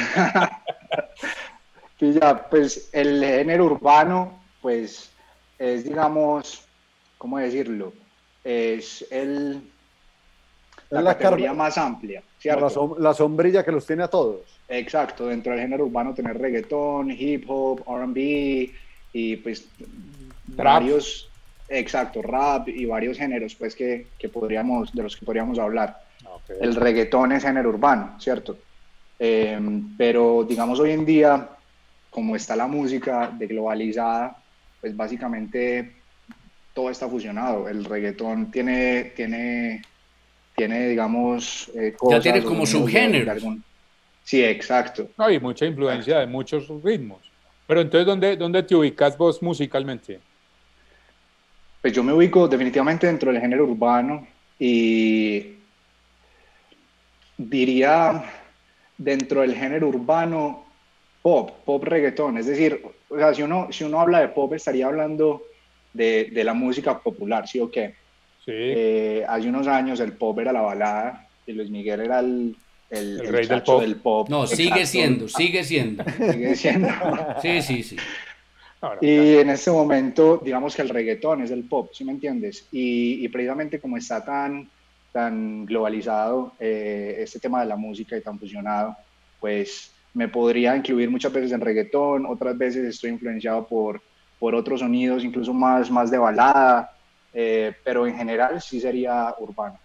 Pilla, 1.97 2.43
pues 2.49 2.89
el 2.91 3.23
género 3.23 3.65
urbano, 3.65 4.41
pues 4.61 5.09
es, 5.57 5.85
digamos, 5.85 6.61
¿cómo 7.17 7.37
decirlo? 7.39 7.93
Es 8.43 9.05
el, 9.09 9.61
la, 10.89 11.01
la 11.01 11.13
categoría 11.17 11.47
carne- 11.51 11.57
más 11.57 11.77
amplia, 11.77 12.21
La, 12.43 12.69
la 12.99 13.13
sombrilla 13.13 13.63
que 13.63 13.71
los 13.71 13.85
tiene 13.85 14.03
a 14.03 14.09
todos. 14.09 14.56
Exacto, 14.69 15.27
dentro 15.27 15.53
del 15.53 15.61
género 15.61 15.85
urbano 15.85 16.13
tener 16.13 16.37
reggaetón, 16.37 17.11
hip 17.11 17.45
hop, 17.47 17.83
R&B 17.87 18.71
y 19.13 19.35
pues 19.37 19.67
varios 20.47 21.29
exacto, 21.69 22.21
rap 22.21 22.67
y 22.69 22.85
varios 22.85 23.17
géneros 23.17 23.55
pues 23.55 23.75
que, 23.75 24.07
que 24.17 24.29
podríamos, 24.29 24.93
de 24.93 25.03
los 25.03 25.15
que 25.15 25.25
podríamos 25.25 25.59
hablar. 25.59 26.01
Ok. 26.25 26.51
El 26.61 26.75
reggaetón 26.75 27.31
es 27.31 27.43
género 27.43 27.69
urbano, 27.69 28.15
¿cierto? 28.19 28.57
Eh, 29.19 29.59
pero 29.97 30.45
digamos 30.47 30.79
hoy 30.79 30.91
en 30.91 31.05
día, 31.05 31.49
como 32.09 32.35
está 32.35 32.55
la 32.55 32.67
música 32.67 33.31
de 33.37 33.47
globalizada, 33.47 34.37
pues 34.79 34.95
básicamente 34.95 35.93
todo 36.73 36.89
está 36.89 37.07
fusionado. 37.07 37.67
El 37.67 37.85
reggaetón 37.85 38.51
tiene, 38.51 39.11
tiene, 39.15 39.81
tiene 40.55 40.89
digamos, 40.89 41.71
eh, 41.75 41.93
cosas 41.97 42.21
tiene 42.21 42.43
como 42.43 42.65
sonidos 42.65 43.43
Sí, 44.27 44.43
exacto. 44.43 45.07
No, 45.17 45.31
y 45.31 45.39
mucha 45.39 45.65
influencia 45.65 46.19
de 46.19 46.27
muchos 46.27 46.67
ritmos. 46.83 47.31
Pero 47.65 47.79
entonces, 47.79 48.05
¿dónde, 48.05 48.35
dónde 48.35 48.61
te 48.61 48.75
ubicas 48.75 49.17
vos 49.17 49.41
musicalmente? 49.41 50.19
Pues 51.81 51.93
yo 51.93 52.03
me 52.03 52.11
ubico 52.11 52.45
definitivamente 52.45 53.07
dentro 53.07 53.31
del 53.31 53.39
género 53.39 53.63
urbano 53.63 54.27
y 54.59 55.53
diría 57.37 58.21
dentro 58.97 59.39
del 59.39 59.55
género 59.55 59.87
urbano 59.87 60.65
pop, 61.21 61.63
pop 61.63 61.85
reggaetón. 61.85 62.37
Es 62.37 62.47
decir, 62.47 62.83
o 63.07 63.17
sea, 63.17 63.33
si 63.33 63.43
uno, 63.43 63.69
si 63.71 63.85
uno 63.85 64.01
habla 64.01 64.19
de 64.19 64.27
pop 64.27 64.53
estaría 64.53 64.87
hablando 64.87 65.43
de, 65.93 66.25
de 66.33 66.43
la 66.43 66.53
música 66.53 66.99
popular, 66.99 67.47
¿sí 67.47 67.61
o 67.61 67.71
qué? 67.71 67.95
Sí. 68.43 68.51
Eh, 68.53 69.25
hace 69.25 69.47
unos 69.47 69.67
años 69.67 70.01
el 70.01 70.11
pop 70.11 70.37
era 70.39 70.51
la 70.51 70.63
balada 70.63 71.29
y 71.45 71.53
Luis 71.53 71.69
Miguel 71.69 72.01
era 72.01 72.19
el, 72.19 72.57
el, 72.89 73.19
El 73.19 73.25
el 73.27 73.33
rey 73.33 73.47
del 73.47 73.63
pop. 73.63 73.81
del 73.81 73.95
pop. 73.97 74.29
No, 74.29 74.47
sigue 74.47 74.67
Exacto. 74.69 74.87
siendo, 74.87 75.27
sigue 75.27 75.63
siendo. 75.63 76.03
Sigue 76.31 76.55
siendo. 76.55 76.87
Sí, 77.41 77.61
sí, 77.61 77.83
sí. 77.83 77.97
Ahora, 78.79 78.99
Y 79.01 79.37
en 79.37 79.49
este 79.49 79.71
momento, 79.71 80.39
digamos 80.43 80.75
que 80.75 80.83
el 80.83 80.89
reggaetón 80.89 81.41
es 81.41 81.51
el 81.51 81.63
pop, 81.63 81.89
¿sí 81.93 82.03
me 82.05 82.11
entiendes? 82.11 82.67
Y, 82.71 83.25
y 83.25 83.27
precisamente 83.29 83.79
como 83.79 83.97
está 83.97 84.23
tan, 84.23 84.69
tan 85.11 85.65
globalizado 85.65 86.53
eh, 86.59 87.15
este 87.19 87.39
tema 87.39 87.61
de 87.61 87.65
la 87.67 87.75
música 87.75 88.15
y 88.15 88.21
tan 88.21 88.37
fusionado, 88.39 88.95
pues 89.39 89.91
me 90.13 90.27
podría 90.27 90.75
incluir 90.75 91.09
muchas 91.09 91.33
veces 91.33 91.51
en 91.51 91.61
reggaetón, 91.61 92.25
otras 92.25 92.57
veces 92.57 92.85
estoy 92.85 93.09
influenciado 93.11 93.67
por, 93.67 94.01
por 94.39 94.53
otros 94.55 94.79
sonidos, 94.79 95.23
incluso 95.23 95.53
más, 95.53 95.89
más 95.89 96.09
de 96.11 96.17
balada, 96.19 96.91
eh, 97.33 97.73
pero 97.83 98.05
en 98.07 98.15
general 98.15 98.61
sí 98.61 98.79
sería 98.79 99.33
urbano. 99.39 99.79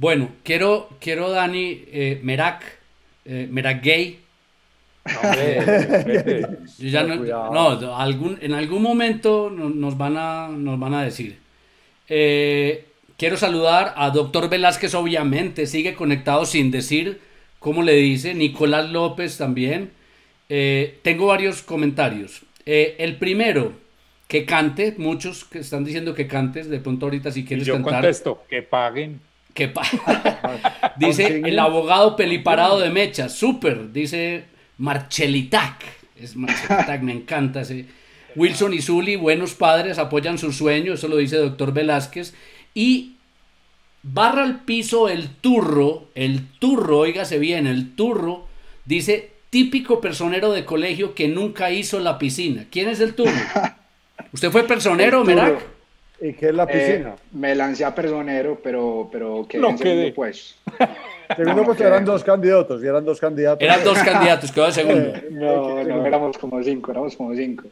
Bueno, 0.00 0.30
quiero, 0.44 0.88
quiero 0.98 1.28
Dani, 1.30 1.84
eh, 1.92 2.20
Merak, 2.22 2.62
eh, 3.26 3.46
Merak 3.50 3.84
Gay. 3.84 4.18
hombre. 5.22 5.60
Yo 6.78 6.88
ya 6.88 7.02
No, 7.04 7.78
no, 7.78 7.96
algún, 7.96 8.38
en 8.40 8.54
algún 8.54 8.80
momento 8.82 9.50
no- 9.54 9.68
nos 9.68 9.98
van 9.98 10.16
a, 10.16 10.48
nos 10.48 10.78
van 10.80 10.94
a 10.94 11.02
decir. 11.04 11.36
Eh, 12.08 12.86
quiero 13.18 13.36
saludar 13.36 13.92
a 13.96 14.08
Doctor 14.08 14.48
Velázquez, 14.48 14.94
obviamente, 14.94 15.66
sigue 15.66 15.94
conectado 15.94 16.46
sin 16.46 16.70
decir 16.70 17.20
cómo 17.58 17.82
le 17.82 17.92
dice. 17.96 18.34
Nicolás 18.34 18.88
López 18.90 19.36
también. 19.36 19.90
Eh, 20.48 20.98
tengo 21.02 21.26
varios 21.26 21.60
comentarios. 21.62 22.40
Eh, 22.64 22.96
el 23.00 23.16
primero, 23.16 23.72
que 24.28 24.46
cante, 24.46 24.94
muchos 24.96 25.44
que 25.44 25.58
están 25.58 25.84
diciendo 25.84 26.14
que 26.14 26.26
cantes, 26.26 26.70
de 26.70 26.80
pronto 26.80 27.04
ahorita 27.04 27.30
si 27.32 27.40
Y 27.40 27.44
quieres 27.44 27.66
yo 27.66 27.74
cantar. 27.74 27.94
contesto, 27.96 28.44
que 28.48 28.62
paguen. 28.62 29.20
Que 29.54 29.68
pa- 29.68 29.82
dice 30.96 31.42
el 31.44 31.58
abogado 31.58 32.16
peliparado 32.16 32.78
de 32.80 32.90
Mecha, 32.90 33.28
súper, 33.28 33.92
dice 33.92 34.44
Marchelitac. 34.78 35.82
Es 36.20 36.36
Marchelitac, 36.36 37.02
me 37.02 37.12
encanta 37.12 37.62
ese. 37.62 37.86
Wilson 38.36 38.74
y 38.74 38.80
Zully, 38.80 39.16
buenos 39.16 39.54
padres, 39.54 39.98
apoyan 39.98 40.38
su 40.38 40.52
sueño, 40.52 40.94
eso 40.94 41.08
lo 41.08 41.16
dice 41.16 41.36
doctor 41.36 41.72
Velázquez. 41.72 42.34
Y 42.74 43.14
barra 44.02 44.44
al 44.44 44.60
piso 44.60 45.08
el 45.08 45.28
turro, 45.28 46.08
el 46.14 46.46
turro, 46.58 46.98
óigase 47.00 47.38
bien, 47.38 47.66
el 47.66 47.94
turro, 47.96 48.46
dice 48.84 49.32
típico 49.50 50.00
personero 50.00 50.52
de 50.52 50.64
colegio 50.64 51.14
que 51.14 51.26
nunca 51.26 51.72
hizo 51.72 51.98
la 51.98 52.18
piscina. 52.18 52.66
¿Quién 52.70 52.88
es 52.88 53.00
el 53.00 53.14
turro? 53.14 53.32
¿Usted 54.32 54.50
fue 54.50 54.62
personero, 54.62 55.22
El. 55.22 55.26
Merak? 55.26 55.60
¿Y 56.20 56.34
qué 56.34 56.48
es 56.48 56.54
la 56.54 56.64
Eh, 56.64 56.66
piscina? 56.66 57.16
me 57.32 57.54
lancé 57.54 57.84
a 57.84 57.94
personero, 57.94 58.58
pero, 58.62 59.08
pero 59.10 59.46
quedé 59.48 59.60
No 59.62 59.70
en 59.70 59.78
segundo 59.78 60.02
quedé. 60.02 60.12
pues. 60.12 60.56
Segundo 61.36 61.56
no, 61.62 61.64
puesto 61.64 61.82
que- 61.84 61.88
eran 61.88 62.04
dos 62.04 62.22
candidatos, 62.24 62.82
y 62.82 62.86
eran 62.86 63.04
dos 63.04 63.18
candidatos. 63.20 63.62
Eran 63.62 63.82
dos 63.84 63.98
candidatos, 64.04 64.52
quedó 64.52 64.66
de 64.66 64.72
segundo. 64.72 65.12
No, 65.30 65.82
no, 65.84 66.06
éramos 66.06 66.36
como 66.38 66.62
cinco, 66.62 66.90
éramos 66.90 67.16
como 67.16 67.34
cinco. 67.34 67.68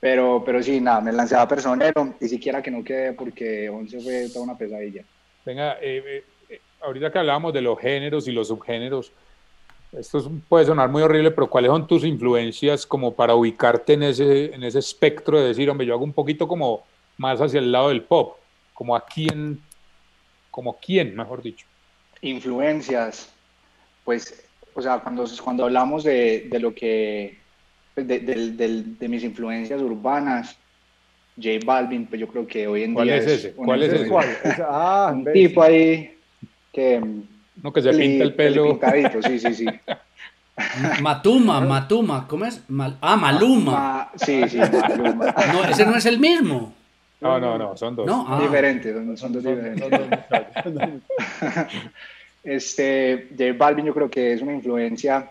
Pero, 0.00 0.42
pero 0.46 0.62
sí, 0.62 0.80
nada, 0.80 1.00
me 1.00 1.12
lancé 1.12 1.34
a 1.36 1.46
personero 1.48 2.14
y 2.20 2.28
siquiera 2.28 2.62
que 2.62 2.70
no 2.70 2.84
quedé 2.84 3.12
porque 3.14 3.68
11 3.68 4.00
fue 4.00 4.28
toda 4.32 4.44
una 4.44 4.56
pesadilla. 4.56 5.02
Venga, 5.44 5.72
eh, 5.80 6.02
eh, 6.06 6.24
eh, 6.50 6.60
ahorita 6.82 7.10
que 7.10 7.18
hablábamos 7.18 7.52
de 7.52 7.62
los 7.62 7.78
géneros 7.80 8.28
y 8.28 8.32
los 8.32 8.46
subgéneros, 8.48 9.12
esto 9.98 10.18
es- 10.18 10.26
puede 10.48 10.66
sonar 10.66 10.88
muy 10.88 11.02
horrible, 11.02 11.30
pero 11.32 11.48
¿cuáles 11.48 11.70
son 11.70 11.86
tus 11.86 12.04
influencias 12.04 12.86
como 12.86 13.14
para 13.14 13.34
ubicarte 13.34 13.94
en 13.94 14.04
ese, 14.04 14.54
en 14.54 14.62
ese 14.62 14.78
espectro 14.78 15.40
de 15.40 15.48
decir, 15.48 15.68
hombre, 15.68 15.86
yo 15.86 15.94
hago 15.94 16.04
un 16.04 16.12
poquito 16.12 16.46
como 16.46 16.84
más 17.18 17.40
hacia 17.40 17.58
el 17.60 17.70
lado 17.72 17.88
del 17.90 18.02
pop, 18.02 18.36
como 18.74 18.96
a 18.96 19.04
quién, 19.04 19.60
como 20.50 20.78
quién, 20.78 21.14
mejor 21.14 21.42
dicho. 21.42 21.66
Influencias, 22.22 23.28
pues, 24.04 24.44
o 24.74 24.80
sea, 24.82 24.98
cuando, 25.00 25.24
cuando 25.42 25.64
hablamos 25.64 26.04
de, 26.04 26.48
de 26.50 26.60
lo 26.60 26.74
que, 26.74 27.38
pues, 27.94 28.06
de, 28.06 28.20
del- 28.20 28.56
del- 28.56 28.98
de 28.98 29.08
mis 29.08 29.24
influencias 29.24 29.80
urbanas, 29.82 30.56
J 31.36 31.58
Balvin, 31.64 32.06
pues 32.06 32.20
yo 32.20 32.26
creo 32.28 32.46
que 32.46 32.66
hoy 32.66 32.82
en 32.84 32.94
¿Cuál 32.94 33.06
día 33.08 33.16
es 33.16 33.26
ese? 33.26 33.54
un 33.56 33.66
¿Cuál 33.66 33.82
es 33.84 33.92
¿Ese 33.92 34.08
cuál? 34.08 34.28
Ese- 34.42 34.62
ah, 34.66 35.10
un 35.12 35.24
ves. 35.24 35.34
tipo 35.34 35.62
ahí 35.62 36.16
que... 36.72 37.00
No, 37.62 37.72
que 37.72 37.82
se 37.82 37.90
pinta 37.92 38.24
el 38.24 38.34
pelo. 38.34 38.70
Pintadito, 38.70 39.22
sí, 39.22 39.38
sí, 39.38 39.54
sí. 39.54 39.66
Matuma, 41.02 41.60
Matuma, 41.60 42.26
¿cómo 42.26 42.44
es? 42.44 42.68
Mal- 42.68 42.98
ah, 43.00 43.16
Maluma. 43.16 43.72
Ma- 43.72 44.10
sí, 44.16 44.48
sí, 44.48 44.58
Maluma. 44.58 45.32
No, 45.52 45.64
ese 45.64 45.86
no 45.86 45.96
es 45.96 46.06
el 46.06 46.18
mismo. 46.18 46.74
No, 47.20 47.40
no, 47.40 47.58
no, 47.58 47.76
son 47.76 47.96
dos. 47.96 48.06
No, 48.06 48.24
ah. 48.28 48.40
Diferentes, 48.40 48.94
son, 48.94 49.16
son 49.16 49.32
dos 49.32 49.44
diferentes. 49.44 49.88
Este, 52.44 53.28
J 53.36 53.52
Balvin 53.58 53.84
yo 53.84 53.92
creo 53.92 54.08
que 54.08 54.32
es 54.32 54.40
una 54.40 54.54
influencia 54.54 55.28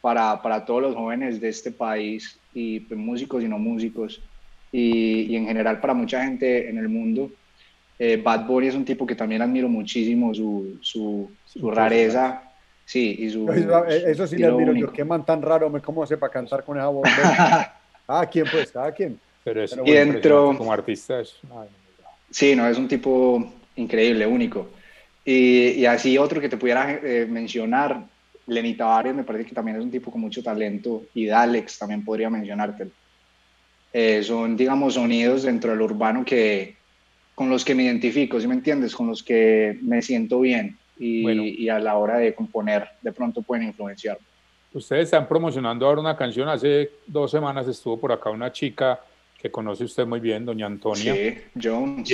para, 0.00 0.40
para 0.42 0.64
todos 0.64 0.82
los 0.82 0.96
jóvenes 0.96 1.40
de 1.40 1.48
este 1.50 1.70
país, 1.70 2.38
y 2.54 2.80
pues, 2.80 2.98
músicos 2.98 3.44
y 3.44 3.48
no 3.48 3.58
músicos, 3.58 4.20
y, 4.72 5.32
y 5.32 5.36
en 5.36 5.46
general 5.46 5.80
para 5.80 5.94
mucha 5.94 6.24
gente 6.24 6.68
en 6.68 6.78
el 6.78 6.88
mundo. 6.88 7.30
Eh, 7.98 8.20
Bad 8.22 8.46
Bunny 8.46 8.68
es 8.68 8.74
un 8.74 8.84
tipo 8.84 9.06
que 9.06 9.14
también 9.14 9.42
admiro 9.42 9.68
muchísimo, 9.68 10.34
su, 10.34 10.78
su, 10.80 11.30
su 11.44 11.70
rareza, 11.70 12.42
sí, 12.84 13.16
y 13.18 13.30
su... 13.30 13.50
Eso, 13.50 13.86
eh, 13.86 14.04
eso 14.06 14.26
sí 14.26 14.36
le 14.36 14.46
admiro 14.46 14.66
yo. 14.66 14.72
único. 14.72 14.92
Qué 14.92 15.04
man 15.04 15.24
tan 15.24 15.40
raro, 15.42 15.70
me 15.70 15.80
cómo 15.80 16.02
hace 16.02 16.16
para 16.16 16.32
cantar 16.32 16.64
con 16.64 16.76
esa 16.76 16.88
voz. 16.88 17.08
Cada 18.06 18.26
quien, 18.26 18.46
pues, 18.50 18.70
cada 18.70 18.92
quien. 18.92 19.18
Pero 19.46 19.62
es. 19.62 19.76
Y 19.84 19.92
dentro- 19.92 20.56
como 20.58 20.72
artista. 20.72 21.20
Es, 21.20 21.36
ay, 21.56 21.68
Sí, 22.28 22.56
no, 22.56 22.66
es 22.68 22.76
un 22.76 22.88
tipo 22.88 23.52
increíble, 23.76 24.26
único. 24.26 24.68
Y, 25.24 25.68
y 25.70 25.86
así 25.86 26.18
otro 26.18 26.40
que 26.40 26.48
te 26.48 26.56
pudiera 26.56 26.90
eh, 27.00 27.26
mencionar, 27.30 28.04
Lenny 28.48 28.74
Tavares 28.74 29.14
me 29.14 29.22
parece 29.22 29.46
que 29.46 29.54
también 29.54 29.76
es 29.76 29.84
un 29.84 29.90
tipo 29.92 30.10
con 30.10 30.20
mucho 30.20 30.42
talento 30.42 31.04
y 31.14 31.26
Dalex 31.26 31.78
también 31.78 32.04
podría 32.04 32.28
mencionarte. 32.28 32.88
Eh, 33.92 34.24
son, 34.24 34.56
digamos, 34.56 34.94
sonidos 34.94 35.44
dentro 35.44 35.70
del 35.70 35.80
urbano 35.80 36.24
que, 36.24 36.74
con 37.36 37.48
los 37.48 37.64
que 37.64 37.76
me 37.76 37.84
identifico, 37.84 38.40
¿sí 38.40 38.48
me 38.48 38.54
entiendes? 38.54 38.96
Con 38.96 39.06
los 39.06 39.22
que 39.22 39.78
me 39.82 40.02
siento 40.02 40.40
bien 40.40 40.76
y, 40.98 41.22
Bueno. 41.22 41.44
y 41.44 41.68
a 41.68 41.78
la 41.78 41.96
hora 41.96 42.18
de 42.18 42.34
componer 42.34 42.88
de 43.00 43.12
pronto 43.12 43.42
pueden 43.42 43.68
influenciar. 43.68 44.18
Ustedes 44.72 45.04
están 45.04 45.28
promocionando 45.28 45.86
ahora 45.86 46.00
una 46.00 46.16
canción. 46.16 46.48
Hace 46.48 46.90
dos 47.06 47.30
semanas 47.30 47.68
estuvo 47.68 47.96
por 47.96 48.10
acá 48.10 48.30
una 48.30 48.50
chica 48.52 48.98
que 49.46 49.52
conoce 49.52 49.84
usted 49.84 50.06
muy 50.06 50.20
bien, 50.20 50.44
doña 50.44 50.66
Antonia. 50.66 51.14
Sí, 51.14 51.38
Jones. 51.62 52.10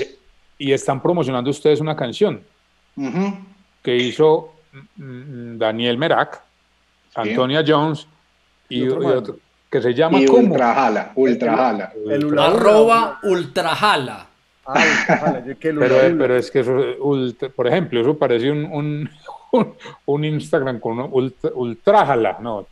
Y, 0.59 0.69
y 0.69 0.73
están 0.73 1.01
promocionando 1.01 1.51
ustedes 1.51 1.81
una 1.81 1.97
canción 1.97 2.41
que 3.83 3.97
hizo 3.97 4.53
mm, 4.97 5.57
Daniel 5.59 5.97
Merak, 5.99 6.41
Antonia 7.15 7.65
Jones 7.67 8.07
y, 8.69 8.83
Y 8.85 8.89
otro 8.89 9.03
y 9.03 9.07
man. 9.07 9.17
otro 9.19 9.37
que 9.71 9.81
se 9.81 9.95
llama 9.95 10.21
Y 10.21 10.27
¿cómo? 10.27 10.51
Ultrajala, 10.53 11.13
Ultrajala. 11.15 11.93
El 12.11 12.27
hula. 12.27 12.47
Arroba 12.49 13.19
ultrajala. 13.23 14.27
Ah, 14.67 14.85
Pero, 15.61 15.87
pero 16.19 16.37
es 16.37 16.51
que 16.51 16.61
eso, 16.61 16.77
ultra- 17.01 17.49
por 17.49 17.67
ejemplo, 17.67 18.01
eso 18.03 18.17
parece 18.19 18.51
un, 18.51 18.65
un, 18.67 19.11
un, 19.53 19.75
un 20.07 20.25
Instagram 20.25 20.81
con 20.81 20.99
un 20.99 21.09
ultra, 21.13 21.51
ultrájala, 21.55 22.39
no. 22.41 22.67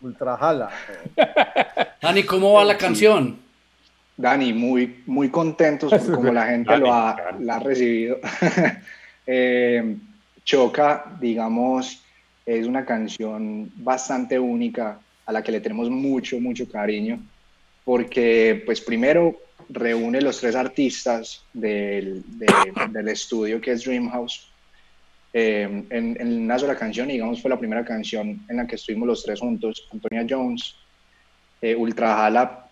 Ultrajala. 0.00 0.70
Dani, 2.00 2.22
¿cómo 2.24 2.54
va 2.54 2.64
la 2.64 2.76
canción? 2.76 3.38
Dani, 4.16 4.52
muy, 4.52 5.02
muy 5.06 5.30
contentos 5.30 5.90
por 5.92 6.14
cómo 6.14 6.32
la 6.32 6.46
gente 6.46 6.76
lo 6.78 6.92
ha, 6.92 7.16
la 7.40 7.56
ha 7.56 7.60
recibido. 7.60 8.18
Eh, 9.24 9.98
Choca, 10.44 11.04
digamos, 11.20 12.02
es 12.44 12.66
una 12.66 12.84
canción 12.84 13.70
bastante 13.76 14.36
única 14.36 14.98
a 15.26 15.32
la 15.32 15.44
que 15.44 15.52
le 15.52 15.60
tenemos 15.60 15.88
mucho, 15.90 16.40
mucho 16.40 16.68
cariño, 16.68 17.20
porque 17.84 18.60
pues 18.66 18.80
primero 18.80 19.36
reúne 19.68 20.20
los 20.20 20.40
tres 20.40 20.56
artistas 20.56 21.44
del, 21.52 22.24
de- 22.36 22.72
del 22.90 23.08
estudio 23.10 23.60
que 23.60 23.70
es 23.70 23.84
Dreamhouse 23.84 24.48
eh, 25.32 25.84
en, 25.90 26.16
en 26.20 26.42
una 26.42 26.58
sola 26.58 26.76
canción, 26.76 27.08
y 27.10 27.14
digamos 27.14 27.40
fue 27.40 27.50
la 27.50 27.58
primera 27.58 27.84
canción 27.84 28.40
en 28.48 28.56
la 28.56 28.66
que 28.66 28.76
estuvimos 28.76 29.06
los 29.08 29.24
tres 29.24 29.40
juntos, 29.40 29.88
Antonia 29.92 30.26
Jones, 30.28 30.76
eh, 31.60 31.74
Ultra 31.74 32.24
Hala 32.24 32.66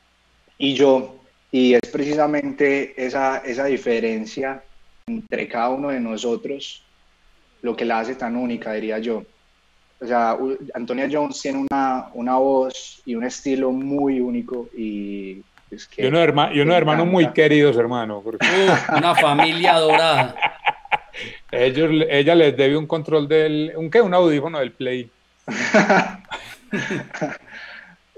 y 0.59 0.75
yo, 0.75 1.17
y 1.51 1.75
es 1.75 1.81
precisamente 1.91 2.93
esa, 2.97 3.39
esa 3.39 3.65
diferencia 3.65 4.63
entre 5.07 5.49
cada 5.49 5.71
uno 5.71 5.89
de 5.89 6.01
nosotros 6.01 6.83
lo 7.63 7.75
que 7.77 7.85
la 7.85 8.01
hace 8.01 8.15
tan 8.15 8.37
única, 8.37 8.73
diría 8.73 8.99
yo. 8.99 9.25
O 10.01 10.07
sea, 10.07 10.37
Antonia 10.73 11.09
Jones 11.11 11.41
tiene 11.43 11.67
una, 11.71 12.09
una 12.15 12.37
voz 12.39 13.03
y 13.05 13.15
un 13.15 13.25
estilo 13.25 13.71
muy 13.71 14.21
único 14.21 14.69
y 14.75 15.43
es 15.71 15.87
que 15.87 16.05
Y 16.05 16.07
unos, 16.07 16.23
hermanos 16.75 17.07
muy 17.07 17.25
encanta. 17.25 17.35
queridos, 17.35 17.77
hermano. 17.77 18.23
Porque 18.25 18.47
Uh, 18.47 18.97
una 18.97 19.15
familia 19.15 19.75
dorada. 19.75 20.35
Ellos, 21.53 22.07
ella 22.09 22.35
les 22.35 22.57
debe 22.57 22.77
un 22.77 22.87
control 22.87 23.29
del. 23.29 23.73
¿Un 23.77 23.91
qué? 23.91 24.01
Un 24.01 24.15
audífono 24.15 24.59
del 24.59 24.73
Play. 24.73 25.11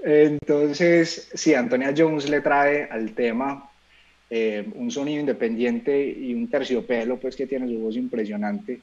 Entonces, 0.03 1.29
sí, 1.33 1.53
Antonia 1.53 1.93
Jones 1.95 2.29
le 2.29 2.41
trae 2.41 2.89
al 2.91 3.13
tema 3.13 3.69
eh, 4.29 4.67
un 4.75 4.91
sonido 4.91 5.21
independiente 5.21 6.05
y 6.05 6.33
un 6.33 6.49
terciopelo, 6.49 7.17
pues 7.17 7.35
que 7.35 7.47
tiene 7.47 7.67
su 7.67 7.79
voz 7.79 7.95
impresionante. 7.95 8.81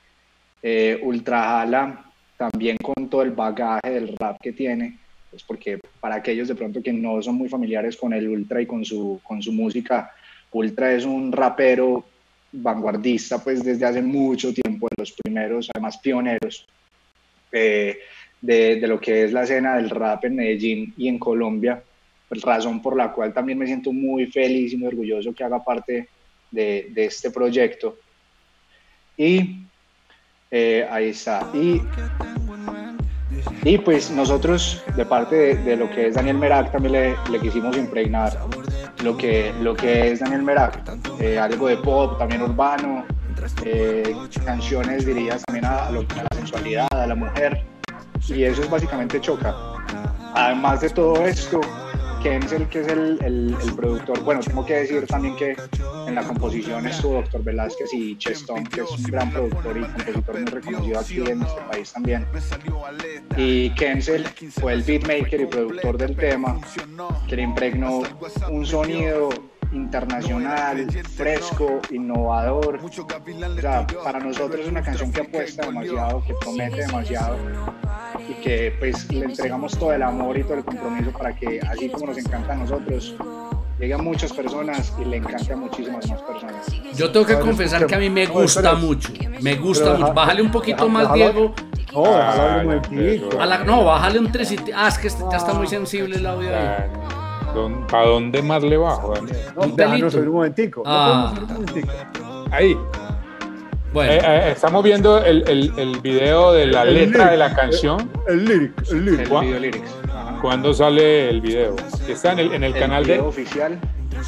Eh, 0.63 0.99
Ultra 1.03 1.61
Hala, 1.61 2.05
también 2.37 2.77
con 2.77 3.11
todo 3.11 3.23
el 3.23 3.33
bagaje 3.33 3.91
del 3.91 4.17
rap 4.17 4.39
que 4.41 4.53
tiene, 4.53 4.99
pues 5.31 5.43
porque 5.43 5.79
para 6.01 6.17
aquellos 6.17 6.49
de 6.49 6.55
pronto 6.55 6.83
que 6.83 6.93
no 6.93 7.21
son 7.21 7.35
muy 7.35 7.49
familiares 7.49 7.97
con 7.97 8.13
el 8.13 8.29
Ultra 8.29 8.63
y 8.63 8.67
con 8.67 8.85
su, 8.85 9.21
con 9.23 9.43
su 9.43 9.53
música, 9.53 10.13
Ultra 10.53 10.95
es 10.95 11.05
un 11.05 11.33
rapero 11.33 12.05
vanguardista, 12.53 13.43
pues 13.43 13.63
desde 13.63 13.87
hace 13.87 14.03
mucho 14.03 14.53
tiempo, 14.53 14.89
de 14.91 14.97
los 15.03 15.13
primeros, 15.13 15.71
además 15.75 15.99
pioneros. 15.99 16.67
eh, 17.53 17.99
de, 18.41 18.77
de 18.77 18.87
lo 18.87 18.99
que 18.99 19.25
es 19.25 19.33
la 19.33 19.43
escena 19.43 19.77
del 19.77 19.91
rap 19.91 20.25
en 20.25 20.37
Medellín 20.37 20.95
y 20.97 21.09
en 21.09 21.19
Colombia, 21.19 21.83
pues, 22.29 22.41
razón 22.43 22.81
por 22.81 22.97
la 22.97 23.13
cual 23.13 23.35
también 23.35 23.59
me 23.59 23.67
siento 23.67 23.93
muy 23.93 24.27
feliz 24.27 24.73
y 24.73 24.77
muy 24.77 24.89
orgulloso 24.89 25.35
que 25.35 25.45
haga 25.45 25.63
parte 25.63 26.09
de, 26.51 26.89
de 26.91 27.05
este 27.05 27.31
proyecto. 27.31 27.99
Y 29.17 29.67
eh, 30.51 30.87
ahí 30.91 31.11
está. 31.11 31.51
Y, 31.53 31.83
y 33.63 33.79
pues 33.79 34.11
nosotros, 34.11 34.83
de 34.97 35.05
parte 35.05 35.37
de, 35.37 35.55
de 35.57 35.77
lo 35.77 35.91
que 35.91 36.07
es 36.07 36.15
Daniel 36.15 36.39
Merak, 36.39 36.73
también 36.73 36.93
le, 36.93 37.15
le 37.31 37.41
quisimos 37.41 37.77
impregnar 37.77 38.39
lo 39.03 39.17
que, 39.17 39.53
lo 39.61 39.75
que 39.75 40.13
es 40.13 40.21
Daniel 40.21 40.43
Merak, 40.43 40.83
eh, 41.21 41.39
algo 41.39 41.69
de 41.69 41.77
pop, 41.79 42.19
también 42.19 42.43
urbano, 42.43 43.05
eh, 43.65 44.15
canciones 44.45 45.07
dirigidas 45.07 45.43
también 45.47 45.65
a, 45.65 45.91
lo- 45.91 46.01
a 46.01 46.23
la 46.23 46.37
sensualidad, 46.37 46.89
a 46.91 47.07
la 47.07 47.15
mujer, 47.15 47.65
y 48.29 48.45
eso 48.45 48.63
es 48.63 48.71
básicamente 48.71 49.21
Choca. 49.21 49.55
Además 50.35 50.81
de 50.83 50.91
todo 50.91 51.25
esto, 51.27 51.61
Kenzel, 52.23 52.69
que 52.69 52.81
es 52.81 52.89
el, 52.89 53.19
el- 53.25 53.57
productor, 53.77 54.21
bueno, 54.23 54.41
tengo 54.41 54.65
que 54.67 54.75
decir 54.75 55.07
también 55.07 55.37
que 55.37 55.57
en 56.07 56.15
la 56.15 56.23
composición 56.23 56.87
estuvo 56.87 57.15
Doctor 57.15 57.43
Velázquez 57.43 57.93
y 57.95 58.17
Cheston, 58.19 58.65
que 58.65 58.83
es 58.83 58.91
un 58.91 59.03
gran 59.05 59.33
productor 59.33 59.79
y 59.79 59.81
compositor 59.83 60.35
muy 60.41 60.45
reconocido 60.51 60.99
aquí 61.01 61.19
en 61.31 61.39
nuestro 61.39 61.67
país 61.69 61.93
también. 61.93 62.27
Y 63.37 63.71
Kenzel 63.71 64.27
fue 64.51 64.75
el 64.75 64.83
beatmaker 64.83 65.41
y 65.41 65.47
productor 65.47 65.97
del 65.99 66.17
tema, 66.17 66.59
que 67.29 67.37
le 67.37 67.43
impregnó 67.43 68.03
un 68.51 68.67
sonido 68.67 69.31
internacional, 69.73 70.87
fresco, 71.17 71.81
innovador. 71.91 72.79
O 72.83 72.89
sea, 73.61 73.87
para 74.05 74.19
nosotros 74.21 74.61
es 74.63 74.69
una 74.69 74.83
canción 74.83 75.13
que 75.13 75.21
apuesta 75.23 75.67
demasiado, 75.67 76.23
que 76.25 76.35
promete 76.35 76.77
demasiado 76.87 77.37
y 78.29 78.33
que 78.43 78.75
pues 78.79 79.11
le 79.13 79.27
entregamos 79.27 79.77
todo 79.79 79.93
el 79.93 80.03
amor 80.03 80.37
y 80.39 80.43
todo 80.45 80.55
el 80.55 80.65
compromiso 80.65 81.11
para 81.13 81.35
que 81.35 81.61
así 81.61 81.89
como 81.89 82.07
nos 82.07 82.19
encanta 82.19 82.53
a 82.53 82.57
nosotros, 82.57 83.15
llegue 83.79 83.95
a 83.95 83.99
muchas 83.99 84.33
personas 84.33 84.93
y 85.01 85.05
le 85.05 85.17
encante 85.19 85.53
a 85.53 85.57
muchísimas 85.57 86.09
más 86.09 86.21
personas. 86.23 86.67
Yo 86.95 87.11
tengo 87.13 87.25
que 87.27 87.35
ver, 87.35 87.43
confesar 87.43 87.87
que 87.87 87.95
a 87.95 87.99
mí 87.99 88.11
me 88.11 88.27
gusta 88.27 88.61
Espera. 88.61 88.75
mucho. 88.77 89.13
Me 89.41 89.55
gusta 89.57 89.85
mucho. 89.93 89.99
deja- 89.99 90.13
Bájale 90.13 90.43
un 90.43 90.51
poquito 90.51 90.85
deja- 90.85 90.93
más, 90.93 91.09
déjalo- 91.13 91.33
Diego. 91.33 91.55
No, 91.93 92.05
Ah, 92.07 92.63
no, 92.63 93.41
A 93.41 93.47
la- 93.47 93.65
no, 93.65 93.85
bájale 93.85 94.21
un 94.21 94.31
3 94.31 94.55
Ah, 94.77 94.87
es 94.89 94.99
que 94.99 95.09
este- 95.09 95.25
ya 95.31 95.39
está 95.39 95.55
muy 95.55 95.67
sensible 95.67 96.17
el 96.17 96.27
audio 96.27 96.51
ahí. 96.57 96.67
¿Para 97.91 98.07
dónde 98.07 98.43
más 98.43 98.63
le 98.63 98.77
bajo, 98.77 99.15
Daniel? 99.15 99.37
No, 99.57 99.63
un 99.63 99.77
déjanos 99.77 100.15
un 100.15 100.29
momentico. 100.29 100.83
Ah. 100.87 101.33
un 101.37 101.53
momentico. 101.55 101.89
Ahí. 102.51 102.77
Bueno, 103.93 104.13
Eh, 104.13 104.21
eh, 104.25 104.53
estamos 104.53 104.85
viendo 104.85 105.19
el, 105.25 105.43
el, 105.49 105.73
el 105.77 106.01
video 106.01 106.53
de 106.53 106.67
la 106.67 106.83
El 106.83 106.95
letra 106.95 107.25
lyric. 107.25 107.31
de 107.33 107.37
la 107.37 107.55
canción. 107.55 108.11
El 108.29 108.45
lyric, 108.45 108.73
el 108.91 109.05
lyric. 109.05 109.29
¿Cuá- 109.29 109.41
video 109.43 109.59
lyrics. 109.59 109.91
Ajá. 110.09 110.39
¿Cuándo 110.41 110.73
sale 110.73 111.29
el 111.29 111.41
video? 111.41 111.75
Está 112.09 112.33
en 112.33 112.39
el, 112.39 112.53
en 112.55 112.63
el 112.65 112.73
El 112.75 112.81
canal 112.81 113.03
video 113.05 113.23
de, 113.23 113.29
oficial 113.29 113.79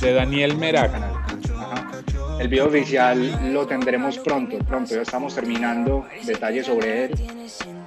de 0.00 0.12
Daniel 0.12 0.56
Merak. 0.56 0.92
Ajá. 0.94 1.90
El 2.40 2.48
video 2.48 2.66
oficial 2.66 3.52
lo 3.52 3.66
tendremos 3.66 4.18
pronto, 4.18 4.58
pronto. 4.66 4.94
Ya 4.96 5.02
estamos 5.02 5.32
terminando 5.32 6.06
detalles 6.26 6.66
sobre 6.66 7.04
él. 7.04 7.12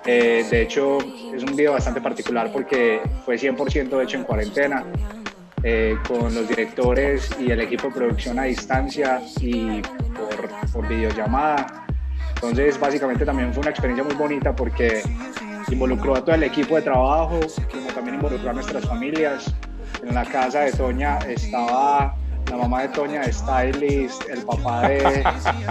Eh, 0.05 0.45
de 0.49 0.61
hecho, 0.61 0.99
es 1.35 1.43
un 1.43 1.55
video 1.57 1.73
bastante 1.73 1.99
particular 1.99 2.51
porque 2.53 3.01
fue 3.25 3.35
100% 3.37 4.01
hecho 4.01 4.17
en 4.17 4.23
cuarentena, 4.23 4.85
eh, 5.67 5.97
con 6.07 6.33
los 6.35 6.47
directores 6.47 7.27
y 7.39 7.49
el 7.49 7.59
equipo 7.59 7.87
de 7.87 7.93
producción 7.95 8.37
a 8.37 8.43
distancia 8.43 9.19
y 9.41 9.81
por, 9.81 10.71
por 10.71 10.87
videollamada. 10.87 11.87
Entonces, 12.35 12.79
básicamente 12.79 13.25
también 13.25 13.51
fue 13.51 13.61
una 13.61 13.71
experiencia 13.71 14.03
muy 14.03 14.13
bonita 14.13 14.55
porque 14.55 15.01
involucró 15.71 16.15
a 16.15 16.23
todo 16.23 16.35
el 16.35 16.43
equipo 16.43 16.75
de 16.75 16.83
trabajo, 16.83 17.39
como 17.71 17.87
también 17.87 18.15
involucró 18.17 18.51
a 18.51 18.53
nuestras 18.53 18.85
familias. 18.85 19.53
En 20.03 20.13
la 20.13 20.23
casa 20.25 20.59
de 20.61 20.71
Toña 20.73 21.17
estaba 21.27 22.15
la 22.51 22.57
mamá 22.57 22.83
de 22.83 22.89
Toña 22.89 23.21
de 23.21 23.33
stylist, 23.33 24.29
el 24.29 24.43
papá 24.43 24.87
de, 24.87 25.23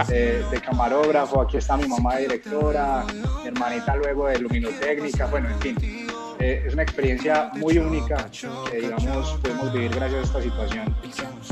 de- 0.09 0.43
de 0.51 0.59
camarógrafo, 0.59 1.39
aquí 1.41 1.55
está 1.55 1.77
mi 1.77 1.87
mamá 1.87 2.15
de 2.15 2.23
directora, 2.23 3.05
mi 3.41 3.47
hermanita 3.47 3.95
luego 3.95 4.27
de 4.27 4.39
luminotécnica, 4.39 5.27
bueno, 5.27 5.47
en 5.51 5.59
fin. 5.59 6.04
Eh, 6.45 6.61
es 6.63 6.73
una 6.75 6.83
experiencia 6.83 7.49
muy 7.55 7.79
única 7.79 8.29
que, 8.69 8.77
digamos, 8.81 9.31
pudimos 9.41 9.73
vivir 9.73 9.95
gracias 9.95 10.19
a 10.19 10.23
esta 10.25 10.41
situación 10.43 10.95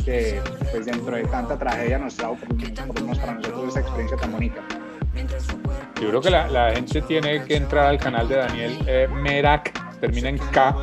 que, 0.05 0.39
pues, 0.71 0.85
dentro 0.85 1.15
de 1.15 1.23
tanta 1.23 1.57
tragedia 1.57 1.97
nos 1.97 2.15
trajo, 2.15 2.35
por, 2.35 2.55
para 3.17 3.33
nosotros, 3.33 3.69
esta 3.69 3.79
experiencia 3.79 4.17
tan 4.17 4.31
bonita. 4.33 4.61
Yo 5.99 6.09
creo 6.09 6.21
que 6.21 6.29
la, 6.29 6.47
la 6.47 6.75
gente 6.75 7.01
tiene 7.01 7.43
que 7.43 7.55
entrar 7.55 7.87
al 7.87 7.97
canal 7.97 8.27
de 8.27 8.35
Daniel 8.35 8.77
eh, 8.85 9.07
Merak, 9.11 9.99
termina 9.99 10.29
en 10.29 10.37
K, 10.37 10.75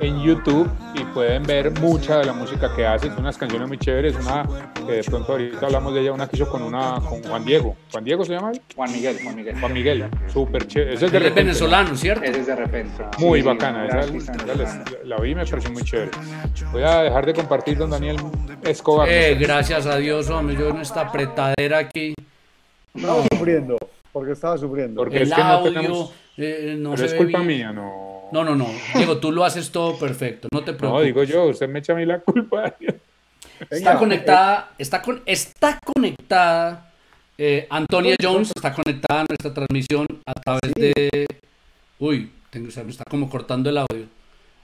en 0.00 0.20
YouTube 0.22 0.68
y 0.94 1.04
pueden 1.04 1.42
ver 1.44 1.70
mucha 1.80 2.18
de 2.18 2.24
la 2.24 2.32
música 2.32 2.74
que 2.74 2.86
hace. 2.86 3.08
Son 3.08 3.20
unas 3.20 3.36
canciones 3.38 3.68
muy 3.68 3.78
chéveres. 3.78 4.14
Una 4.16 4.44
que 4.86 4.92
de 4.92 5.02
pronto 5.04 5.32
ahorita 5.32 5.66
hablamos 5.66 5.94
de 5.94 6.00
ella, 6.00 6.12
una 6.12 6.26
que 6.28 6.36
hizo 6.36 6.48
con, 6.48 6.62
una, 6.62 6.94
con 7.08 7.22
Juan 7.22 7.44
Diego. 7.44 7.76
¿Juan 7.92 8.04
Diego 8.04 8.24
se 8.24 8.32
llama? 8.34 8.52
él? 8.52 8.60
Juan 8.74 8.92
Miguel, 8.92 9.18
Juan 9.22 9.36
Miguel. 9.36 9.60
Juan 9.60 9.72
Miguel. 9.72 10.04
Súper 10.32 10.66
chévere. 10.66 10.94
Ese 10.94 11.06
es 11.06 11.12
de 11.12 11.18
él 11.18 11.22
es 11.24 11.28
repente, 11.30 11.48
venezolano, 11.50 11.96
¿cierto? 11.96 12.24
Ese 12.24 12.40
es 12.40 12.46
de 12.46 12.56
repente. 12.56 13.04
Muy 13.18 13.40
Sí, 13.40 13.46
bacana, 13.46 13.86
esa, 13.86 13.96
venezolano. 14.06 14.54
la, 14.54 14.84
la 15.04 15.16
vi 15.20 15.30
y 15.30 15.34
me 15.34 15.46
pareció 15.46 15.70
muy 15.70 15.82
chévere. 15.82 16.10
Voy 16.72 16.82
a 16.82 17.02
dejar 17.02 17.26
de 17.26 17.34
compartir 17.34 17.78
don 17.78 17.90
Daniel 17.90 18.16
Escobar. 18.64 19.08
Eh, 19.08 19.36
gracias 19.38 19.86
a 19.86 19.96
Dios, 19.96 20.28
hombre, 20.30 20.56
yo 20.56 20.68
en 20.70 20.78
esta 20.78 21.02
apretadera 21.02 21.78
aquí. 21.78 22.14
Estaba 22.94 23.22
sufriendo, 23.32 23.78
porque 24.12 24.32
estaba 24.32 24.58
sufriendo. 24.58 25.00
Porque 25.00 25.16
El 25.18 25.22
es 25.22 25.32
que 25.34 25.42
no 25.42 25.62
tenemos- 25.62 26.12
eh, 26.36 26.76
no 26.78 26.90
Pero 26.90 26.96
se 26.98 27.06
es 27.06 27.14
culpa 27.14 27.38
bien. 27.38 27.46
mía, 27.48 27.72
no. 27.72 28.11
No, 28.32 28.44
no, 28.44 28.56
no. 28.56 28.68
Diego, 28.94 29.18
tú 29.18 29.30
lo 29.32 29.44
haces 29.44 29.70
todo 29.70 29.98
perfecto, 29.98 30.48
no 30.52 30.62
te 30.64 30.72
No, 30.72 30.78
preocupes. 30.78 31.04
digo 31.06 31.24
yo, 31.24 31.44
usted 31.46 31.68
me 31.68 31.80
echa 31.80 31.92
a 31.92 31.96
mí 31.96 32.06
la 32.06 32.20
culpa. 32.20 32.74
Está 33.70 33.96
conectada, 33.96 34.72
está, 34.76 35.00
con, 35.02 35.22
está 35.24 35.78
conectada. 35.84 36.92
eh, 37.38 37.66
Antonia 37.70 38.16
Jones 38.20 38.50
está 38.54 38.72
conectada 38.74 39.20
a 39.20 39.24
nuestra 39.28 39.54
transmisión 39.54 40.04
a 40.26 40.32
través 40.34 40.74
de. 40.74 41.26
Uy, 42.00 42.32
tengo, 42.50 42.68
me 42.84 42.90
está 42.90 43.04
como 43.08 43.30
cortando 43.30 43.70
el 43.70 43.78
audio. 43.78 44.06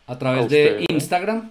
A 0.08 0.18
través 0.18 0.46
A 0.46 0.48
de 0.48 0.64
usted, 0.64 0.80
¿eh? 0.80 0.84
Instagram. 0.92 1.50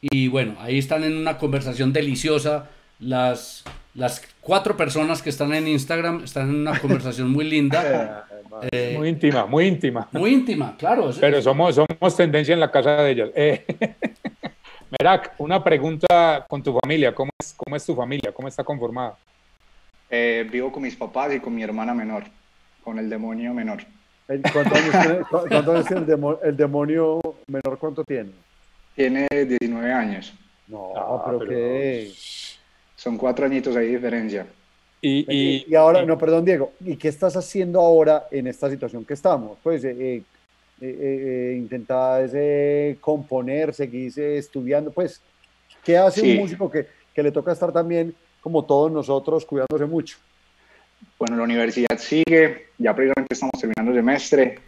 Y 0.00 0.28
bueno, 0.28 0.56
ahí 0.60 0.78
están 0.78 1.02
en 1.02 1.16
una 1.16 1.38
conversación 1.38 1.92
deliciosa. 1.92 2.70
Las, 3.00 3.64
las 3.94 4.22
cuatro 4.40 4.76
personas 4.76 5.22
que 5.22 5.30
están 5.30 5.52
en 5.54 5.66
Instagram 5.68 6.22
están 6.24 6.50
en 6.50 6.56
una 6.56 6.78
conversación 6.78 7.30
muy 7.30 7.44
linda. 7.48 8.26
eh, 8.70 8.94
Muy 8.98 9.08
íntima, 9.08 9.46
muy 9.46 9.66
íntima. 9.66 10.08
muy 10.12 10.32
íntima, 10.32 10.76
claro. 10.76 11.10
es- 11.10 11.18
Pero 11.18 11.40
somos, 11.40 11.74
somos 11.74 12.16
tendencia 12.16 12.52
en 12.52 12.60
la 12.60 12.70
casa 12.70 12.96
de 13.02 13.10
ellas. 13.10 13.30
Eh, 13.34 13.64
Merak, 14.98 15.34
una 15.38 15.62
pregunta 15.62 16.44
con 16.48 16.62
tu 16.62 16.76
familia. 16.80 17.14
¿Cómo 17.14 17.30
es, 17.38 17.54
¿Cómo 17.56 17.76
es 17.76 17.86
tu 17.86 17.94
familia? 17.94 18.32
¿Cómo 18.32 18.48
está 18.48 18.64
conformada? 18.64 19.16
Eh, 20.10 20.46
vivo 20.50 20.72
con 20.72 20.82
mis 20.82 20.96
papás 20.96 21.32
y 21.32 21.38
con 21.40 21.54
mi 21.54 21.62
hermana 21.62 21.94
menor, 21.94 22.24
con 22.82 22.98
el 22.98 23.08
demonio 23.08 23.54
menor. 23.54 23.82
Eh, 24.28 24.42
¿Cuántos 24.52 24.78
años 24.78 24.90
tiene, 25.06 25.18
cu- 25.20 25.44
cuántos 25.48 25.74
años 25.74 25.86
tiene 25.86 26.00
el, 26.02 26.06
demo- 26.08 26.38
el 26.42 26.56
demonio 26.56 27.20
menor? 27.46 27.78
¿Cuánto 27.78 28.02
tiene? 28.04 28.30
Tiene 28.96 29.28
19 29.30 29.92
años. 29.92 30.34
No, 30.66 30.92
Ah, 30.96 31.22
pero, 31.24 31.38
pero- 31.38 31.50
qué. 31.50 32.10
Son 33.00 33.16
cuatro 33.16 33.46
añitos 33.46 33.74
ahí 33.76 33.86
de 33.86 33.92
diferencia. 33.96 34.46
Y, 35.00 35.24
Y, 35.26 35.64
y, 35.66 35.74
ahora, 35.74 36.02
y- 36.02 36.06
no, 36.06 36.18
perdón, 36.18 36.44
Diego, 36.44 36.72
¿y 36.84 36.96
qué 36.96 37.08
estás 37.08 37.34
haciendo 37.34 37.80
ahora 37.80 38.26
en 38.30 38.46
esta 38.46 38.68
situación 38.68 39.06
que 39.06 39.14
estamos? 39.14 39.56
Pues 39.62 39.82
eh, 39.84 39.96
eh, 39.98 40.22
eh, 40.82 40.96
eh, 41.00 41.54
intentás 41.56 42.30
eh, 42.34 42.98
componer, 43.00 43.72
seguís 43.72 44.18
eh, 44.18 44.36
estudiando, 44.36 44.90
pues, 44.90 45.22
¿qué 45.82 45.96
hace 45.96 46.20
Sí. 46.20 46.32
un 46.32 46.36
músico 46.40 46.70
que, 46.70 46.86
que 47.14 47.22
le 47.22 47.32
toca 47.32 47.52
estar 47.52 47.72
también, 47.72 48.14
como 48.42 48.66
todos 48.66 48.92
nosotros, 48.92 49.46
cuidándose 49.46 49.86
mucho? 49.86 50.18
Bueno, 51.18 51.36
la 51.36 51.44
universidad 51.44 51.96
sigue, 51.96 52.66
ya 52.76 52.94
precisamente 52.94 53.32
estamos 53.32 53.52
terminando 53.58 53.92
el 53.92 53.96
semestre 53.96 54.58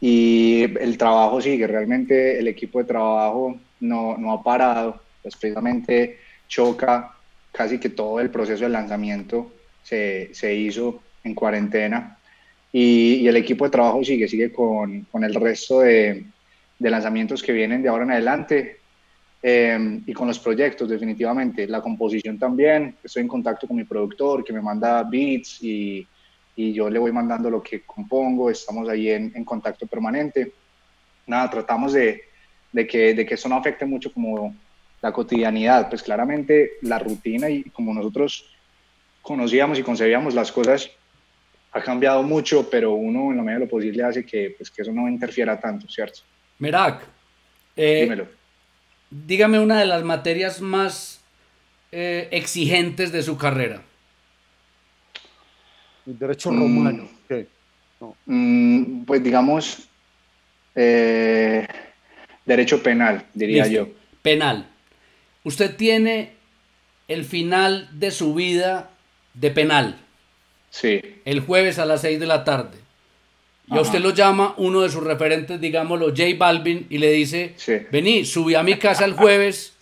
y 0.00 0.62
el 0.78 0.96
trabajo 0.96 1.40
sigue, 1.40 1.66
realmente 1.66 2.38
el 2.38 2.46
equipo 2.46 2.78
de 2.78 2.84
trabajo 2.84 3.56
no, 3.80 4.16
no 4.16 4.32
ha 4.32 4.42
parado, 4.44 5.00
pues 5.24 5.34
precisamente 5.34 6.18
choca 6.46 7.16
casi 7.50 7.80
que 7.80 7.88
todo 7.88 8.20
el 8.20 8.30
proceso 8.30 8.62
de 8.62 8.70
lanzamiento 8.70 9.52
se, 9.82 10.32
se 10.32 10.54
hizo 10.54 11.02
en 11.24 11.34
cuarentena 11.34 12.18
y, 12.70 13.14
y 13.14 13.28
el 13.28 13.36
equipo 13.36 13.64
de 13.64 13.70
trabajo 13.70 14.04
sigue, 14.04 14.28
sigue 14.28 14.52
con, 14.52 15.02
con 15.10 15.24
el 15.24 15.34
resto 15.34 15.80
de, 15.80 16.26
de 16.78 16.90
lanzamientos 16.90 17.42
que 17.42 17.52
vienen 17.52 17.82
de 17.82 17.88
ahora 17.88 18.04
en 18.04 18.10
adelante 18.12 18.78
eh, 19.42 20.00
y 20.06 20.12
con 20.12 20.26
los 20.26 20.38
proyectos, 20.38 20.88
definitivamente. 20.88 21.66
La 21.66 21.82
composición 21.82 22.38
también. 22.38 22.96
Estoy 23.04 23.22
en 23.22 23.28
contacto 23.28 23.66
con 23.66 23.76
mi 23.76 23.84
productor 23.84 24.42
que 24.42 24.52
me 24.52 24.62
manda 24.62 25.02
beats 25.02 25.62
y, 25.62 26.06
y 26.56 26.72
yo 26.72 26.88
le 26.88 26.98
voy 26.98 27.12
mandando 27.12 27.50
lo 27.50 27.62
que 27.62 27.82
compongo. 27.82 28.50
Estamos 28.50 28.88
ahí 28.88 29.10
en, 29.10 29.32
en 29.34 29.44
contacto 29.44 29.86
permanente. 29.86 30.52
Nada, 31.26 31.50
tratamos 31.50 31.92
de, 31.92 32.22
de, 32.72 32.86
que, 32.86 33.14
de 33.14 33.26
que 33.26 33.34
eso 33.34 33.48
no 33.48 33.56
afecte 33.56 33.84
mucho 33.84 34.12
como 34.12 34.54
la 35.04 35.12
cotidianidad. 35.12 35.90
Pues 35.90 36.02
claramente 36.02 36.72
la 36.80 36.98
rutina 36.98 37.50
y 37.50 37.62
como 37.64 37.92
nosotros 37.92 38.46
conocíamos 39.20 39.78
y 39.78 39.82
concebíamos 39.82 40.32
las 40.34 40.50
cosas 40.50 40.90
ha 41.72 41.82
cambiado 41.82 42.22
mucho, 42.22 42.70
pero 42.70 42.92
uno 42.94 43.30
en 43.30 43.36
la 43.36 43.42
medida 43.42 43.58
de 43.58 43.64
lo 43.66 43.70
posible 43.70 44.02
hace 44.02 44.24
que, 44.24 44.54
pues, 44.56 44.70
que 44.70 44.80
eso 44.82 44.92
no 44.92 45.06
interfiera 45.08 45.60
tanto, 45.60 45.86
¿cierto? 45.88 46.20
Merak, 46.58 47.02
eh, 47.76 48.02
Dímelo. 48.04 48.28
dígame 49.10 49.58
una 49.58 49.78
de 49.80 49.86
las 49.86 50.02
materias 50.04 50.60
más 50.60 51.20
eh, 51.92 52.28
exigentes 52.30 53.12
de 53.12 53.22
su 53.22 53.36
carrera. 53.36 53.82
El 56.06 56.18
derecho 56.18 56.50
Mm. 56.50 56.58
romano. 56.60 57.08
Mm, 58.26 59.04
pues 59.04 59.22
digamos, 59.22 59.88
eh, 60.74 61.66
derecho 62.44 62.82
penal, 62.82 63.24
diría 63.34 63.64
Listo. 63.64 63.86
yo. 63.86 63.92
Penal. 64.22 64.68
Usted 65.44 65.76
tiene 65.76 66.32
el 67.08 67.24
final 67.24 67.88
de 67.92 68.10
su 68.10 68.34
vida 68.34 68.90
de 69.34 69.50
penal, 69.50 70.00
Sí, 70.70 71.00
el 71.24 71.38
jueves 71.38 71.78
a 71.78 71.84
las 71.86 72.00
6 72.00 72.18
de 72.18 72.26
la 72.26 72.42
tarde. 72.42 72.78
Y 73.70 73.78
a 73.78 73.80
usted 73.80 74.00
lo 74.00 74.10
llama 74.10 74.54
uno 74.56 74.80
de 74.82 74.88
sus 74.90 75.04
referentes, 75.04 75.60
digámoslo, 75.60 76.08
J 76.08 76.24
Balvin, 76.36 76.86
y 76.90 76.98
le 76.98 77.12
dice, 77.12 77.54
Sí. 77.56 77.74
vení, 77.92 78.24
subí 78.24 78.54
a 78.56 78.62
mi 78.64 78.76
casa 78.76 79.04
el 79.04 79.12
jueves 79.12 79.72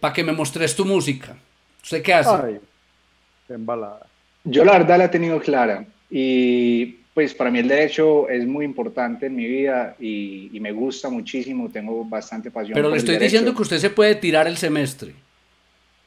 para 0.00 0.14
que 0.14 0.22
me 0.22 0.32
mostres 0.32 0.76
tu 0.76 0.84
música. 0.84 1.36
¿Usted 1.82 2.00
qué 2.02 2.14
hace? 2.14 2.30
Ay, 2.30 2.60
embalada. 3.48 4.06
yo 4.44 4.64
la 4.64 4.72
verdad 4.72 4.98
la 4.98 5.04
he 5.06 5.08
tenido 5.08 5.40
clara 5.40 5.84
y 6.10 6.96
pues 7.14 7.34
para 7.34 7.50
mí 7.50 7.58
el 7.58 7.68
derecho 7.68 8.28
es 8.28 8.46
muy 8.46 8.64
importante 8.64 9.26
en 9.26 9.36
mi 9.36 9.46
vida 9.46 9.94
y, 10.00 10.50
y 10.52 10.60
me 10.60 10.72
gusta 10.72 11.10
muchísimo, 11.10 11.68
tengo 11.70 12.04
bastante 12.04 12.50
pasión. 12.50 12.74
Pero 12.74 12.88
por 12.88 12.92
le 12.92 12.96
el 12.96 12.98
estoy 13.00 13.14
derecho. 13.14 13.30
diciendo 13.32 13.54
que 13.54 13.62
usted 13.62 13.78
se 13.78 13.90
puede 13.90 14.14
tirar 14.14 14.46
el 14.46 14.56
semestre 14.56 15.12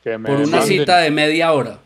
que 0.03 0.17
me 0.17 0.27
por 0.29 0.37
una 0.37 0.57
manden. 0.57 0.79
cita 0.79 0.97
de 0.99 1.11
media 1.11 1.53
hora. 1.53 1.79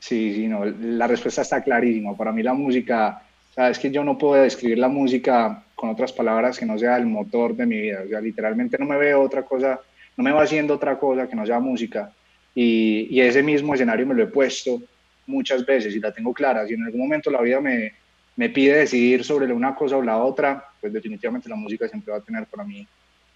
Sí, 0.00 0.32
sí, 0.34 0.48
no, 0.48 0.64
la 0.64 1.06
respuesta 1.06 1.42
está 1.42 1.62
clarísima. 1.62 2.16
Para 2.16 2.32
mí 2.32 2.42
la 2.42 2.54
música, 2.54 3.22
sabes 3.54 3.78
que 3.78 3.90
yo 3.90 4.04
no 4.04 4.16
puedo 4.16 4.42
describir 4.42 4.78
la 4.78 4.88
música 4.88 5.64
con 5.74 5.90
otras 5.90 6.12
palabras 6.12 6.58
que 6.58 6.64
no 6.66 6.78
sea 6.78 6.96
el 6.96 7.06
motor 7.06 7.54
de 7.54 7.66
mi 7.66 7.80
vida. 7.80 8.02
O 8.06 8.08
sea, 8.08 8.20
literalmente 8.20 8.78
no 8.78 8.86
me 8.86 8.96
veo 8.96 9.20
otra 9.20 9.42
cosa, 9.42 9.80
no 10.16 10.24
me 10.24 10.32
va 10.32 10.42
haciendo 10.42 10.74
otra 10.74 10.98
cosa 10.98 11.28
que 11.28 11.36
no 11.36 11.44
sea 11.44 11.60
música. 11.60 12.12
Y, 12.54 13.08
y 13.10 13.20
ese 13.20 13.42
mismo 13.42 13.74
escenario 13.74 14.06
me 14.06 14.14
lo 14.14 14.22
he 14.22 14.26
puesto 14.28 14.80
muchas 15.26 15.66
veces 15.66 15.94
y 15.94 16.00
la 16.00 16.12
tengo 16.12 16.32
clara. 16.32 16.66
Si 16.66 16.74
en 16.74 16.84
algún 16.84 17.00
momento 17.00 17.30
la 17.30 17.42
vida 17.42 17.60
me, 17.60 17.92
me 18.38 18.48
pide 18.50 18.78
decidir 18.78 19.24
sobre 19.24 19.52
una 19.52 19.74
cosa 19.74 19.96
o 19.96 20.02
la 20.02 20.18
otra, 20.18 20.64
pues 20.80 20.92
definitivamente 20.92 21.48
la 21.48 21.56
música 21.56 21.88
siempre 21.88 22.12
va 22.12 22.18
a 22.18 22.22
tener 22.22 22.46
para 22.46 22.62
mí 22.62 22.86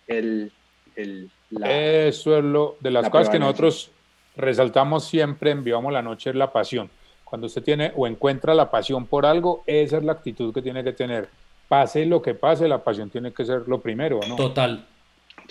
el... 0.07 0.53
el 0.95 1.29
la, 1.51 1.73
Eso 2.07 2.39
es 2.39 2.45
lo 2.45 2.77
de 2.79 2.93
las 2.93 3.03
la 3.03 3.11
cosas 3.11 3.29
que 3.29 3.41
nosotros 3.41 3.91
resaltamos 4.37 5.05
siempre 5.05 5.51
en 5.51 5.65
Vivamos 5.65 5.93
la 5.93 6.03
Noche 6.03 6.31
es 6.31 6.37
la 6.37 6.53
pasión. 6.53 6.89
Cuando 7.25 7.49
usted 7.49 7.65
tiene 7.65 7.93
o 7.97 8.07
encuentra 8.07 8.55
la 8.55 8.71
pasión 8.71 9.07
por 9.07 9.27
algo, 9.27 9.65
esa 9.67 9.97
es 9.97 10.05
la 10.05 10.13
actitud 10.13 10.55
que 10.55 10.63
tiene 10.63 10.85
que 10.85 10.93
tener. 10.93 11.29
Pase 11.67 12.07
lo 12.07 12.23
que 12.23 12.35
pase, 12.35 12.69
la 12.69 12.85
pasión 12.85 13.11
tiene 13.11 13.33
que 13.33 13.45
ser 13.45 13.67
lo 13.67 13.81
primero, 13.81 14.21
¿no? 14.29 14.37
Total. 14.37 14.87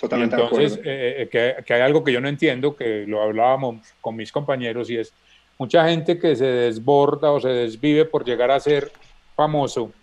Totalmente 0.00 0.34
de 0.34 0.42
entonces, 0.44 0.72
acuerdo. 0.72 0.90
eh, 0.90 1.22
eh, 1.22 1.28
que, 1.28 1.62
que 1.62 1.74
hay 1.74 1.82
algo 1.82 2.02
que 2.02 2.12
yo 2.12 2.22
no 2.22 2.28
entiendo, 2.28 2.74
que 2.74 3.04
lo 3.06 3.20
hablábamos 3.20 3.76
con 4.00 4.16
mis 4.16 4.32
compañeros, 4.32 4.88
y 4.88 4.96
es 4.96 5.12
mucha 5.58 5.86
gente 5.86 6.18
que 6.18 6.34
se 6.36 6.46
desborda 6.46 7.30
o 7.32 7.38
se 7.38 7.50
desvive 7.50 8.06
por 8.06 8.24
llegar 8.24 8.50
a 8.50 8.58
ser 8.58 8.90
famoso, 9.34 9.94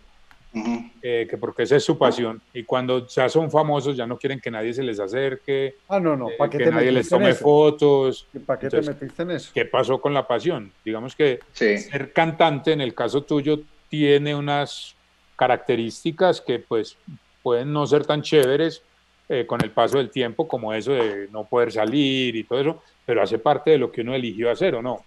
eh, 1.01 1.25
que 1.29 1.37
porque 1.37 1.63
esa 1.63 1.77
es 1.77 1.83
su 1.83 1.97
pasión, 1.97 2.41
y 2.53 2.65
cuando 2.65 3.07
ya 3.07 3.29
son 3.29 3.49
famosos 3.49 3.95
ya 3.95 4.05
no 4.05 4.17
quieren 4.17 4.39
que 4.41 4.51
nadie 4.51 4.73
se 4.73 4.83
les 4.83 4.99
acerque, 4.99 5.75
Ah, 5.87 5.99
no, 5.99 6.15
no, 6.17 6.29
eh, 6.29 6.35
¿para 6.37 6.49
qué 6.49 6.57
que 6.57 6.63
te 6.65 6.71
nadie 6.71 6.91
les 6.91 6.95
metiste 6.95 7.15
en 7.15 7.21
tome 7.21 7.31
eso? 7.31 7.39
fotos. 7.43 8.29
¿Para 8.45 8.59
qué 8.59 8.65
Entonces, 8.67 8.85
te 8.97 9.03
metiste 9.05 9.23
en 9.23 9.31
eso? 9.31 9.51
¿Qué 9.53 9.65
pasó 9.65 10.01
con 10.01 10.13
la 10.13 10.27
pasión? 10.27 10.73
Digamos 10.83 11.15
que 11.15 11.41
Sí. 11.53 11.77
ser 11.77 12.11
cantante, 12.13 12.73
en 12.73 12.81
el 12.81 12.93
caso 12.93 13.23
tuyo, 13.25 13.61
tiene 13.87 14.35
unas 14.35 14.97
características 15.37 16.41
que 16.41 16.59
pues 16.59 16.99
pueden 17.41 17.71
no 17.71 17.87
ser 17.87 18.05
tan 18.05 18.21
chéveres 18.21 18.85
eh, 19.29 19.45
con 19.47 19.61
el 19.63 19.71
paso 19.71 19.97
del 19.99 20.09
tiempo, 20.11 20.47
como 20.47 20.73
eso 20.73 20.91
de 20.91 21.27
no 21.31 21.47
poder 21.47 21.71
salir 21.71 22.35
y 22.35 22.45
todo 22.45 22.59
eso, 22.59 22.83
pero 23.05 23.21
hace 23.21 23.39
parte 23.39 23.71
de 23.71 23.77
lo 23.77 23.91
que 23.91 24.01
uno 24.01 24.13
eligió 24.15 24.49
hacer, 24.51 24.75
¿o 24.75 24.81
no? 24.81 25.05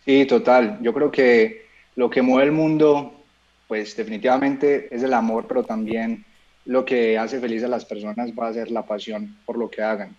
Sí, 0.00 0.26
total. 0.26 0.78
Yo 0.82 0.92
creo 0.92 1.10
que 1.10 1.66
lo 1.94 2.10
que 2.10 2.22
mueve 2.22 2.44
el 2.46 2.52
mundo, 2.52 3.25
pues 3.68 3.96
definitivamente 3.96 4.94
es 4.94 5.02
el 5.02 5.14
amor, 5.14 5.46
pero 5.48 5.64
también 5.64 6.24
lo 6.64 6.84
que 6.84 7.18
hace 7.18 7.40
feliz 7.40 7.62
a 7.64 7.68
las 7.68 7.84
personas 7.84 8.30
va 8.38 8.48
a 8.48 8.52
ser 8.52 8.70
la 8.70 8.82
pasión 8.82 9.36
por 9.46 9.56
lo 9.56 9.70
que 9.70 9.82
hagan. 9.82 10.16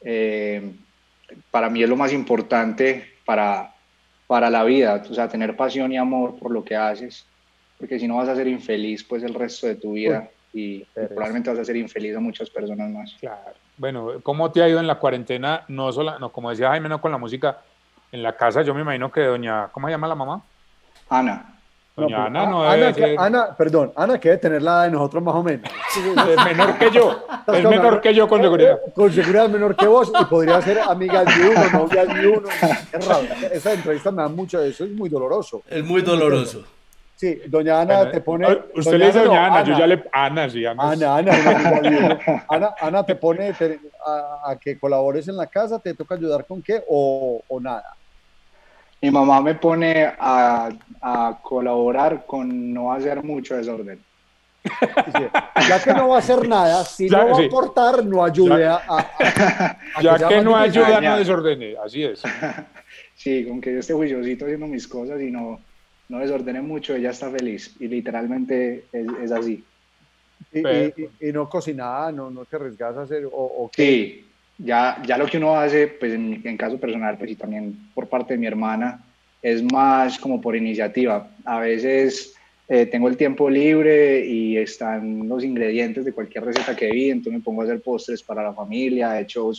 Eh, 0.00 0.72
para 1.50 1.68
mí 1.68 1.82
es 1.82 1.88
lo 1.88 1.96
más 1.96 2.12
importante 2.12 3.16
para, 3.24 3.74
para 4.26 4.48
la 4.50 4.64
vida, 4.64 5.02
o 5.08 5.14
sea, 5.14 5.28
tener 5.28 5.56
pasión 5.56 5.92
y 5.92 5.98
amor 5.98 6.38
por 6.38 6.50
lo 6.50 6.64
que 6.64 6.76
haces, 6.76 7.26
porque 7.78 7.98
si 7.98 8.08
no 8.08 8.16
vas 8.16 8.28
a 8.28 8.36
ser 8.36 8.46
infeliz 8.46 9.04
pues 9.04 9.22
el 9.22 9.34
resto 9.34 9.66
de 9.66 9.76
tu 9.76 9.92
vida 9.92 10.30
y, 10.52 10.84
probablemente 10.94 11.50
vas 11.50 11.58
a 11.58 11.64
ser 11.64 11.76
infeliz 11.76 12.16
a 12.16 12.20
muchas 12.20 12.48
personas 12.50 12.90
más. 12.90 13.16
Claro. 13.20 13.52
Bueno, 13.76 14.20
¿cómo 14.22 14.50
te 14.50 14.62
ha 14.62 14.68
ido 14.68 14.80
en 14.80 14.86
la 14.86 14.98
cuarentena? 14.98 15.64
No 15.68 15.92
solo, 15.92 16.18
no, 16.18 16.32
como 16.32 16.50
decía 16.50 16.68
Jaime, 16.68 16.88
no 16.88 17.00
con 17.00 17.12
la 17.12 17.18
música. 17.18 17.58
En 18.10 18.22
la 18.22 18.36
casa, 18.36 18.62
yo 18.62 18.74
me 18.74 18.80
imagino 18.80 19.12
que 19.12 19.20
doña, 19.20 19.68
¿cómo 19.68 19.86
se 19.86 19.92
llama 19.92 20.08
la 20.08 20.14
mamá? 20.14 20.42
Ana, 21.10 21.57
Doña 22.02 22.24
Ana 22.26 22.46
no 22.46 22.62
Ana, 22.62 22.74
debe 22.76 22.94
que- 22.94 23.00
ser- 23.00 23.16
Ana, 23.18 23.56
perdón, 23.56 23.92
Ana 23.96 24.18
que 24.20 24.28
debe 24.28 24.40
tener 24.40 24.62
la 24.62 24.70
edad 24.72 24.84
de 24.84 24.90
nosotros 24.92 25.22
más 25.22 25.34
o 25.34 25.42
menos. 25.42 25.70
Es 25.96 26.44
menor 26.44 26.78
que 26.78 26.90
yo. 26.90 27.24
Es 27.52 27.64
menor 27.64 28.00
que 28.00 28.14
yo 28.14 28.28
con 28.28 28.40
seguridad. 28.42 28.78
Eh, 28.86 28.92
Con 28.94 29.12
seguridad 29.12 29.46
es 29.46 29.50
menor 29.52 29.74
que 29.76 29.86
vos 29.86 30.12
y 30.20 30.24
podría 30.26 30.60
ser 30.62 30.78
amiga 30.80 31.24
de 31.24 31.32
uno, 31.50 31.78
novia 31.84 32.04
de 32.06 32.28
uno. 32.28 32.48
Es 32.92 33.06
raro. 33.06 33.24
Esa 33.52 33.72
entrevista 33.72 34.10
me 34.10 34.22
da 34.22 34.28
mucho 34.28 34.60
de 34.60 34.68
eso, 34.70 34.84
es 34.84 34.90
muy 34.90 35.08
doloroso. 35.08 35.62
Es 35.68 35.84
muy 35.84 36.02
doloroso. 36.02 36.62
Sí, 37.16 37.40
doña 37.48 37.80
Ana 37.80 37.96
Bueno, 37.96 38.10
te 38.12 38.20
pone. 38.20 38.46
ay, 38.46 38.58
Usted 38.76 38.92
le 38.96 39.06
dice 39.06 39.24
doña 39.24 39.46
Ana, 39.46 39.64
yo 39.64 39.76
ya 39.76 39.86
le. 39.88 40.04
Ana, 40.12 40.48
sí, 40.48 40.64
Ana. 40.64 40.90
Ana, 40.92 41.16
Ana, 41.16 41.32
una. 41.82 42.44
Ana, 42.48 42.74
Ana 42.80 43.02
te 43.04 43.16
pone 43.16 43.52
te- 43.54 43.80
a, 44.06 44.50
a 44.52 44.56
que 44.56 44.78
colabores 44.78 45.26
en 45.26 45.36
la 45.36 45.48
casa, 45.48 45.80
te 45.80 45.94
toca 45.94 46.14
ayudar 46.14 46.44
con 46.46 46.62
qué 46.62 46.84
o, 46.88 47.42
o 47.48 47.60
nada. 47.60 47.96
Mi 49.00 49.10
mamá 49.10 49.40
me 49.40 49.54
pone 49.54 50.04
a, 50.18 50.68
a 51.00 51.38
colaborar 51.42 52.26
con 52.26 52.72
no 52.74 52.92
hacer 52.92 53.22
mucho 53.22 53.56
desorden. 53.56 54.00
Ya 55.68 55.82
que 55.82 55.92
no 55.94 56.08
va 56.08 56.16
a 56.16 56.18
hacer 56.18 56.46
nada, 56.48 56.84
si 56.84 57.08
Ya, 57.08 57.18
no 57.24 57.28
va 57.30 57.36
sí. 57.36 57.42
a 57.44 57.46
aportar, 57.46 58.04
no 58.04 58.24
ayude 58.24 58.66
a, 58.66 58.74
a- 58.74 58.98
a- 58.98 59.78
a 59.94 60.02
Ya 60.02 60.16
que 60.28 60.34
más 60.36 60.44
no 60.44 60.56
ayuda, 60.56 61.00
no 61.00 61.16
desordene. 61.18 61.74
Así 61.84 62.04
es. 62.04 62.22
Sí, 63.14 63.44
con 63.48 63.60
que 63.60 63.72
yo 63.74 63.80
esté 63.80 63.94
juiciosito 63.94 64.44
haciendo 64.44 64.68
mis 64.68 64.86
cosas 64.86 65.20
y 65.20 65.28
no, 65.32 65.58
no 66.08 66.18
desordene 66.20 66.62
mucho, 66.62 66.94
ella 66.94 67.10
está 67.10 67.28
feliz. 67.28 67.74
Y 67.80 67.88
literalmente 67.88 68.84
es, 68.92 69.06
es 69.24 69.32
así. 69.32 69.64
Y, 70.52 70.62
Pero- 70.62 70.94
y- 71.20 71.28
y 71.28 71.32
no 71.32 71.48
cocinar, 71.48 72.14
no, 72.14 72.30
no 72.30 72.44
te 72.44 72.54
arriesgas 72.56 72.96
a 72.96 73.02
hacer, 73.02 73.24
o, 73.26 73.30
o 73.32 73.70
qué. 73.72 73.82
Sí, 73.84 74.27
ya, 74.58 75.00
ya 75.06 75.16
lo 75.16 75.26
que 75.26 75.38
uno 75.38 75.56
hace, 75.56 75.86
pues 75.88 76.12
en, 76.12 76.40
en 76.44 76.56
caso 76.56 76.78
personal, 76.78 77.16
pues 77.16 77.30
y 77.30 77.36
también 77.36 77.92
por 77.94 78.08
parte 78.08 78.34
de 78.34 78.38
mi 78.40 78.46
hermana, 78.46 79.04
es 79.40 79.62
más 79.62 80.18
como 80.18 80.40
por 80.40 80.56
iniciativa. 80.56 81.30
A 81.44 81.60
veces 81.60 82.34
eh, 82.66 82.86
tengo 82.86 83.08
el 83.08 83.16
tiempo 83.16 83.48
libre 83.48 84.26
y 84.26 84.56
están 84.56 85.28
los 85.28 85.44
ingredientes 85.44 86.04
de 86.04 86.12
cualquier 86.12 86.44
receta 86.44 86.74
que 86.76 86.90
vi, 86.90 87.10
entonces 87.10 87.34
me 87.38 87.44
pongo 87.44 87.62
a 87.62 87.64
hacer 87.64 87.80
postres 87.82 88.22
para 88.22 88.42
la 88.42 88.52
familia, 88.52 89.18
he 89.18 89.22
hecho 89.22 89.50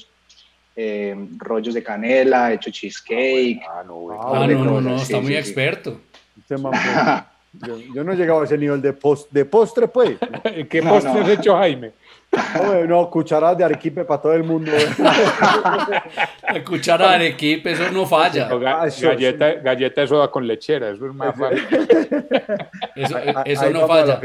eh, 0.76 1.16
rollos 1.38 1.74
de 1.74 1.82
canela, 1.84 2.52
he 2.52 2.56
hecho 2.56 2.70
cheesecake. 2.72 3.62
Ah, 3.70 3.84
no. 3.86 4.08
Ah, 4.12 4.44
Ah, 4.44 4.48
no, 4.48 4.64
no, 4.66 4.82
no, 4.82 4.98
sí, 5.00 5.04
está 5.14 5.18
muy 5.22 5.28
sí, 5.28 5.34
sí. 5.34 5.40
experto. 5.40 6.02
Pues, 6.48 6.62
yo, 7.54 7.78
yo 7.96 8.04
no 8.04 8.14
he 8.14 8.16
llegado 8.16 8.42
a 8.42 8.44
ese 8.46 8.58
nivel 8.58 8.82
de, 8.82 8.94
post, 8.94 9.32
de 9.32 9.46
postre, 9.46 9.88
pues. 9.88 10.18
¿Qué 10.70 10.82
No, 10.82 10.90
postre 10.92 11.14
no. 11.14 11.20
has 11.22 11.30
hecho, 11.40 11.56
Jaime? 11.58 11.94
No, 12.32 12.86
no, 12.86 13.10
cucharadas 13.10 13.58
de 13.58 13.64
arequipe 13.66 14.06
para 14.06 14.22
todo 14.22 14.34
el 14.34 14.44
mundo. 14.44 14.72
La 15.00 16.64
cuchara 16.64 17.10
de 17.10 17.16
arequipe, 17.16 17.72
eso 17.72 17.92
no 17.92 18.06
falla. 18.06 18.54
O 18.54 18.60
ga- 18.60 18.80
Ah, 18.82 18.88
eso, 18.88 19.08
galleta, 19.08 19.54
galleta 19.56 20.02
de 20.02 20.08
soda 20.08 20.30
con 20.30 20.48
lechera, 20.48 20.90
eso 20.92 21.08
es 21.08 21.14
más 21.14 21.36
fácil. 21.38 21.66
Eso, 22.96 23.18
Ahí- 23.18 23.34
eso 23.46 23.62
ahí 23.64 23.74
no 23.74 23.82
la 23.82 23.88
falla. 23.88 24.20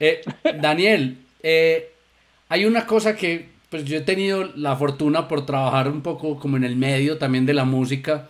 Eh, 0.00 0.20
Daniel, 0.60 1.18
eh, 1.42 1.90
hay 2.48 2.64
una 2.64 2.86
cosa 2.86 3.14
que 3.16 3.48
pues 3.70 3.84
yo 3.84 3.96
he 3.96 4.00
tenido 4.02 4.50
la 4.56 4.76
fortuna 4.76 5.26
por 5.26 5.44
trabajar 5.46 5.88
un 5.88 6.00
poco 6.00 6.38
como 6.38 6.56
en 6.56 6.64
el 6.64 6.76
medio 6.76 7.18
también 7.18 7.44
de 7.44 7.54
la 7.54 7.64
música 7.64 8.28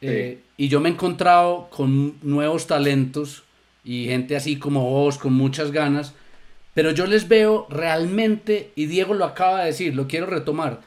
eh, 0.00 0.38
y 0.56 0.68
yo 0.68 0.78
me 0.80 0.88
he 0.88 0.92
encontrado 0.92 1.68
con 1.70 2.14
nuevos 2.22 2.66
talentos 2.68 3.42
y 3.84 4.06
gente 4.06 4.36
así 4.36 4.58
como 4.58 4.88
vos 4.88 5.18
con 5.18 5.32
muchas 5.32 5.72
ganas, 5.72 6.14
pero 6.76 6.90
yo 6.90 7.06
les 7.06 7.26
veo 7.26 7.66
realmente, 7.70 8.70
y 8.76 8.84
Diego 8.84 9.14
lo 9.14 9.24
acaba 9.24 9.60
de 9.60 9.68
decir, 9.68 9.94
lo 9.94 10.06
quiero 10.06 10.26
retomar, 10.26 10.82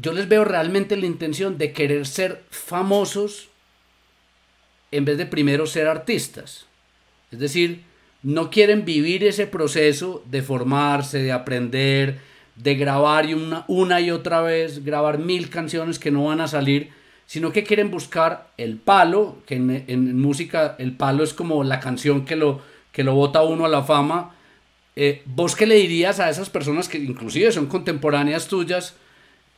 yo 0.00 0.12
les 0.14 0.30
veo 0.30 0.46
realmente 0.46 0.96
la 0.96 1.04
intención 1.04 1.58
de 1.58 1.72
querer 1.72 2.06
ser 2.06 2.42
famosos 2.48 3.50
en 4.90 5.04
vez 5.04 5.18
de 5.18 5.26
primero 5.26 5.66
ser 5.66 5.88
artistas. 5.88 6.64
Es 7.30 7.38
decir, 7.38 7.82
no 8.22 8.48
quieren 8.48 8.86
vivir 8.86 9.24
ese 9.24 9.46
proceso 9.46 10.24
de 10.24 10.40
formarse, 10.40 11.18
de 11.18 11.32
aprender, 11.32 12.20
de 12.56 12.74
grabar 12.74 13.26
una, 13.34 13.66
una 13.68 14.00
y 14.00 14.10
otra 14.10 14.40
vez, 14.40 14.86
grabar 14.86 15.18
mil 15.18 15.50
canciones 15.50 15.98
que 15.98 16.10
no 16.10 16.24
van 16.24 16.40
a 16.40 16.48
salir, 16.48 16.92
sino 17.26 17.52
que 17.52 17.62
quieren 17.62 17.90
buscar 17.90 18.52
el 18.56 18.78
palo, 18.78 19.42
que 19.44 19.56
en, 19.56 20.18
música 20.18 20.76
el 20.78 20.96
palo 20.96 21.24
es 21.24 21.34
como 21.34 21.62
la 21.62 21.78
canción 21.78 22.24
que 22.24 22.36
lo, 22.36 22.62
que 22.90 23.04
lo 23.04 23.14
bota 23.14 23.42
uno 23.42 23.66
a 23.66 23.68
la 23.68 23.82
fama. 23.82 24.34
Eh, 25.00 25.22
¿Vos 25.26 25.54
qué 25.54 25.64
le 25.64 25.76
dirías 25.76 26.18
a 26.18 26.28
esas 26.28 26.50
personas 26.50 26.88
que 26.88 26.98
inclusive 26.98 27.52
son 27.52 27.66
contemporáneas 27.66 28.48
tuyas, 28.48 28.96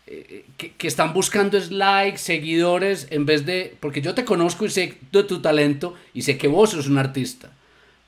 eh, 0.07 0.45
que, 0.59 0.73
que 0.73 0.87
están 0.87 1.15
buscando 1.15 1.57
es 1.57 1.71
likes, 1.71 2.19
seguidores, 2.19 3.07
en 3.09 3.25
vez 3.25 3.47
de, 3.47 3.75
porque 3.81 4.03
yo 4.03 4.15
te 4.15 4.27
conozco 4.27 4.67
y 4.67 4.69
sé 4.69 4.99
de 5.11 5.25
tu 5.25 5.41
talento 5.41 5.95
y 6.13 6.21
sé 6.21 6.37
que 6.37 6.47
vos 6.47 6.73
sos 6.73 6.89
un 6.89 6.99
artista, 6.99 7.53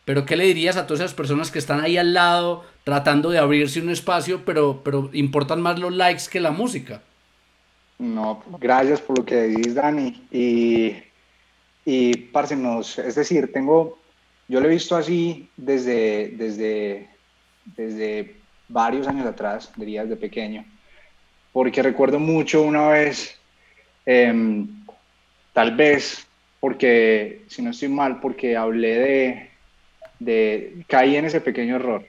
pero 0.04 0.26
¿qué 0.26 0.36
le 0.36 0.44
dirías 0.44 0.76
a 0.76 0.86
todas 0.86 1.00
esas 1.00 1.14
personas 1.14 1.50
que 1.50 1.58
están 1.58 1.80
ahí 1.80 1.96
al 1.96 2.12
lado 2.12 2.66
tratando 2.84 3.30
de 3.30 3.38
abrirse 3.38 3.80
un 3.80 3.88
espacio, 3.88 4.44
pero, 4.44 4.82
pero 4.84 5.08
importan 5.14 5.62
más 5.62 5.78
los 5.78 5.94
likes 5.94 6.24
que 6.30 6.38
la 6.38 6.50
música? 6.50 7.00
No, 7.98 8.44
gracias 8.60 9.00
por 9.00 9.20
lo 9.20 9.24
que 9.24 9.36
decís, 9.36 9.74
Dani. 9.74 10.22
Y, 10.30 10.96
y 11.86 12.14
parce, 12.14 12.58
es 13.06 13.14
decir, 13.14 13.50
tengo, 13.54 13.98
yo 14.48 14.60
lo 14.60 14.66
he 14.66 14.72
visto 14.74 14.96
así 14.96 15.48
desde, 15.56 16.28
desde, 16.36 17.11
desde 17.64 18.36
varios 18.68 19.06
años 19.06 19.26
atrás, 19.26 19.72
diría 19.76 20.02
desde 20.02 20.16
pequeño, 20.16 20.64
porque 21.52 21.82
recuerdo 21.82 22.18
mucho 22.18 22.62
una 22.62 22.88
vez, 22.88 23.38
em, 24.06 24.68
tal 25.52 25.76
vez, 25.76 26.26
porque, 26.60 27.44
si 27.48 27.62
no 27.62 27.70
estoy 27.70 27.88
mal, 27.88 28.20
porque 28.20 28.56
hablé 28.56 28.98
de, 28.98 29.50
de, 30.18 30.84
caí 30.88 31.16
en 31.16 31.26
ese 31.26 31.40
pequeño 31.40 31.76
error, 31.76 32.06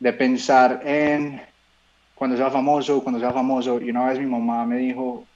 de 0.00 0.12
pensar 0.12 0.82
en 0.84 1.40
cuando 2.14 2.36
sea 2.36 2.50
famoso, 2.50 3.02
cuando 3.02 3.20
sea 3.20 3.32
famoso. 3.32 3.80
Y 3.80 3.90
una 3.90 4.06
vez 4.06 4.18
mi 4.18 4.26
mamá 4.26 4.66
me 4.66 4.78
dijo, 4.78 5.26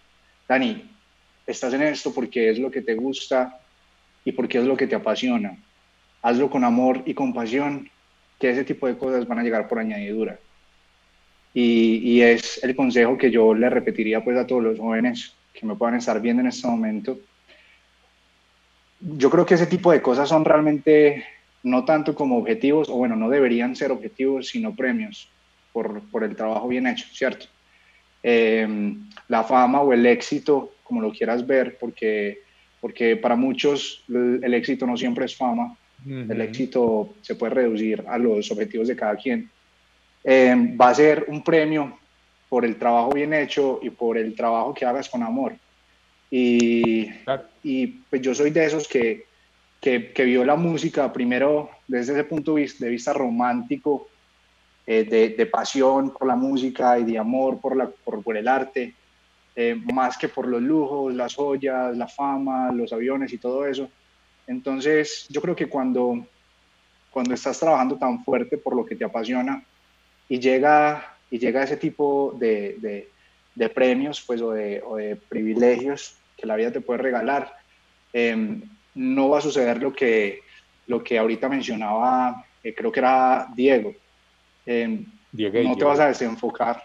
Dani, 0.49 0.91
estás 1.47 1.73
en 1.75 1.83
esto 1.83 2.13
porque 2.13 2.51
es 2.51 2.59
lo 2.59 2.71
que 2.71 2.83
te 2.83 2.95
gusta 2.95 3.61
y 4.25 4.33
porque 4.33 4.59
es 4.59 4.65
lo 4.65 4.77
que 4.77 4.87
te 4.87 4.95
apasiona. 4.95 5.57
Hazlo 6.23 6.51
con 6.51 6.65
amor 6.65 7.03
y 7.07 7.15
compasión, 7.15 7.91
que 8.39 8.51
ese 8.51 8.65
tipo 8.65 8.87
de 8.87 8.97
cosas 8.97 9.27
van 9.27 9.39
a 9.39 9.43
llegar 9.43 9.69
por 9.69 9.79
añadidura. 9.79 10.39
Y, 11.55 11.97
y 12.05 12.23
es 12.23 12.63
el 12.63 12.77
consejo 12.77 13.19
que 13.19 13.31
yo 13.31 13.55
le 13.55 13.69
repetiría 13.71 14.23
pues 14.23 14.37
a 14.37 14.47
todos 14.47 14.63
los 14.63 14.79
jóvenes 14.79 15.35
que 15.53 15.67
me 15.67 15.75
puedan 15.75 15.97
estar 15.97 16.21
viendo 16.21 16.43
en 16.43 16.49
este 16.49 16.69
momento. 16.69 17.19
Yo 19.01 19.31
creo 19.31 19.47
que 19.47 19.55
ese 19.55 19.67
tipo 19.67 19.91
de 19.91 20.03
cosas 20.03 20.29
son 20.29 20.45
realmente 20.45 21.25
no 21.63 21.85
tanto 21.85 22.15
como 22.15 22.39
objetivos, 22.39 22.89
o 22.89 22.95
bueno, 22.95 23.17
no 23.17 23.29
deberían 23.29 23.75
ser 23.75 23.91
objetivos, 23.91 24.49
sino 24.49 24.75
premios 24.75 25.29
por, 25.73 26.03
por 26.11 26.25
el 26.25 26.37
trabajo 26.37 26.69
bien 26.69 26.87
hecho, 26.87 27.07
¿cierto? 27.13 27.47
Eh, 28.23 28.95
la 29.29 29.45
fama 29.45 29.81
o 29.81 29.93
el 29.93 30.07
éxito, 30.07 30.75
como 30.83 31.01
lo 31.01 31.13
quieras 31.13 31.47
ver, 31.47 31.77
porque, 31.79 32.41
porque 32.81 33.17
para 33.17 33.37
muchos 33.37 34.05
el 34.09 34.55
éxito 34.55 34.87
no 34.87 34.97
siempre 34.97 35.27
es 35.27 35.37
fama, 35.37 35.77
el 36.09 36.41
éxito 36.41 37.15
se 37.21 37.35
puede 37.35 37.55
reducir 37.55 38.05
a 38.07 38.19
los 38.19 38.51
objetivos 38.51 38.89
de 38.89 38.97
cada 38.97 39.17
quien. 39.17 39.51
Eh, 40.25 40.77
va 40.81 40.91
a 40.91 40.95
ser 40.95 41.27
un 41.29 41.43
premio 41.43 41.99
por 42.49 42.65
el 42.65 42.77
trabajo 42.77 43.13
bien 43.13 43.35
hecho 43.35 43.79
y 43.83 43.91
por 43.91 44.17
el 44.17 44.35
trabajo 44.35 44.73
que 44.75 44.85
hagas 44.85 45.09
con 45.09 45.23
amor. 45.23 45.55
Y, 46.31 47.09
Claro. 47.25 47.45
y 47.63 47.87
pues 47.87 48.23
yo 48.23 48.35
soy 48.35 48.51
de 48.51 48.65
esos 48.65 48.89
que, 48.89 49.27
que, 49.81 50.13
que 50.13 50.25
vio 50.25 50.45
la 50.45 50.57
música 50.57 51.13
primero 51.13 51.71
desde 51.87 52.13
ese 52.13 52.25
punto 52.25 52.55
de 52.55 52.63
vista, 52.63 52.85
de 52.85 52.91
vista 52.91 53.13
romántico, 53.13 54.09
eh, 54.87 55.05
de, 55.05 55.31
de 55.31 55.47
pasión 55.47 56.11
por 56.11 56.27
la 56.27 56.37
música 56.37 56.99
y 56.99 57.05
de 57.05 57.19
amor 57.19 57.61
por, 57.61 57.77
la, 57.77 57.89
por, 57.89 58.23
por 58.23 58.37
el 58.37 58.49
arte, 58.49 58.95
eh, 59.55 59.75
más 59.93 60.17
que 60.17 60.29
por 60.29 60.47
los 60.47 60.63
lujos, 60.63 61.13
las 61.15 61.35
joyas, 61.35 61.97
la 61.97 62.07
fama, 62.09 62.73
los 62.73 62.93
aviones 62.93 63.33
y 63.33 63.39
todo 63.39 63.67
eso. 63.67 63.91
Entonces, 64.49 65.27
yo 65.29 65.41
creo 65.43 65.55
que 65.55 65.67
cuando, 65.67 66.27
cuando 67.11 67.35
estás 67.35 67.61
trabajando 67.61 67.97
tan 67.97 68.25
fuerte 68.25 68.57
por 68.57 68.75
lo 68.75 68.85
que 68.85 68.97
te 68.97 69.05
apasiona 69.05 69.63
y 70.29 70.41
llega, 70.41 71.17
y 71.31 71.39
llega 71.39 71.63
ese 71.63 71.77
tipo 71.77 72.35
de, 72.39 72.77
de, 72.79 73.09
de 73.55 73.69
premios 73.69 74.25
pues, 74.27 74.41
o, 74.41 74.53
de, 74.53 74.83
o 74.85 74.97
de 74.97 75.17
privilegios 75.17 76.17
que 76.37 76.47
la 76.47 76.57
vida 76.57 76.73
te 76.73 76.81
puede 76.81 77.03
regalar, 77.03 77.55
eh, 78.13 78.59
no 78.95 79.29
va 79.29 79.39
a 79.39 79.43
suceder 79.43 79.83
lo 79.83 79.93
que, 79.93 80.41
lo 80.87 81.05
que 81.05 81.19
ahorita 81.19 81.49
mencionaba, 81.49 82.45
eh, 82.65 82.75
creo 82.75 82.91
que 82.91 83.01
era 83.01 83.49
Diego. 83.55 83.95
Eh, 84.65 85.05
Dieguey, 85.31 85.69
no 85.69 85.77
te 85.77 85.85
vas 85.85 86.01
a 86.01 86.09
desenfocar, 86.09 86.83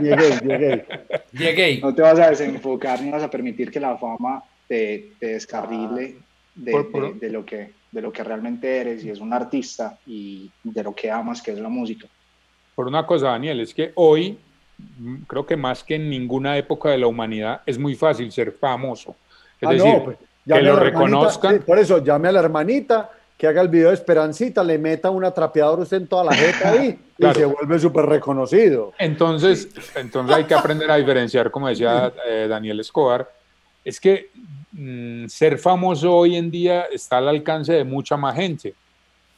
Llegué, 0.00 0.38
llegué. 0.44 0.86
Llegué. 1.32 1.80
no 1.80 1.94
te 1.94 2.02
vas 2.02 2.18
a 2.18 2.30
desenfocar 2.30 3.00
ni 3.00 3.10
vas 3.10 3.22
a 3.22 3.30
permitir 3.30 3.70
que 3.70 3.80
la 3.80 3.96
fama 3.96 4.42
te, 4.66 5.12
te 5.18 5.28
descarrile 5.28 6.16
de, 6.58 6.72
Por- 6.72 6.90
por- 6.90 7.14
de- 7.14 7.26
de 7.26 7.32
lo 7.32 7.44
que, 7.44 7.72
de 7.90 8.02
lo 8.02 8.12
que 8.12 8.22
realmente 8.24 8.78
eres 8.80 9.04
y 9.04 9.10
es 9.10 9.20
un 9.20 9.32
artista 9.32 9.98
y 10.06 10.50
de 10.62 10.82
lo 10.82 10.94
que 10.94 11.10
amas, 11.10 11.40
que 11.42 11.52
es 11.52 11.58
la 11.58 11.68
música. 11.68 12.06
Por 12.74 12.86
una 12.86 13.06
cosa, 13.06 13.28
Daniel, 13.30 13.60
es 13.60 13.72
que 13.74 13.92
hoy, 13.94 14.38
mm, 14.98 15.16
creo 15.26 15.46
que 15.46 15.56
más 15.56 15.82
que 15.82 15.94
en 15.96 16.08
ninguna 16.10 16.56
época 16.58 16.90
de 16.90 16.98
la 16.98 17.06
humanidad, 17.06 17.62
es 17.66 17.78
muy 17.78 17.94
fácil 17.94 18.30
ser 18.30 18.52
famoso. 18.52 19.16
Es 19.60 19.68
Ah, 19.68 19.72
decir, 19.72 19.92
no, 19.94 20.04
pues, 20.04 20.18
que 20.46 20.52
a 20.54 20.60
lo 20.62 20.76
reconozcan. 20.76 21.54
sí, 21.58 21.60
por 21.66 21.78
eso, 21.78 22.02
llame 22.04 22.28
a 22.28 22.32
la 22.32 22.40
hermanita 22.40 23.10
que 23.36 23.46
haga 23.46 23.62
el 23.62 23.68
video 23.68 23.88
de 23.88 23.94
Esperancita, 23.94 24.64
le 24.64 24.78
meta 24.78 25.10
una 25.10 25.30
trapeadora 25.30 25.82
usted 25.82 25.98
en 25.98 26.06
toda 26.08 26.24
la 26.24 26.34
jeta 26.34 26.72
ahí 26.72 26.98
Claro. 27.18 27.38
y 27.38 27.40
se 27.42 27.46
vuelve 27.46 27.78
súper 27.78 28.06
reconocido. 28.06 28.92
Entonces, 28.98 29.68
entonces 29.94 30.34
hay 30.36 30.44
que 30.44 30.54
aprender 30.54 30.90
a 30.90 30.96
diferenciar, 30.96 31.50
como 31.50 31.68
decía 31.68 32.12
eh, 32.26 32.46
Daniel 32.48 32.80
Escobar, 32.80 33.30
es 33.84 34.00
que 34.00 34.30
mm, 34.78 35.26
ser 35.28 35.58
famoso 35.58 36.14
hoy 36.14 36.36
en 36.36 36.50
día 36.50 36.86
está 36.92 37.18
al 37.18 37.28
alcance 37.28 37.72
de 37.72 37.84
mucha 37.84 38.16
más 38.16 38.36
gente. 38.36 38.74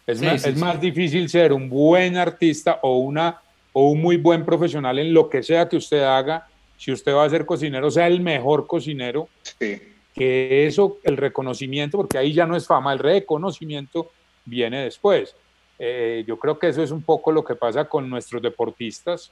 Es, 0.06 0.18
Sí, 0.18 0.24
más, 0.26 0.42
sí, 0.42 0.48
es 0.50 0.54
sí. 0.54 0.60
más 0.60 0.80
difícil 0.80 1.28
ser 1.28 1.52
un 1.52 1.68
buen 1.68 2.16
artista 2.16 2.78
o, 2.82 2.98
una, 2.98 3.40
o 3.72 3.90
un 3.90 4.00
muy 4.00 4.16
buen 4.16 4.44
profesional 4.44 4.98
en 4.98 5.12
lo 5.12 5.28
que 5.28 5.42
sea 5.42 5.68
que 5.68 5.76
usted 5.76 6.02
haga. 6.02 6.46
Si 6.76 6.92
usted 6.92 7.12
va 7.12 7.24
a 7.24 7.30
ser 7.30 7.44
cocinero, 7.44 7.90
sea 7.90 8.06
el 8.06 8.20
mejor 8.20 8.66
cocinero, 8.66 9.28
Sí, 9.58 9.80
que 10.14 10.66
eso, 10.66 10.98
el 11.04 11.16
reconocimiento, 11.16 11.96
porque 11.96 12.18
ahí 12.18 12.32
ya 12.32 12.46
no 12.46 12.56
es 12.56 12.66
fama, 12.66 12.92
el 12.92 12.98
reconocimiento 12.98 14.10
viene 14.44 14.82
después. 14.84 15.34
Eh, 15.78 16.24
yo 16.26 16.38
creo 16.38 16.58
que 16.58 16.68
eso 16.68 16.82
es 16.82 16.90
un 16.90 17.02
poco 17.02 17.32
lo 17.32 17.44
que 17.44 17.54
pasa 17.54 17.84
con 17.86 18.10
nuestros 18.10 18.42
deportistas, 18.42 19.30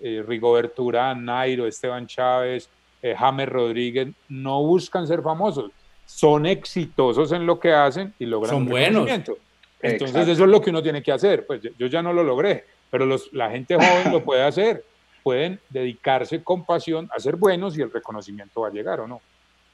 eh, 0.00 0.22
Rigoberto 0.26 0.84
Urán, 0.84 1.24
Nairo, 1.24 1.66
Esteban 1.66 2.06
Chávez, 2.06 2.68
eh, 3.02 3.14
James 3.18 3.48
Rodríguez, 3.48 4.08
no 4.28 4.62
buscan 4.62 5.06
ser 5.06 5.22
famosos, 5.22 5.70
son 6.06 6.46
exitosos 6.46 7.32
en 7.32 7.46
lo 7.46 7.58
que 7.60 7.72
hacen 7.72 8.14
y 8.18 8.26
logran 8.26 8.50
Son 8.54 8.66
buenos. 8.66 9.04
reconocimiento. 9.04 9.38
Entonces 9.80 10.08
Exacto. 10.16 10.32
eso 10.32 10.44
es 10.44 10.50
lo 10.50 10.60
que 10.60 10.70
uno 10.70 10.82
tiene 10.82 11.02
que 11.02 11.12
hacer. 11.12 11.46
Pues 11.46 11.60
yo, 11.62 11.70
yo 11.78 11.86
ya 11.86 12.02
no 12.02 12.12
lo 12.12 12.24
logré, 12.24 12.64
pero 12.90 13.06
los, 13.06 13.32
la 13.32 13.50
gente 13.50 13.74
joven 13.76 14.12
lo 14.12 14.24
puede 14.24 14.42
hacer. 14.42 14.84
Pueden 15.22 15.60
dedicarse 15.68 16.42
con 16.42 16.64
pasión 16.64 17.08
a 17.14 17.20
ser 17.20 17.36
buenos 17.36 17.76
y 17.78 17.82
el 17.82 17.92
reconocimiento 17.92 18.62
va 18.62 18.68
a 18.68 18.72
llegar 18.72 19.00
o 19.00 19.06
no. 19.06 19.20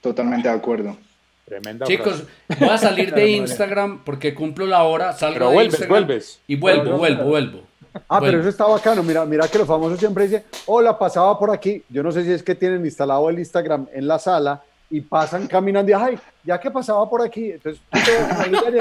totalmente 0.00 0.48
de 0.48 0.54
acuerdo. 0.54 0.96
Tremenda 1.44 1.86
Chicos, 1.86 2.24
frase. 2.48 2.64
voy 2.64 2.74
a 2.74 2.78
salir 2.78 3.14
de 3.14 3.28
Instagram 3.36 4.02
porque 4.04 4.34
cumplo 4.34 4.66
la 4.66 4.82
hora, 4.84 5.12
salgo 5.12 5.34
Pero 5.34 5.48
de 5.48 5.54
vuelves, 5.54 5.74
Instagram 5.74 6.06
vuelves. 6.06 6.40
y 6.46 6.56
vuelvo, 6.56 6.96
vuelvo, 6.98 7.24
vuelvo. 7.24 7.60
Ah, 8.08 8.20
pero 8.20 8.40
eso 8.40 8.48
está 8.48 8.66
bacano. 8.66 9.02
Mira, 9.02 9.24
mira 9.24 9.46
que 9.48 9.58
los 9.58 9.66
famosos 9.68 9.98
siempre 9.98 10.24
dicen, 10.24 10.44
hola, 10.66 10.98
pasaba 10.98 11.38
por 11.38 11.50
aquí. 11.50 11.82
Yo 11.88 12.02
no 12.02 12.10
sé 12.12 12.24
si 12.24 12.32
es 12.32 12.42
que 12.42 12.54
tienen 12.54 12.84
instalado 12.84 13.28
el 13.30 13.38
Instagram 13.38 13.86
en 13.92 14.06
la 14.08 14.18
sala 14.18 14.62
y 14.90 15.00
pasan 15.00 15.46
caminando 15.46 15.90
y, 15.90 15.94
ay, 15.94 16.18
ya 16.44 16.58
que 16.58 16.70
pasaba 16.70 17.08
por 17.08 17.22
aquí. 17.22 17.52
Entonces, 17.52 17.80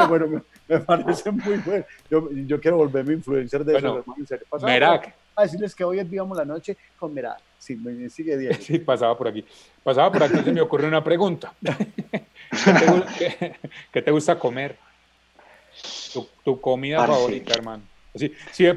bueno, 0.09 0.28
me, 0.28 0.41
me 0.68 0.80
parece 0.80 1.32
muy 1.32 1.57
bueno. 1.57 1.86
Yo, 2.09 2.30
yo 2.32 2.59
quiero 2.59 2.78
volverme 2.78 3.14
influencer 3.14 3.64
de 3.64 3.74
Bueno, 3.74 4.03
eso, 4.18 4.36
hermano, 4.36 4.66
Merak. 4.66 5.16
A 5.36 5.43
decirles 5.43 5.74
que 5.74 5.84
hoy 5.84 5.97
vivíamos 5.97 6.38
la 6.38 6.45
noche 6.45 6.78
con 6.99 7.14
Merak. 7.14 7.39
Sí, 7.57 7.76
me 7.78 8.09
sigue 8.09 8.38
Diego. 8.38 8.55
Sí, 8.59 8.78
pasaba 8.80 9.18
por 9.18 9.28
aquí. 9.30 9.43
Pasaba 9.84 10.11
por 10.11 10.24
aquí 10.24 10.38
y 10.39 10.43
se 10.43 10.51
me 10.51 10.61
ocurre 10.61 10.88
una 10.88 11.03
pregunta. 11.03 11.53
¿Qué 11.61 12.74
te, 12.74 12.88
gu- 12.88 13.05
qué- 13.18 13.55
qué 13.91 14.01
te 14.01 14.11
gusta 14.11 14.38
comer? 14.38 14.76
Tu, 16.14 16.28
tu 16.43 16.59
comida 16.61 17.05
favorita, 17.07 17.53
hermano. 17.53 17.84
Así, 18.14 18.32
si 18.51 18.66
de 18.66 18.76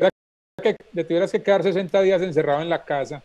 que 0.75 0.85
te 0.95 1.05
tuvieras 1.05 1.33
que 1.33 1.43
quedar 1.43 1.63
60 1.63 2.01
días 2.03 2.23
encerrado 2.23 2.63
en 2.63 2.69
la 2.69 2.85
casa, 2.85 3.23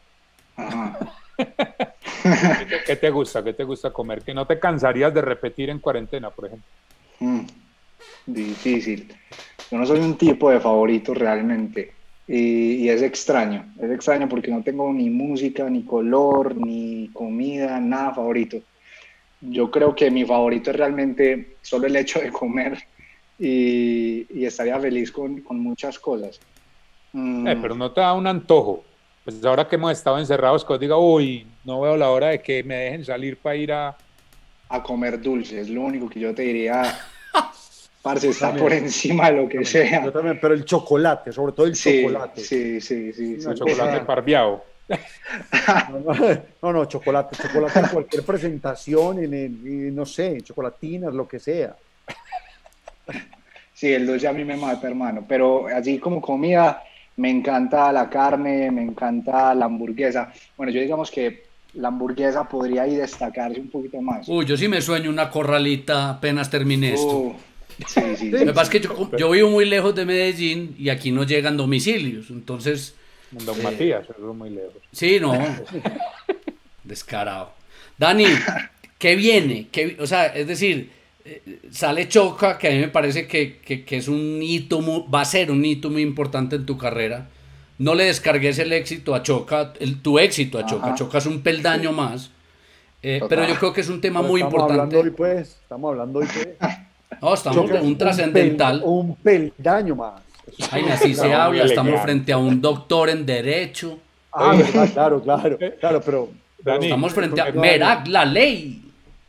Ajá. 0.56 1.00
¿qué 2.86 2.96
te, 2.96 3.10
gusta? 3.10 3.44
¿Qué 3.44 3.54
te 3.54 3.64
gusta 3.64 3.92
comer? 3.92 4.22
Que 4.22 4.34
no 4.34 4.46
te 4.46 4.60
cansarías 4.60 5.14
de 5.14 5.22
repetir 5.22 5.70
en 5.70 5.80
cuarentena, 5.80 6.30
por 6.30 6.48
ejemplo. 6.48 6.68
Mm, 7.20 7.46
difícil. 8.28 9.14
Yo 9.70 9.78
no 9.78 9.86
soy 9.86 10.00
un 10.00 10.18
tipo 10.18 10.50
de 10.52 10.60
favorito 10.60 11.14
realmente. 11.14 11.94
Y, 12.28 12.76
y 12.76 12.90
es 12.90 13.02
extraño. 13.02 13.74
Es 13.82 13.90
extraño 13.92 14.30
porque 14.30 14.52
no 14.52 14.64
tengo 14.64 14.92
ni 14.94 15.10
música, 15.10 15.70
ni 15.70 15.84
color, 15.84 16.56
ni 16.56 17.10
comida, 17.14 17.80
nada 17.80 18.14
favorito. 18.14 18.58
Yo 19.42 19.72
creo 19.72 19.96
que 19.96 20.12
mi 20.12 20.24
favorito 20.24 20.70
es 20.70 20.76
realmente 20.76 21.58
solo 21.62 21.88
el 21.88 21.96
hecho 21.96 22.20
de 22.20 22.32
comer 22.32 22.78
y, 23.40 24.28
y 24.30 24.46
estaría 24.46 24.80
feliz 24.80 25.12
con, 25.12 25.42
con 25.42 25.60
muchas 25.60 25.98
cosas. 25.98 26.40
Mm, 27.14 27.48
Eh, 27.48 27.58
pero 27.62 27.76
no 27.76 27.92
te 27.92 28.02
da 28.02 28.14
un 28.14 28.28
antojo. 28.28 28.84
Pues 29.24 29.44
ahora 29.46 29.68
que 29.68 29.76
hemos 29.76 29.92
estado 29.92 30.18
encerrados, 30.18 30.66
que 30.66 30.74
os 30.74 30.80
diga, 30.80 30.98
uy, 30.98 31.46
no 31.64 31.82
veo 31.82 31.96
la 31.96 32.10
hora 32.10 32.28
de 32.28 32.42
que 32.42 32.64
me 32.64 32.76
dejen 32.76 33.06
salir 33.06 33.38
para 33.38 33.56
ir 33.56 33.72
a... 33.72 33.96
a 34.70 34.82
comer 34.84 35.22
dulces, 35.22 35.54
es 35.60 35.70
lo 35.70 35.82
único 35.82 36.10
que 36.10 36.20
yo 36.20 36.34
te 36.34 36.42
diría. 36.44 36.82
Parce, 38.02 38.30
está 38.30 38.48
También. 38.48 38.64
por 38.66 38.74
encima 38.74 39.30
de 39.30 39.38
lo 39.44 39.48
que 39.48 39.64
sea. 39.64 40.04
Yo 40.04 40.12
también, 40.12 40.40
pero 40.42 40.56
el 40.56 40.66
chocolate, 40.66 41.32
sobre 41.32 41.54
todo 41.54 41.68
el 41.68 41.76
Sí, 41.76 42.02
chocolate. 42.02 42.42
sí, 42.42 42.82
sí, 42.82 43.14
sí. 43.14 43.36
Una 43.46 43.54
sí. 43.54 43.60
chocolate 43.60 43.92
cosa- 43.92 44.06
parviado. 44.08 44.64
No, 46.62 46.74
no, 46.74 46.86
chocolate, 46.86 47.36
chocolate 47.38 47.80
en 47.80 47.86
cualquier 47.88 48.24
presentación, 48.24 49.24
en 49.24 49.96
no 49.96 50.06
sé, 50.06 50.42
chocolatinas, 50.42 51.14
lo 51.14 51.28
que 51.28 51.40
sea. 51.40 51.76
Sí, 53.74 53.94
el 53.94 54.06
dulce 54.06 54.28
a 54.28 54.34
mí 54.34 54.44
me 54.44 54.58
mata, 54.58 54.88
hermano. 54.88 55.24
Pero 55.28 55.68
así 55.68 55.98
como 56.00 56.22
comida, 56.22 56.84
me 57.22 57.30
encanta 57.30 57.92
la 57.92 58.10
carne, 58.10 58.72
me 58.72 58.82
encanta 58.82 59.54
la 59.54 59.66
hamburguesa. 59.66 60.34
Bueno, 60.58 60.72
yo 60.74 60.82
digamos 60.82 61.12
que 61.12 61.44
la 61.76 61.90
hamburguesa 61.90 62.50
podría 62.50 62.82
ahí 62.82 62.96
destacarse 62.96 63.60
un 63.60 63.70
poquito 63.70 64.02
más. 64.02 64.28
Uy, 64.28 64.44
yo 64.46 64.58
sí 64.58 64.68
me 64.68 64.82
sueño 64.82 65.10
una 65.12 65.30
corralita 65.30 66.10
apenas 66.10 66.50
termine 66.50 66.94
esto. 66.96 67.18
Uh, 67.18 67.36
sí, 67.88 68.02
sí, 68.18 68.32
Lo 68.32 68.40
que 68.40 68.54
pasa 68.54 68.64
es 68.64 68.70
que 68.70 68.80
yo, 68.80 69.12
yo 69.16 69.30
vivo 69.30 69.52
muy 69.52 69.66
lejos 69.66 69.94
de 69.94 70.04
Medellín 70.06 70.76
y 70.80 70.90
aquí 70.90 71.12
no 71.12 71.24
llegan 71.24 71.58
domicilios. 71.58 72.32
Entonces, 72.32 72.96
Don 73.30 73.62
Matías, 73.62 74.04
eso 74.10 74.14
es 74.32 74.36
muy 74.36 74.50
lejos. 74.50 74.74
sí, 74.92 75.20
no. 75.22 75.34
Descarado. 76.84 77.52
Dani, 78.00 78.26
¿qué 78.98 79.16
viene? 79.16 79.68
¿Qué- 79.72 79.96
o 80.00 80.08
sea, 80.08 80.26
es 80.26 80.48
decir, 80.48 80.90
eh, 80.90 81.01
sale 81.72 82.08
Choca, 82.08 82.58
que 82.58 82.68
a 82.68 82.72
mí 82.72 82.80
me 82.80 82.88
parece 82.88 83.28
que, 83.28 83.58
que- 83.58 83.84
que 83.86 83.98
es 83.98 84.08
un 84.08 84.40
hito, 84.42 84.80
va 85.10 85.22
a 85.22 85.26
ser 85.26 85.52
un 85.52 85.64
hito 85.64 85.90
muy 85.90 86.02
importante 86.02 86.56
en 86.56 86.66
tu 86.66 86.78
carrera. 86.78 87.28
No 87.78 87.96
le 87.96 88.06
descargues 88.06 88.60
el 88.60 88.74
éxito 88.74 89.16
a 89.16 89.24
Choca, 89.24 89.74
el- 89.80 90.02
tu 90.02 90.20
éxito 90.20 90.60
a 90.60 90.66
Choca. 90.66 90.88
Ajá. 90.88 90.96
Choca 90.96 91.18
es 91.18 91.26
un 91.26 91.42
peldaño 91.42 91.92
más. 91.92 92.32
Eh, 93.04 93.20
pero 93.28 93.48
yo 93.48 93.56
creo 93.56 93.74
que 93.74 93.82
es 93.82 93.90
un 93.90 94.00
tema 94.00 94.20
Pero 94.20 94.32
muy 94.32 94.42
estamos 94.42 94.54
importante. 94.54 94.82
hablando 94.96 95.00
hoy, 95.10 95.16
pues, 95.16 95.58
estamos 95.64 95.90
hablando 95.92 96.20
hoy, 96.20 96.28
pues. 96.34 96.48
No, 97.22 97.34
estamos 97.34 97.70
de 97.70 97.80
un 97.80 97.86
Un 97.88 97.98
trascendental. 97.98 98.82
Un 98.86 99.16
peldaño 99.16 99.96
más. 99.96 100.22
Ay, 100.72 100.86
así 100.90 101.14
se 101.14 101.34
habla, 101.34 101.66
estamos 101.66 102.00
frente 102.02 102.32
a 102.32 102.38
un 102.38 102.62
doctor 102.62 103.10
en 103.10 103.26
Derecho, 103.26 104.00
Ah, 104.34 104.56
verdad, 104.56 104.90
claro, 104.94 105.22
claro, 105.22 105.58
claro, 105.80 106.02
pero... 106.06 106.30
Dani, 106.64 106.86
estamos 106.86 107.14
frente 107.14 107.42
a 107.42 107.52
Merak, 107.52 108.08
la 108.08 108.24
ley. 108.24 108.82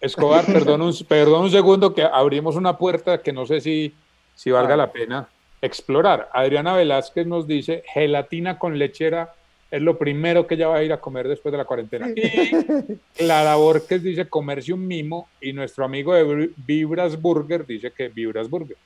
Escobar, 0.03 0.45
perdón 0.45 0.83
un, 0.83 0.93
perdón 1.09 1.45
un 1.45 1.51
segundo 1.51 1.95
que 1.95 2.03
abrimos 2.03 2.57
una 2.57 2.77
puerta 2.77 3.23
que 3.23 3.33
no 3.33 3.47
sé 3.47 3.61
si, 3.61 3.95
si 4.35 4.51
valga 4.51 4.75
Ah. 4.75 4.77
la 4.77 4.93
pena 4.93 5.29
explorar. 5.63 6.29
Adriana 6.33 6.75
Velázquez 6.75 7.27
nos 7.27 7.47
dice, 7.47 7.85
gelatina 7.95 8.59
con 8.59 8.79
lechera 8.79 9.33
es 9.71 9.81
lo 9.81 9.97
primero 9.97 10.47
que 10.47 10.57
ella 10.57 10.69
va 10.69 10.77
a 10.77 10.83
ir 10.83 10.93
a 10.93 11.01
comer 11.01 11.29
después 11.29 11.51
de 11.53 11.59
la 11.59 11.65
cuarentena. 11.65 12.09
Y 12.15 12.21
Clara 13.17 13.55
Borges 13.55 14.03
dice 14.03 14.29
comerse 14.29 14.73
un 14.73 14.87
mimo 14.87 15.29
y 15.41 15.53
nuestro 15.55 15.85
amigo 15.85 16.13
de 16.15 16.51
Vibras 16.57 17.19
Burger 17.21 17.65
dice 17.65 17.91
que 17.91 18.09
Vibras 18.09 18.51
Burger. 18.51 18.77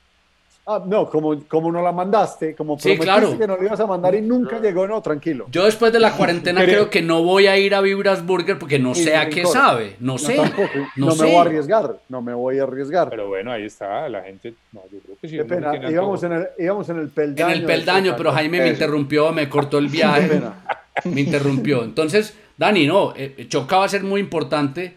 Ah, 0.69 0.83
no, 0.85 1.09
como, 1.09 1.41
como 1.47 1.71
no 1.71 1.81
la 1.81 1.93
mandaste, 1.93 2.53
como 2.53 2.77
Sí, 2.77 2.95
prometiste 2.95 3.05
claro. 3.05 3.37
que 3.39 3.47
no 3.47 3.55
la 3.55 3.63
ibas 3.63 3.79
a 3.79 3.87
mandar 3.87 4.13
y 4.15 4.21
nunca 4.21 4.59
llegó, 4.59 4.85
no, 4.85 5.01
tranquilo. 5.01 5.45
Yo 5.49 5.63
después 5.63 5.93
de 5.93 5.99
la 6.01 6.11
cuarentena 6.11 6.61
Creo- 6.65 6.89
que 6.89 7.01
no 7.01 7.23
voy 7.23 7.47
a 7.47 7.57
ir 7.57 7.73
a 7.73 7.79
Vibras 7.79 8.25
Burger 8.25 8.59
porque 8.59 8.77
no 8.77 8.93
sé 8.93 9.15
a 9.15 9.29
qué 9.29 9.45
sabe, 9.45 9.95
no 10.01 10.13
No, 10.13 10.17
sé. 10.17 10.35
tampoco, 10.35 10.67
no 10.97 11.05
no, 11.05 11.11
sé. 11.13 11.23
me 11.23 11.29
voy 11.29 11.37
a 11.37 11.41
arriesgar, 11.41 11.99
no 12.09 12.21
me 12.21 12.33
voy 12.33 12.59
a 12.59 12.63
arriesgar. 12.63 13.09
Pero 13.09 13.29
bueno, 13.29 13.51
ahí 13.53 13.63
está, 13.63 14.09
la 14.09 14.23
gente, 14.23 14.55
no, 14.73 14.81
yo 14.91 14.99
creo 14.99 15.15
que 15.21 15.29
sí. 15.29 15.37
Qué 15.37 15.45
pena, 15.45 15.89
íbamos 15.89 16.21
en, 16.23 16.33
el, 16.33 16.47
íbamos 16.59 16.89
en 16.89 16.95
el 16.97 17.03
En 17.03 17.09
peldaño. 17.11 17.53
el 17.53 17.63
peldaño, 17.63 18.15
pero 18.17 18.33
Jaime 18.33 18.59
me 18.59 18.67
interrumpió, 18.67 19.31
me 19.31 19.47
cortó 19.47 19.77
el 19.77 19.85
Qué 19.85 19.91
viaje, 19.93 20.27
pena. 20.27 20.53
me 21.05 21.21
interrumpió. 21.21 21.83
Entonces, 21.85 22.33
Dani, 22.57 22.85
no, 22.85 23.13
eh, 23.15 23.45
Choca 23.47 23.77
va 23.77 23.85
a 23.85 23.89
ser 23.89 24.03
muy 24.03 24.19
importante, 24.19 24.93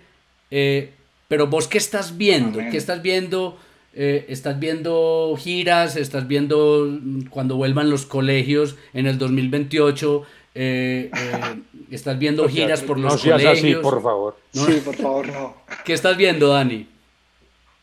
eh, 0.51 0.91
pero 1.29 1.47
vos 1.47 1.69
qué 1.69 1.79
estás 1.79 2.17
viendo, 2.19 2.59
Amén. 2.59 2.73
qué 2.73 2.77
estás 2.79 3.03
viendo, 3.03 3.57
Eh, 3.93 4.27
estás 4.29 4.59
viendo 4.61 5.35
giras, 5.39 5.97
estás 5.97 6.29
viendo 6.29 6.87
mm, 6.89 7.27
cuando 7.29 7.57
vuelvan 7.57 7.91
los 7.91 8.07
colegios 8.07 8.77
en 8.93 9.07
el 9.07 9.19
2028, 9.19 10.23
eh, 10.55 11.11
eh, 11.13 11.61
estás 11.91 12.19
viendo 12.19 12.49
giras 12.49 12.83
por 12.83 12.99
los 12.99 13.13
no 13.15 13.19
seas 13.19 13.43
colegios. 13.43 13.79
así, 13.79 13.83
por 13.83 14.03
favor. 14.03 14.37
No. 14.55 14.65
Sí, 14.67 14.81
por 14.85 14.95
favor, 14.95 15.27
no. 15.29 15.55
¿Qué 15.85 15.93
estás 15.93 16.17
viendo, 16.17 16.49
Dani? 16.49 16.87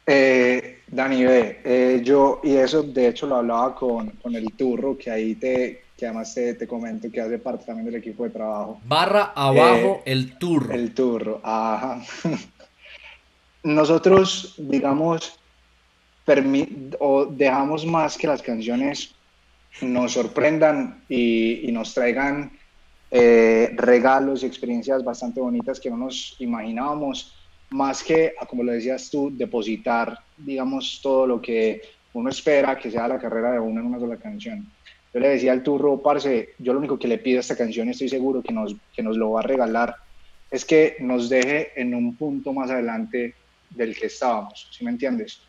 Eh, 0.05 0.79
Dani, 0.87 1.25
ve, 1.25 1.59
eh, 1.65 2.01
yo, 2.03 2.39
y 2.41 2.55
eso 2.55 2.83
de 2.83 3.09
hecho 3.09 3.27
lo 3.27 3.35
hablaba 3.35 3.75
con, 3.75 4.09
con 4.11 4.33
el 4.35 4.53
turro, 4.53 4.97
que 4.97 5.11
ahí 5.11 5.35
te, 5.35 5.83
que 5.97 6.05
además 6.05 6.33
te, 6.33 6.53
te 6.53 6.65
comento 6.65 7.11
que 7.11 7.19
hace 7.19 7.37
parte 7.39 7.65
también 7.65 7.87
del 7.87 7.95
equipo 7.95 8.23
de 8.23 8.29
trabajo. 8.29 8.79
Barra 8.85 9.33
abajo 9.35 10.03
Eh, 10.05 10.13
el 10.13 10.37
tour. 10.37 10.69
El 10.73 10.93
turro, 10.93 11.41
ajá. 11.43 12.01
Nosotros, 13.63 14.55
digamos, 14.57 15.37
o 16.99 17.25
dejamos 17.25 17.85
más 17.85 18.17
que 18.17 18.27
las 18.27 18.41
canciones 18.41 19.15
nos 19.81 20.13
sorprendan 20.13 21.03
y, 21.07 21.67
y 21.67 21.71
nos 21.71 21.93
traigan 21.93 22.51
eh, 23.09 23.71
regalos 23.75 24.43
y 24.43 24.45
experiencias 24.45 25.03
bastante 25.03 25.39
bonitas 25.39 25.79
que 25.79 25.89
no 25.89 25.97
nos 25.97 26.35
imaginábamos, 26.39 27.33
más 27.69 28.03
que, 28.03 28.33
como 28.49 28.63
lo 28.63 28.73
decías 28.73 29.09
tú, 29.09 29.29
depositar, 29.31 30.19
digamos, 30.37 30.99
todo 31.01 31.25
lo 31.25 31.41
que 31.41 31.81
uno 32.13 32.29
espera 32.29 32.77
que 32.77 32.91
sea 32.91 33.07
la 33.07 33.19
carrera 33.19 33.51
de 33.51 33.59
uno 33.59 33.79
en 33.79 33.87
una 33.87 33.99
sola 33.99 34.17
canción. 34.17 34.69
Yo 35.13 35.19
le 35.21 35.29
decía 35.29 35.53
al 35.53 35.63
turro, 35.63 36.01
parce, 36.01 36.55
yo 36.59 36.73
lo 36.73 36.79
único 36.79 36.99
que 36.99 37.07
le 37.07 37.17
pido 37.17 37.37
a 37.37 37.41
esta 37.41 37.55
canción, 37.55 37.87
y 37.87 37.91
estoy 37.91 38.09
seguro 38.09 38.41
que 38.41 38.53
nos, 38.53 38.75
que 38.93 39.03
nos 39.03 39.15
lo 39.15 39.31
va 39.31 39.39
a 39.39 39.43
regalar, 39.43 39.95
es 40.51 40.65
que 40.65 40.97
nos 40.99 41.29
deje 41.29 41.79
en 41.79 41.93
un 41.93 42.15
punto 42.15 42.51
más 42.51 42.69
adelante 42.69 43.35
del 43.69 43.95
que 43.95 44.07
estábamos, 44.07 44.67
¿sí 44.71 44.83
me 44.83 44.91
entiendes? 44.91 45.41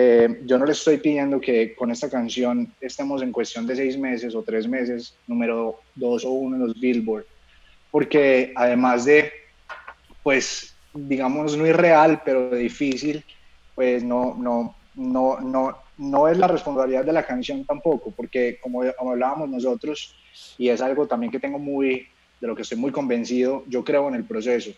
Eh, 0.00 0.42
yo 0.44 0.58
no 0.60 0.64
le 0.64 0.70
estoy 0.70 0.98
pidiendo 0.98 1.40
que 1.40 1.74
con 1.74 1.90
esta 1.90 2.08
canción 2.08 2.72
estemos 2.80 3.20
en 3.20 3.32
cuestión 3.32 3.66
de 3.66 3.74
seis 3.74 3.98
meses 3.98 4.32
o 4.32 4.44
tres 4.44 4.68
meses, 4.68 5.16
número 5.26 5.80
dos 5.96 6.24
o 6.24 6.30
uno 6.30 6.54
en 6.54 6.62
los 6.62 6.78
Billboard, 6.78 7.24
porque 7.90 8.52
además 8.54 9.06
de, 9.06 9.32
pues, 10.22 10.76
digamos, 10.94 11.56
no 11.56 11.66
irreal, 11.66 12.22
pero 12.24 12.48
difícil, 12.50 13.24
pues 13.74 14.04
no, 14.04 14.36
no, 14.38 14.76
no, 14.94 15.40
no, 15.40 15.78
no 15.96 16.28
es 16.28 16.38
la 16.38 16.46
responsabilidad 16.46 17.04
de 17.04 17.12
la 17.12 17.26
canción 17.26 17.64
tampoco, 17.64 18.12
porque 18.12 18.60
como, 18.62 18.82
hablábamos 19.00 19.48
nosotros, 19.48 20.14
y 20.58 20.68
es 20.68 20.80
algo 20.80 21.08
también 21.08 21.32
que 21.32 21.40
tengo 21.40 21.58
muy, 21.58 22.06
de 22.40 22.46
lo 22.46 22.54
que 22.54 22.62
estoy 22.62 22.78
muy 22.78 22.92
convencido, 22.92 23.64
yo 23.66 23.82
creo 23.82 24.06
en 24.06 24.14
el 24.14 24.24
proceso, 24.24 24.70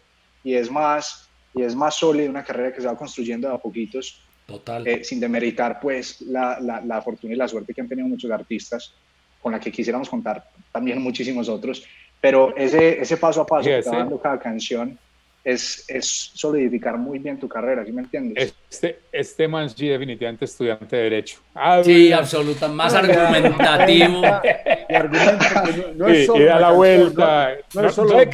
y 0.42 0.54
es 0.54 0.70
más, 0.70 1.28
y 1.54 1.60
es 1.60 1.76
más 1.76 1.96
sólida 1.96 2.30
una 2.30 2.42
carrera 2.42 2.72
que 2.72 2.80
se 2.80 2.86
va 2.86 2.96
construyendo 2.96 3.48
de 3.48 3.54
a 3.54 3.58
poquitos, 3.58 4.24
Total. 4.50 4.86
eh, 4.86 5.04
sin 5.04 5.20
demeritar 5.20 5.78
pues 5.80 6.20
la, 6.22 6.58
la, 6.60 6.80
la, 6.80 7.00
fortuna 7.02 7.32
y 7.34 7.36
la 7.36 7.48
suerte 7.48 7.72
que 7.72 7.80
han 7.80 7.88
tenido 7.88 8.06
muchos 8.08 8.30
artistas, 8.30 8.92
con 9.40 9.52
la 9.52 9.60
que 9.60 9.70
quisiéramos 9.72 10.08
contar 10.08 10.44
también 10.72 11.00
muchísimos 11.02 11.48
otros, 11.48 11.84
pero 12.20 12.54
ese, 12.56 13.00
ese 13.00 13.16
paso 13.16 13.40
a 13.42 13.46
paso 13.46 13.64
Sí, 13.64 13.70
que 13.70 13.78
está 13.78 13.90
sí. 13.92 13.96
dando 13.96 14.20
cada 14.20 14.38
canción 14.38 14.98
es, 15.42 15.86
es 15.88 16.06
solidificar 16.34 16.98
muy 16.98 17.18
bien 17.18 17.38
tu 17.38 17.48
carrera, 17.48 17.82
¿sí 17.82 17.92
me 17.92 18.02
entiendes? 18.02 18.54
Este, 18.70 18.98
este 19.10 19.48
man 19.48 19.70
sí 19.70 19.88
definitivamente 19.88 20.44
estudiante 20.44 20.94
de 20.96 21.02
Derecho. 21.04 21.38
Ah, 21.54 21.80
Sí, 21.82 21.94
mira. 21.94 22.18
absoluta, 22.18 22.68
más 22.68 22.92
argumentativo. 22.94 24.20
Y 24.90 24.94
argumenta 24.94 25.62
que 25.64 25.72
no, 25.72 25.84
no 25.94 26.08
es 26.08 26.18
Sí, 26.18 26.26
solo 26.26 26.42
y 26.42 26.44
da 26.46 26.54
la 26.56 26.60
canción, 26.60 26.76
vuelta. 26.76 27.50
No, 27.74 27.82
no 27.82 27.88
es 27.88 27.94
solo 27.94 28.10
¿sabe 28.10 28.28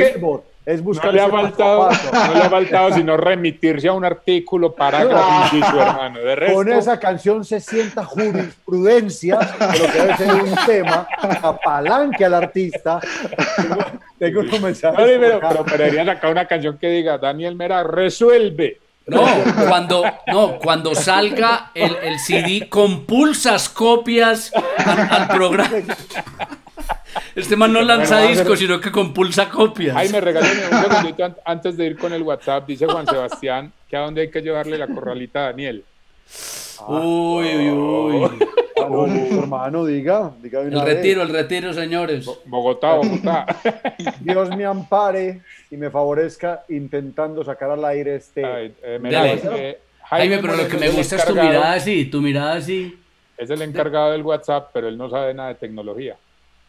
es 0.67 0.81
No 0.81 0.87
buscar 0.87 1.15
le, 1.15 1.21
ha 1.21 1.29
faltado, 1.29 1.89
no 1.91 2.35
le 2.35 2.43
ha 2.43 2.51
faltado 2.51 2.93
sino 2.93 3.17
remitirse 3.17 3.87
a 3.87 3.93
un 3.93 4.05
artículo, 4.05 4.75
parágrafo, 4.75 5.45
inciso, 5.45 5.81
hermano. 5.81 6.19
De 6.19 6.35
resto, 6.35 6.57
Con 6.57 6.73
esa 6.73 6.99
canción 6.99 7.45
se 7.45 7.61
sienta 7.61 8.05
jurisprudencia 8.05 9.39
de 9.39 9.79
lo 9.79 9.87
que 9.87 9.99
debe 9.99 10.17
ser 10.17 10.35
un 10.35 10.55
tema, 10.67 11.07
apalanque 11.41 12.25
al 12.25 12.35
artista. 12.35 13.01
Tengo, 13.57 13.77
tengo 14.19 14.41
unos 14.41 14.61
mensajes. 14.61 14.99
No, 14.99 15.07
pero, 15.07 15.41
pero, 15.41 15.65
pero 15.65 15.85
deberían 15.85 16.07
sacar 16.07 16.33
una 16.33 16.47
canción 16.47 16.77
que 16.79 16.89
diga, 16.89 17.17
Daniel 17.17 17.55
Mera, 17.55 17.85
resuelve. 17.85 18.81
No, 19.07 19.25
cuando, 19.69 20.05
no, 20.27 20.59
cuando 20.59 20.97
salga 20.97 21.71
el, 21.75 21.95
el 22.03 22.19
CD 22.19 22.69
con 22.69 23.07
pulsas 23.07 23.69
copias 23.69 24.51
al, 24.85 24.99
al 24.99 25.29
programa. 25.29 25.71
Este 27.37 27.55
man 27.55 27.73
no 27.73 27.83
lanza 27.83 28.17
Bueno, 28.21 28.31
discos, 28.31 28.59
sino 28.59 28.81
que 28.81 28.91
compulsa 28.91 29.49
copias. 29.51 29.95
Ay, 29.95 30.09
me 30.09 30.21
regálame 30.21 30.55
un 30.73 30.83
segundito 30.83 31.25
an- 31.27 31.37
antes 31.45 31.77
de 31.77 31.85
ir 31.87 31.97
con 31.99 32.13
el 32.13 32.23
WhatsApp. 32.23 32.67
Dice 32.67 32.87
Juan 32.87 33.07
Sebastián 33.07 33.73
que 33.89 33.97
a 33.97 34.01
dónde 34.01 34.23
hay 34.23 34.31
que 34.31 34.41
llevarle 34.41 34.79
la 34.79 34.87
corralita 34.89 35.41
a 35.41 35.43
Daniel. 35.51 35.85
Uy, 36.89 37.45
uy, 37.45 37.71
uy. 37.71 38.31
Ah, 38.79 38.89
no, 38.91 39.07
no, 39.07 39.39
hermano, 39.43 39.85
diga, 39.87 40.33
diga 40.43 40.61
El 40.61 40.69
una 40.69 40.85
vez. 40.85 40.97
retiro, 40.97 41.23
el 41.23 41.29
retiro, 41.31 41.73
señores. 41.73 42.27
Bogotá, 42.47 42.95
Bogotá. 42.95 43.47
Dios 44.21 44.51
me 44.57 44.65
ampare 44.65 45.41
y 45.71 45.77
me 45.77 45.91
favorezca 45.91 46.65
intentando 46.69 47.43
sacar 47.45 47.71
al 47.71 47.85
aire 47.85 48.17
este. 48.17 48.45
Ay, 48.45 48.75
eh, 48.83 48.99
mira, 49.01 49.21
Dale. 49.25 49.79
Jaime, 50.05 50.39
pero 50.39 50.57
lo 50.57 50.69
que 50.69 50.77
me 50.77 50.87
el 50.87 50.93
gusta 50.93 51.17
es 51.17 51.25
tu 51.25 51.33
mirada 51.35 51.73
así, 51.73 52.05
tu 52.07 52.21
mirada 52.21 52.53
así. 52.55 52.99
Es 53.37 53.51
el 53.51 53.61
encargado 53.63 54.13
del 54.13 54.23
WhatsApp, 54.23 54.71
pero 54.73 54.89
él 54.89 54.97
no 54.97 55.11
sabe 55.11 55.35
nada 55.35 55.49
de 55.51 55.55
tecnología. 55.57 56.17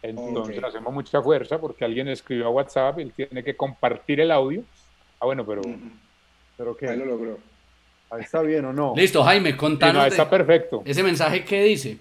Entonces 0.10 0.58
Ok. 0.60 0.64
hacemos 0.66 0.94
mucha 0.94 1.22
fuerza 1.22 1.60
porque 1.60 1.84
alguien 1.86 2.08
escribió 2.08 2.48
a 2.48 2.50
WhatsApp, 2.50 3.00
él 3.00 3.14
tiene 3.16 3.44
que 3.44 3.56
compartir 3.56 4.20
el 4.22 4.32
audio. 4.32 4.64
Ah, 5.20 5.26
bueno, 5.26 5.46
pero 5.46 5.62
¿Pero 6.58 6.76
Ahí 6.82 6.98
lo 6.98 7.04
qué? 7.04 7.06
logró. 7.06 7.38
Ahí 8.10 8.22
está 8.22 8.42
bien 8.42 8.66
o 8.66 8.74
no? 8.74 8.94
Listo, 8.96 9.22
Jaime, 9.24 9.50
Sí, 9.50 9.56
no, 9.56 9.60
contanos 9.60 10.04
de- 10.04 10.10
está 10.10 10.30
perfecto. 10.30 10.82
ese 10.86 11.04
mensaje 11.04 11.44
que 11.44 11.64
dice. 11.64 11.98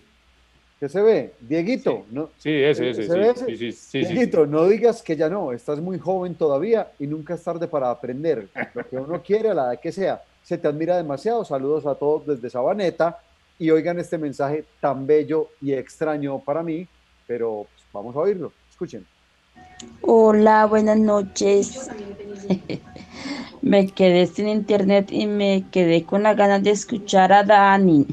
¿Qué 0.78 0.88
se 0.88 1.00
ve? 1.02 1.32
Dieguito, 1.40 2.04
¿no? 2.10 2.30
Sí, 2.36 2.50
ese, 2.52 2.90
ese, 2.90 3.02
¿Se 3.04 3.12
sí, 3.12 3.18
ve 3.18 3.30
ese? 3.30 3.46
sí, 3.46 3.56
sí, 3.56 3.72
sí, 3.72 4.04
sí, 4.04 4.12
Dieguito, 4.12 4.46
no 4.46 4.66
digas 4.66 5.02
que 5.02 5.16
ya 5.16 5.28
no, 5.28 5.52
estás 5.52 5.80
muy 5.80 5.98
joven 5.98 6.34
todavía 6.34 6.92
y 6.98 7.06
nunca 7.06 7.34
es 7.34 7.42
tarde 7.42 7.66
para 7.66 7.90
aprender. 7.90 8.48
Lo 8.74 8.86
que 8.88 8.96
uno 8.96 9.22
quiere, 9.22 9.48
a 9.50 9.54
la 9.54 9.62
edad 9.72 9.80
que 9.80 9.90
sea. 9.90 10.22
Se 10.42 10.58
te 10.58 10.68
admira 10.68 10.96
demasiado. 10.96 11.44
Saludos 11.44 11.86
a 11.86 11.94
todos 11.94 12.26
desde 12.26 12.50
Sabaneta 12.50 13.18
y 13.58 13.70
oigan 13.70 13.98
este 13.98 14.16
mensaje 14.18 14.64
tan 14.80 15.06
bello 15.06 15.48
y 15.62 15.72
extraño 15.72 16.40
para 16.44 16.62
mí, 16.62 16.86
pero 17.26 17.66
vamos 17.96 18.14
a 18.14 18.20
oírlo. 18.20 18.52
Escuchen. 18.70 19.04
Hola, 20.02 20.66
buenas 20.66 20.98
noches. 20.98 21.90
me 23.62 23.88
quedé 23.88 24.26
sin 24.26 24.48
internet 24.48 25.08
y 25.10 25.26
me 25.26 25.64
quedé 25.72 26.04
con 26.04 26.22
las 26.22 26.36
ganas 26.36 26.62
de 26.62 26.70
escuchar 26.70 27.32
a 27.32 27.42
Dani. 27.42 28.06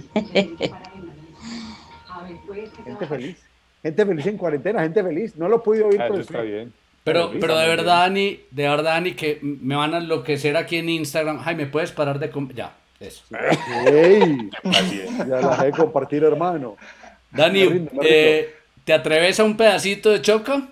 Gente 2.86 3.08
feliz. 3.08 3.38
Gente 3.82 4.06
feliz 4.06 4.26
en 4.26 4.38
cuarentena, 4.38 4.82
gente 4.82 5.04
feliz. 5.04 5.36
No 5.36 5.50
lo 5.50 5.62
pude 5.62 5.84
oír, 5.84 6.02
Ah, 6.02 6.06
pero 6.08 6.22
eso 6.22 6.22
está 6.22 6.42
bien. 6.42 6.72
Pero, 7.04 7.28
Pero 7.32 7.40
pero 7.42 7.58
de 7.58 7.68
verdad, 7.68 8.04
Dani, 8.04 8.40
de 8.50 8.64
verdad, 8.64 8.94
Dani, 8.94 9.14
que 9.14 9.40
me 9.42 9.76
van 9.76 9.94
a 9.94 9.98
enloquecer 9.98 10.56
aquí 10.56 10.78
en 10.78 10.88
Instagram. 10.88 11.40
Jaime, 11.40 11.66
¿puedes 11.66 11.92
parar 11.92 12.18
de... 12.18 12.32
Ya, 12.56 12.74
eso. 13.02 13.26
Ya 13.34 15.42
la 15.42 15.58
dejé 15.58 15.72
compartir, 15.72 16.24
hermano. 16.24 16.78
Dani, 17.32 17.60
Me 17.60 17.70
rindo, 17.70 17.92
me 17.96 18.08
eh, 18.08 18.50
¿te 18.84 18.94
atreves 18.94 19.40
a 19.40 19.44
un 19.44 19.56
pedacito 19.58 20.10
de 20.12 20.22
choca? 20.22 20.68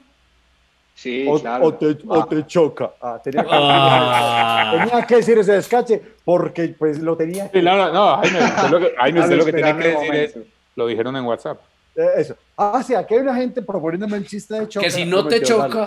Sí, 0.94 1.26
O, 1.28 1.40
claro. 1.40 1.66
o 1.66 1.74
te, 1.74 1.98
o 2.08 2.26
te 2.28 2.46
choca. 2.46 2.92
Ah, 3.02 3.20
tenía, 3.24 3.44
que, 3.44 3.50
Ah. 3.52 4.86
tenía 4.88 5.06
que 5.08 5.16
decir 5.16 5.38
ese 5.40 5.54
descache 5.54 6.02
porque 6.24 6.70
pues 6.78 7.00
lo 7.00 7.16
tenía 7.18 7.50
que 7.50 7.60
Sí, 7.60 7.66
no, 7.66 7.76
no, 7.76 7.92
no, 7.92 8.18
Jaime, 8.18 8.40
usted 8.40 8.70
lo 8.70 8.80
que, 8.80 8.94
Jaime, 8.98 9.20
usted 9.22 9.38
lo 9.38 9.44
que 9.46 9.50
Esperando 9.52 9.82
que 9.82 9.88
decir 9.90 10.16
es, 10.16 10.38
lo 10.76 10.88
dijeron 10.88 11.16
en 11.16 11.24
WhatsApp. 11.26 11.60
Eh, 11.96 12.08
Eso. 12.18 12.36
Ah, 12.58 12.84
sí, 12.86 12.94
aquí 12.94 13.16
hay 13.16 13.22
una 13.22 13.36
gente 13.36 13.62
proponiéndome 13.62 14.18
el 14.18 14.28
chiste 14.28 14.54
de 14.60 14.68
choca. 14.68 14.86
Que 14.86 14.92
si 14.92 15.06
no 15.06 15.28
te 15.28 15.42
choca... 15.42 15.86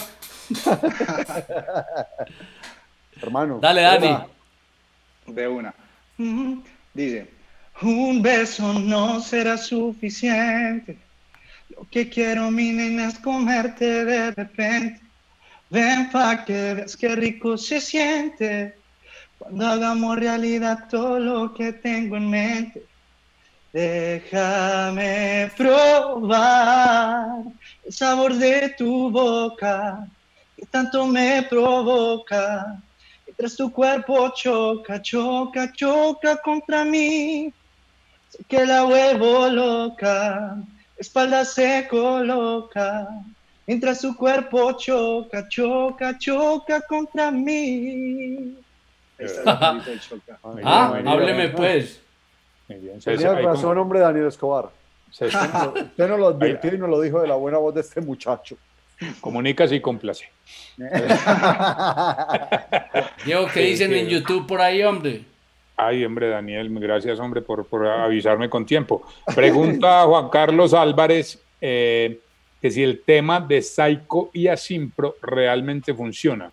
Hermano. 3.22 3.58
Dale, 3.60 3.82
Dani. 3.82 4.16
De 5.26 5.48
una. 5.48 5.74
Dice, 6.92 7.30
un 7.82 8.20
beso 8.22 8.72
no 8.74 9.20
será 9.20 9.56
suficiente. 9.56 10.98
Lo 11.76 11.88
que 11.90 12.08
quiero, 12.08 12.50
mi 12.50 12.72
nena, 12.72 13.08
es 13.08 13.18
comerte 13.18 14.04
de 14.04 14.30
repente. 14.30 15.00
Ven 15.70 16.10
pa' 16.10 16.44
que 16.44 16.74
veas 16.74 16.96
qué 16.96 17.16
rico 17.16 17.56
se 17.56 17.80
siente. 17.80 18.76
Cuando 19.38 19.66
hagamos 19.66 20.18
realidad 20.18 20.86
todo 20.88 21.18
lo 21.18 21.52
que 21.52 21.72
tengo 21.72 22.16
en 22.16 22.30
mente. 22.30 22.86
Déjame 23.72 25.50
probar 25.56 27.42
el 27.84 27.92
sabor 27.92 28.34
de 28.34 28.72
tu 28.78 29.10
boca 29.10 30.06
que 30.56 30.64
tanto 30.66 31.06
me 31.06 31.42
provoca. 31.42 32.80
Mientras 33.26 33.56
tu 33.56 33.72
cuerpo 33.72 34.32
choca, 34.34 35.02
choca, 35.02 35.72
choca 35.72 36.36
contra 36.36 36.84
mí. 36.84 37.52
Sé 38.28 38.44
que 38.44 38.64
la 38.64 38.84
vuelvo 38.84 39.48
loca, 39.48 40.56
espalda 40.96 41.44
se 41.44 41.86
coloca. 41.88 43.08
Mientras 43.66 44.00
tu 44.00 44.14
cuerpo 44.16 44.72
choca, 44.78 45.48
choca, 45.48 46.18
choca 46.18 46.80
contra 46.82 47.30
mí. 47.30 48.58
Está 49.18 49.80
el 49.86 50.00
choca. 50.00 50.38
Bien, 50.54 50.66
Ah, 50.66 50.90
bien. 50.94 51.08
hábleme 51.08 51.48
pues. 51.48 52.00
Bien. 52.68 53.00
Se- 53.00 53.12
Tenía 53.16 53.34
razón, 53.34 53.70
como- 53.70 53.82
hombre, 53.82 54.00
Daniel 54.00 54.26
Escobar. 54.26 54.70
se- 55.10 55.26
Usted 55.26 56.08
no 56.08 56.16
lo 56.18 56.28
advirtió 56.34 56.74
y 56.74 56.78
nos 56.78 56.88
lo 56.90 57.00
dijo 57.00 57.20
de 57.22 57.28
la 57.28 57.34
buena 57.36 57.58
voz 57.58 57.74
de 57.74 57.80
este 57.82 58.00
muchacho. 58.00 58.56
comunica 59.20 59.64
y 59.66 59.80
complace. 59.80 60.28
Diego, 63.24 63.46
¿qué 63.52 63.60
Sí, 63.64 63.70
dicen 63.70 63.90
sí. 63.90 63.98
en 63.98 64.08
YouTube 64.08 64.46
por 64.46 64.60
ahí, 64.60 64.82
hombre? 64.82 65.24
Ay, 65.76 66.04
hombre, 66.04 66.28
Daniel, 66.28 66.68
gracias, 66.78 67.18
hombre, 67.18 67.42
por, 67.42 67.66
por 67.66 67.86
avisarme 67.86 68.48
con 68.48 68.64
tiempo. 68.64 69.02
Pregunta 69.34 70.02
a 70.02 70.06
Juan 70.06 70.28
Carlos 70.28 70.72
Álvarez 70.72 71.42
eh, 71.60 72.20
que 72.60 72.70
si 72.70 72.82
el 72.82 73.02
tema 73.02 73.40
de 73.40 73.60
Psycho 73.60 74.30
y 74.32 74.46
Asimpro 74.46 75.16
realmente 75.20 75.92
funciona. 75.92 76.50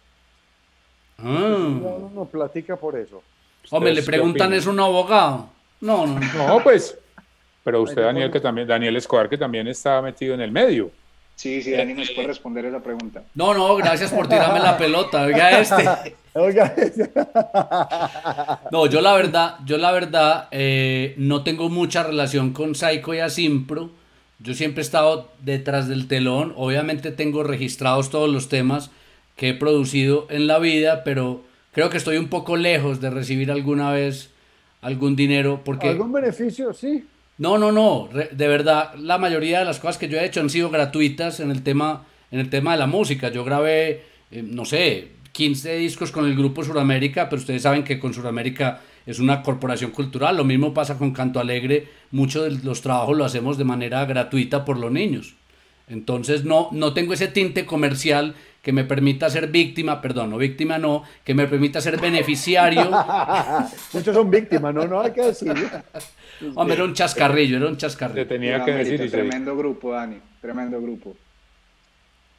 Ah. 1.17 1.23
No, 1.23 1.99
no, 1.99 2.11
no, 2.13 2.25
platica 2.25 2.75
por 2.75 2.97
eso. 2.97 3.21
Hombre, 3.69 3.93
le 3.93 3.99
¿Ustedes 3.99 4.05
qué 4.05 4.11
preguntan? 4.11 4.53
¿es 4.53 4.65
un 4.65 4.79
abogado? 4.79 5.49
No, 5.79 6.07
no, 6.07 6.19
no. 6.19 6.47
No, 6.47 6.63
pues, 6.63 6.97
pero 7.63 7.81
usted, 7.81 8.01
Daniel, 8.01 8.31
que 8.31 8.39
también, 8.39 8.67
Daniel 8.67 8.95
Escobar, 8.97 9.29
que 9.29 9.37
también 9.37 9.67
está 9.67 10.01
metido 10.01 10.33
en 10.33 10.41
el 10.41 10.51
medio. 10.51 10.91
Sí, 11.35 11.61
sí, 11.61 11.71
Dani 11.71 11.93
nos 11.93 12.11
puede 12.11 12.27
responder 12.27 12.65
esa 12.65 12.81
pregunta. 12.81 13.23
No, 13.33 13.53
no, 13.53 13.75
gracias 13.75 14.11
por 14.11 14.27
tirarme 14.27 14.59
la 14.59 14.77
pelota. 14.77 15.23
Oiga 15.23 15.59
este. 15.59 16.15
Oiga, 16.33 16.73
No, 18.71 18.85
yo 18.85 19.01
la 19.01 19.13
verdad, 19.13 19.55
yo 19.65 19.77
la 19.77 19.91
verdad 19.91 20.47
eh, 20.51 21.13
no 21.17 21.43
tengo 21.43 21.69
mucha 21.69 22.03
relación 22.03 22.53
con 22.53 22.73
Psycho 22.75 23.13
y 23.13 23.19
Asimpro. 23.19 23.91
Yo 24.39 24.53
siempre 24.53 24.81
he 24.81 24.85
estado 24.85 25.29
detrás 25.41 25.87
del 25.87 26.07
telón. 26.07 26.53
Obviamente 26.55 27.11
tengo 27.11 27.43
registrados 27.43 28.09
todos 28.09 28.29
los 28.29 28.47
temas 28.47 28.91
que 29.35 29.49
he 29.49 29.53
producido 29.53 30.27
en 30.29 30.47
la 30.47 30.59
vida, 30.59 31.03
pero 31.03 31.43
creo 31.73 31.89
que 31.89 31.97
estoy 31.97 32.17
un 32.17 32.27
poco 32.27 32.55
lejos 32.55 33.01
de 33.01 33.09
recibir 33.09 33.51
alguna 33.51 33.91
vez 33.91 34.29
algún 34.81 35.15
dinero 35.15 35.61
porque 35.63 35.89
¿Algún 35.89 36.11
beneficio? 36.11 36.73
Sí. 36.73 37.05
no, 37.37 37.57
no, 37.57 37.71
no, 37.71 38.09
de 38.13 38.47
verdad, 38.47 38.95
la 38.95 39.17
mayoría 39.17 39.59
de 39.59 39.65
las 39.65 39.79
cosas 39.79 39.97
que 39.97 40.07
yo 40.07 40.17
he 40.17 40.25
hecho 40.25 40.39
han 40.39 40.49
sido 40.49 40.69
gratuitas 40.69 41.39
en 41.39 41.51
el 41.51 41.61
tema, 41.61 42.05
en 42.31 42.39
el 42.39 42.49
tema 42.49 42.71
de 42.71 42.79
la 42.79 42.87
música. 42.87 43.29
Yo 43.29 43.43
grabé, 43.43 44.03
eh, 44.31 44.43
no 44.43 44.65
sé, 44.65 45.09
15 45.31 45.75
discos 45.77 46.11
con 46.11 46.25
el 46.25 46.35
grupo 46.35 46.63
Suramérica, 46.63 47.29
pero 47.29 47.39
ustedes 47.39 47.61
saben 47.61 47.83
que 47.83 47.99
con 47.99 48.13
Suramérica 48.13 48.81
es 49.05 49.19
una 49.19 49.41
corporación 49.41 49.91
cultural. 49.91 50.37
Lo 50.37 50.43
mismo 50.43 50.73
pasa 50.73 50.97
con 50.97 51.11
Canto 51.11 51.39
Alegre. 51.39 51.87
Muchos 52.11 52.43
de 52.43 52.65
los 52.65 52.81
trabajos 52.81 53.17
lo 53.17 53.25
hacemos 53.25 53.57
de 53.57 53.63
manera 53.63 54.05
gratuita 54.05 54.65
por 54.65 54.77
los 54.77 54.91
niños. 54.91 55.35
Entonces 55.87 56.45
no, 56.45 56.69
no 56.71 56.93
tengo 56.93 57.13
ese 57.13 57.27
tinte 57.27 57.65
comercial 57.65 58.35
que 58.61 58.71
me 58.71 58.83
permita 58.83 59.29
ser 59.29 59.47
víctima, 59.47 60.01
perdón, 60.01 60.29
no 60.29 60.37
víctima 60.37 60.77
no, 60.77 61.03
que 61.23 61.33
me 61.33 61.47
permita 61.47 61.81
ser 61.81 61.99
beneficiario. 61.99 62.91
Muchos 63.93 64.15
son 64.15 64.29
víctimas, 64.29 64.73
no, 64.73 64.87
no 64.87 65.01
hay 65.01 65.11
que 65.11 65.21
decir. 65.23 65.51
Hombre, 66.55 66.75
era 66.75 66.85
un 66.85 66.93
chascarrillo, 66.93 67.57
era 67.57 67.67
un 67.67 67.77
chascarrillo. 67.77 68.27
tenía 68.27 68.53
Gran 68.59 68.65
que 68.65 68.73
decir. 68.73 69.11
tremendo 69.11 69.57
grupo, 69.57 69.93
Dani. 69.93 70.17
Tremendo 70.39 70.79
grupo. 70.81 71.15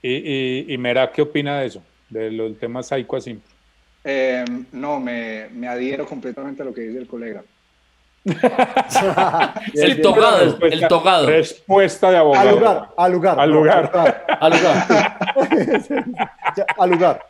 Y, 0.01 0.11
y, 0.15 0.67
y 0.69 0.79
Mera, 0.79 1.11
¿qué 1.13 1.23
opina 1.23 1.61
de 1.61 1.67
eso? 1.67 1.83
Del 2.13 2.57
tema 2.61 2.83
Psycho 2.83 3.17
Asimpro. 3.17 3.51
Eh, 4.05 4.45
no, 4.73 5.01
me, 5.01 5.49
me 5.53 5.69
adhiero 5.69 6.07
completamente 6.07 6.63
a 6.63 6.65
lo 6.65 6.75
que 6.75 6.83
dice 6.83 6.99
el 6.99 7.07
colega. 7.07 7.43
el 9.75 10.01
togado, 10.01 10.59
el 10.61 10.89
togado. 10.89 11.27
Respuesta 11.27 12.11
de 12.11 12.17
Al 12.17 12.23
abogado. 12.23 12.51
lugar, 12.53 12.91
al 12.97 13.13
lugar. 13.13 13.41
Al 13.41 13.51
lugar. 13.51 14.25
Al 14.41 14.53
lugar. 14.53 15.19
Al 16.79 16.91
lugar. 16.91 17.27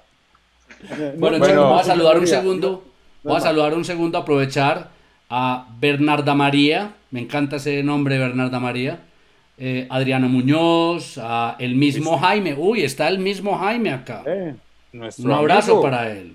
Bueno, 0.88 1.12
Bueno, 1.16 1.36
entonces 1.36 1.56
vamos 1.56 1.80
a 1.80 1.84
saludar 1.84 2.18
un 2.18 2.26
segundo. 2.26 2.84
Vamos 3.22 3.42
a 3.42 3.46
saludar 3.46 3.74
un 3.74 3.84
segundo, 3.84 4.18
aprovechar 4.18 4.88
a 5.30 5.68
Bernarda 5.78 6.34
María. 6.34 6.92
Me 7.10 7.20
encanta 7.20 7.56
ese 7.56 7.82
nombre, 7.82 8.18
Bernarda 8.18 8.58
María. 8.58 8.98
Eh, 9.56 9.86
Adriano 9.90 10.28
Muñoz, 10.28 11.18
a 11.22 11.56
el 11.58 11.76
mismo 11.76 12.18
Jaime. 12.18 12.54
Uy, 12.54 12.82
está 12.82 13.08
el 13.08 13.18
mismo 13.18 13.56
Jaime 13.58 13.92
acá. 13.92 14.24
Eh, 14.26 14.54
Nuestro 14.92 15.24
Un 15.24 15.32
abrazo 15.32 15.72
amigo. 15.72 15.82
para 15.82 16.10
él. 16.10 16.34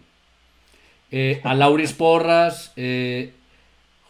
Eh, 1.11 1.39
a 1.43 1.53
Lauris 1.53 1.93
Porras, 1.93 2.73
eh, 2.75 3.33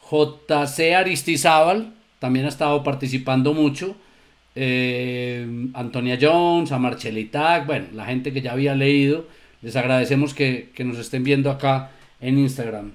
JC 0.09 0.95
Aristizábal, 0.95 1.93
también 2.19 2.45
ha 2.45 2.49
estado 2.49 2.83
participando 2.83 3.53
mucho. 3.53 3.95
Eh, 4.55 5.69
Antonia 5.73 6.17
Jones, 6.19 6.71
a 6.71 6.79
Marchelitac, 6.79 7.67
bueno, 7.67 7.87
la 7.93 8.05
gente 8.05 8.33
que 8.33 8.41
ya 8.41 8.53
había 8.53 8.73
leído. 8.73 9.25
Les 9.61 9.75
agradecemos 9.75 10.33
que, 10.33 10.69
que 10.73 10.83
nos 10.83 10.97
estén 10.97 11.23
viendo 11.23 11.51
acá 11.51 11.91
en 12.21 12.39
Instagram. 12.39 12.91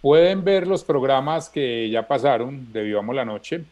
Pueden 0.00 0.44
ver 0.44 0.66
los 0.66 0.84
programas 0.84 1.48
que 1.48 1.90
ya 1.90 2.06
pasaron 2.06 2.72
de 2.72 2.82
Vivamos 2.84 3.14
la 3.14 3.24
Noche 3.24 3.64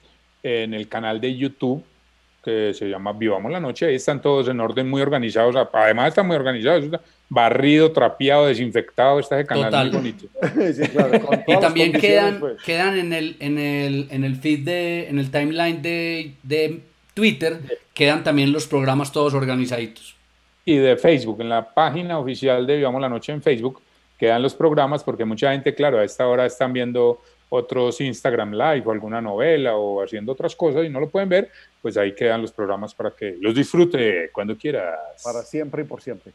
en 0.42 0.74
el 0.74 0.88
canal 0.88 1.20
de 1.20 1.36
YouTube 1.36 1.84
que 2.42 2.74
se 2.74 2.88
llama 2.88 3.12
Vivamos 3.12 3.52
la 3.52 3.60
Noche. 3.60 3.86
Ahí 3.86 3.94
están 3.94 4.20
todos 4.20 4.48
en 4.48 4.60
orden, 4.60 4.88
muy 4.88 5.00
organizados. 5.00 5.54
Además, 5.72 6.08
están 6.08 6.26
muy 6.26 6.36
organizados. 6.36 6.84
Barrido, 7.28 7.92
trapeado, 7.92 8.46
desinfectado. 8.46 9.20
Está 9.20 9.38
ese 9.38 9.46
canal 9.46 9.64
Total. 9.66 9.86
muy 9.92 9.96
bonito. 9.96 10.26
sí, 10.74 10.88
claro, 10.88 11.20
con 11.24 11.42
Y 11.46 11.60
también 11.60 11.92
quedan, 11.92 12.40
pues. 12.40 12.62
quedan 12.62 12.98
en 12.98 13.12
el, 13.12 13.36
en 13.38 13.58
el, 13.58 14.08
en 14.10 14.24
el 14.24 14.36
feed 14.36 14.64
de, 14.64 15.08
en 15.08 15.18
el 15.18 15.30
timeline 15.30 15.80
de, 15.80 16.32
de 16.42 16.80
Twitter, 17.14 17.60
quedan 17.94 18.24
también 18.24 18.52
los 18.52 18.66
programas 18.66 19.12
todos 19.12 19.34
organizaditos. 19.34 20.16
Y 20.64 20.76
de 20.76 20.96
Facebook, 20.96 21.40
en 21.40 21.48
la 21.48 21.72
página 21.72 22.18
oficial 22.18 22.66
de 22.66 22.76
Vivamos 22.76 23.00
la 23.00 23.08
Noche 23.08 23.32
en 23.32 23.42
Facebook, 23.42 23.80
quedan 24.18 24.42
los 24.42 24.54
programas 24.54 25.02
porque 25.02 25.24
mucha 25.24 25.52
gente, 25.52 25.74
claro, 25.74 25.98
a 25.98 26.04
esta 26.04 26.26
hora 26.26 26.46
están 26.46 26.72
viendo 26.72 27.20
otros 27.54 28.00
Instagram 28.00 28.52
Live 28.52 28.82
o 28.86 28.92
alguna 28.92 29.20
novela 29.20 29.76
o 29.76 30.02
haciendo 30.02 30.32
otras 30.32 30.56
cosas 30.56 30.86
y 30.86 30.88
no 30.88 31.00
lo 31.00 31.10
pueden 31.10 31.28
ver, 31.28 31.50
pues 31.82 31.98
ahí 31.98 32.14
quedan 32.14 32.40
los 32.40 32.50
programas 32.50 32.94
para 32.94 33.10
que 33.10 33.36
los 33.40 33.54
disfrute 33.54 34.30
cuando 34.32 34.56
quieras. 34.56 35.22
Para 35.22 35.42
siempre 35.42 35.82
y 35.82 35.84
por 35.84 36.00
siempre. 36.00 36.32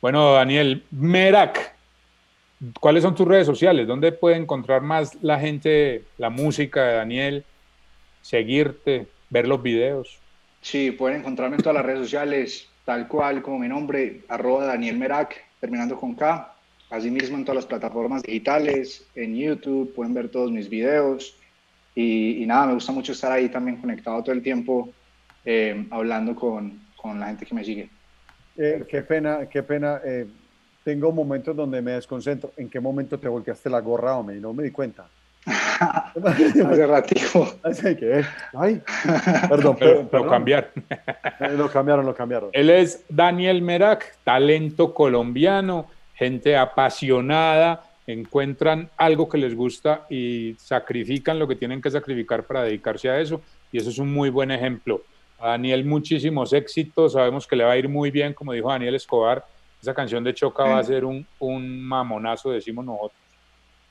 Bueno, 0.00 0.34
Daniel, 0.34 0.84
Merak, 0.92 1.74
¿cuáles 2.78 3.02
son 3.02 3.16
tus 3.16 3.26
redes 3.26 3.46
sociales? 3.46 3.88
¿Dónde 3.88 4.12
puede 4.12 4.36
encontrar 4.36 4.80
más 4.80 5.20
la 5.22 5.40
gente 5.40 6.04
la 6.18 6.30
música 6.30 6.84
de 6.84 6.94
Daniel? 6.94 7.44
Seguirte, 8.22 9.08
ver 9.28 9.48
los 9.48 9.60
videos. 9.60 10.20
Sí, 10.60 10.92
pueden 10.92 11.18
encontrarme 11.18 11.56
en 11.56 11.62
todas 11.62 11.74
las 11.74 11.84
redes 11.84 12.02
sociales, 12.02 12.68
tal 12.84 13.08
cual 13.08 13.42
como 13.42 13.58
mi 13.58 13.66
nombre, 13.66 14.20
arroba 14.28 14.66
Daniel 14.66 14.96
Merak, 14.96 15.34
terminando 15.58 15.98
con 15.98 16.14
K. 16.14 16.49
Asimismo 16.90 17.36
en 17.36 17.44
todas 17.44 17.56
las 17.56 17.66
plataformas 17.66 18.22
digitales, 18.22 19.06
en 19.14 19.36
YouTube, 19.36 19.94
pueden 19.94 20.12
ver 20.14 20.28
todos 20.28 20.50
mis 20.50 20.68
videos. 20.68 21.36
Y, 21.94 22.42
y 22.42 22.46
nada, 22.46 22.66
me 22.66 22.74
gusta 22.74 22.92
mucho 22.92 23.12
estar 23.12 23.32
ahí 23.32 23.48
también 23.48 23.76
conectado 23.76 24.22
todo 24.22 24.32
el 24.34 24.42
tiempo, 24.42 24.88
eh, 25.44 25.86
hablando 25.90 26.34
con, 26.34 26.80
con 26.96 27.18
la 27.20 27.26
gente 27.28 27.46
que 27.46 27.54
me 27.54 27.64
sigue. 27.64 27.88
Eh, 28.56 28.84
qué 28.88 29.02
pena, 29.02 29.46
qué 29.48 29.62
pena. 29.62 30.00
eh, 30.04 30.26
tengo 30.84 31.12
momentos 31.12 31.54
donde 31.54 31.80
me 31.82 31.92
desconcentro. 31.92 32.52
¿En 32.56 32.68
qué 32.70 32.80
momento 32.80 33.18
te 33.18 33.28
volteaste 33.28 33.68
la 33.70 33.80
gorra, 33.80 34.16
hombre? 34.16 34.36
Y 34.36 34.40
no 34.40 34.52
me 34.52 34.62
di 34.62 34.70
cuenta. 34.70 35.06
Hace 35.46 36.86
ratico. 36.86 37.54
Así 37.62 37.96
que, 37.96 38.24
ay, 38.54 38.80
perdón, 39.48 39.76
Pero 39.78 39.78
pero, 39.78 39.94
lo 40.02 40.08
perdón. 40.10 40.28
cambiaron. 40.30 40.70
Eh, 40.90 41.48
Lo 41.56 41.70
cambiaron, 41.70 42.06
lo 42.06 42.14
cambiaron. 42.14 42.50
Él 42.52 42.70
es 42.70 43.04
Daniel 43.08 43.62
Merak, 43.62 44.16
talento 44.24 44.92
colombiano, 44.94 45.86
gente 46.20 46.56
apasionada, 46.56 47.82
encuentran 48.06 48.88
algo 48.96 49.28
que 49.28 49.38
les 49.38 49.54
gusta 49.56 50.06
y 50.10 50.54
sacrifican 50.58 51.38
lo 51.38 51.48
que 51.48 51.56
tienen 51.56 51.80
que 51.80 51.90
sacrificar 51.90 52.44
para 52.44 52.62
dedicarse 52.62 53.08
a 53.08 53.18
eso. 53.18 53.40
Y 53.72 53.78
eso 53.78 53.90
es 53.90 53.98
un 53.98 54.12
muy 54.12 54.30
buen 54.30 54.50
ejemplo. 54.50 55.02
A 55.38 55.48
Daniel 55.50 55.84
muchísimos 55.84 56.52
éxitos, 56.52 57.14
sabemos 57.14 57.46
que 57.46 57.56
le 57.56 57.64
va 57.64 57.72
a 57.72 57.76
ir 57.78 57.88
muy 57.88 58.10
bien, 58.10 58.34
como 58.34 58.52
dijo 58.52 58.68
Daniel 58.68 58.94
Escobar, 58.94 59.44
esa 59.80 59.94
canción 59.94 60.22
de 60.22 60.34
Choca 60.34 60.64
va 60.64 60.78
a 60.78 60.84
ser 60.84 61.04
un, 61.06 61.26
un 61.38 61.82
mamonazo, 61.82 62.50
decimos 62.50 62.84
nosotros. 62.84 63.12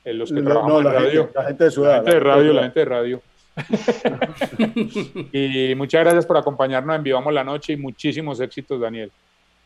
Eh, 0.06 0.14
los 0.14 0.30
que 0.32 0.40
No, 0.42 0.46
trabajamos 0.52 0.72
no, 0.84 0.90
en 0.90 0.94
la 0.96 1.00
radio. 1.02 1.24
gente- 1.24 1.40
la 1.40 1.46
gente 1.46 1.64
de 1.64 1.72
Ciudad, 1.72 1.90
La 1.90 1.96
gente 1.98 2.12
de 2.14 2.20
radio, 2.20 2.54
la 2.54 2.62
gente 2.64 2.80
de 2.80 2.86
radio. 2.86 3.22
y 5.34 5.74
muchas 5.76 6.02
gracias 6.02 6.26
por 6.26 6.38
acompañarnos 6.38 6.96
en 6.96 7.04
Vivamos 7.04 7.34
la 7.34 7.44
Noche 7.44 7.74
y 7.74 7.78
muchísimos 7.78 8.40
éxitos, 8.40 8.80
Daniel. 8.80 9.12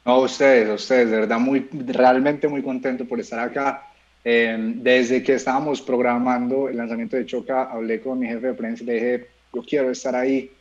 No, 0.06 0.20
ustedes, 0.20 0.70
ustedes, 0.70 1.10
de 1.12 1.18
verdad, 1.22 1.40
muy, 1.40 1.68
realmente 1.88 2.48
muy 2.48 2.62
contento 2.62 3.06
por 3.06 3.20
estar 3.20 3.40
acá. 3.40 3.88
Eh, 4.26 4.56
desde 4.76 5.22
que 5.24 5.34
estábamos 5.34 5.82
programando 5.82 6.68
el 6.70 6.78
lanzamiento 6.78 7.16
de 7.18 7.26
Choca, 7.26 7.64
hablé 7.72 8.02
con 8.02 8.20
mi 8.20 8.28
jefe 8.28 8.48
de 8.48 8.54
prensa 8.54 8.84
y 8.84 8.88
le 8.88 8.94
dije, 8.94 9.28
yo 9.54 9.62
quiero 9.64 9.92
estar 9.92 10.16
ahí. 10.16 10.52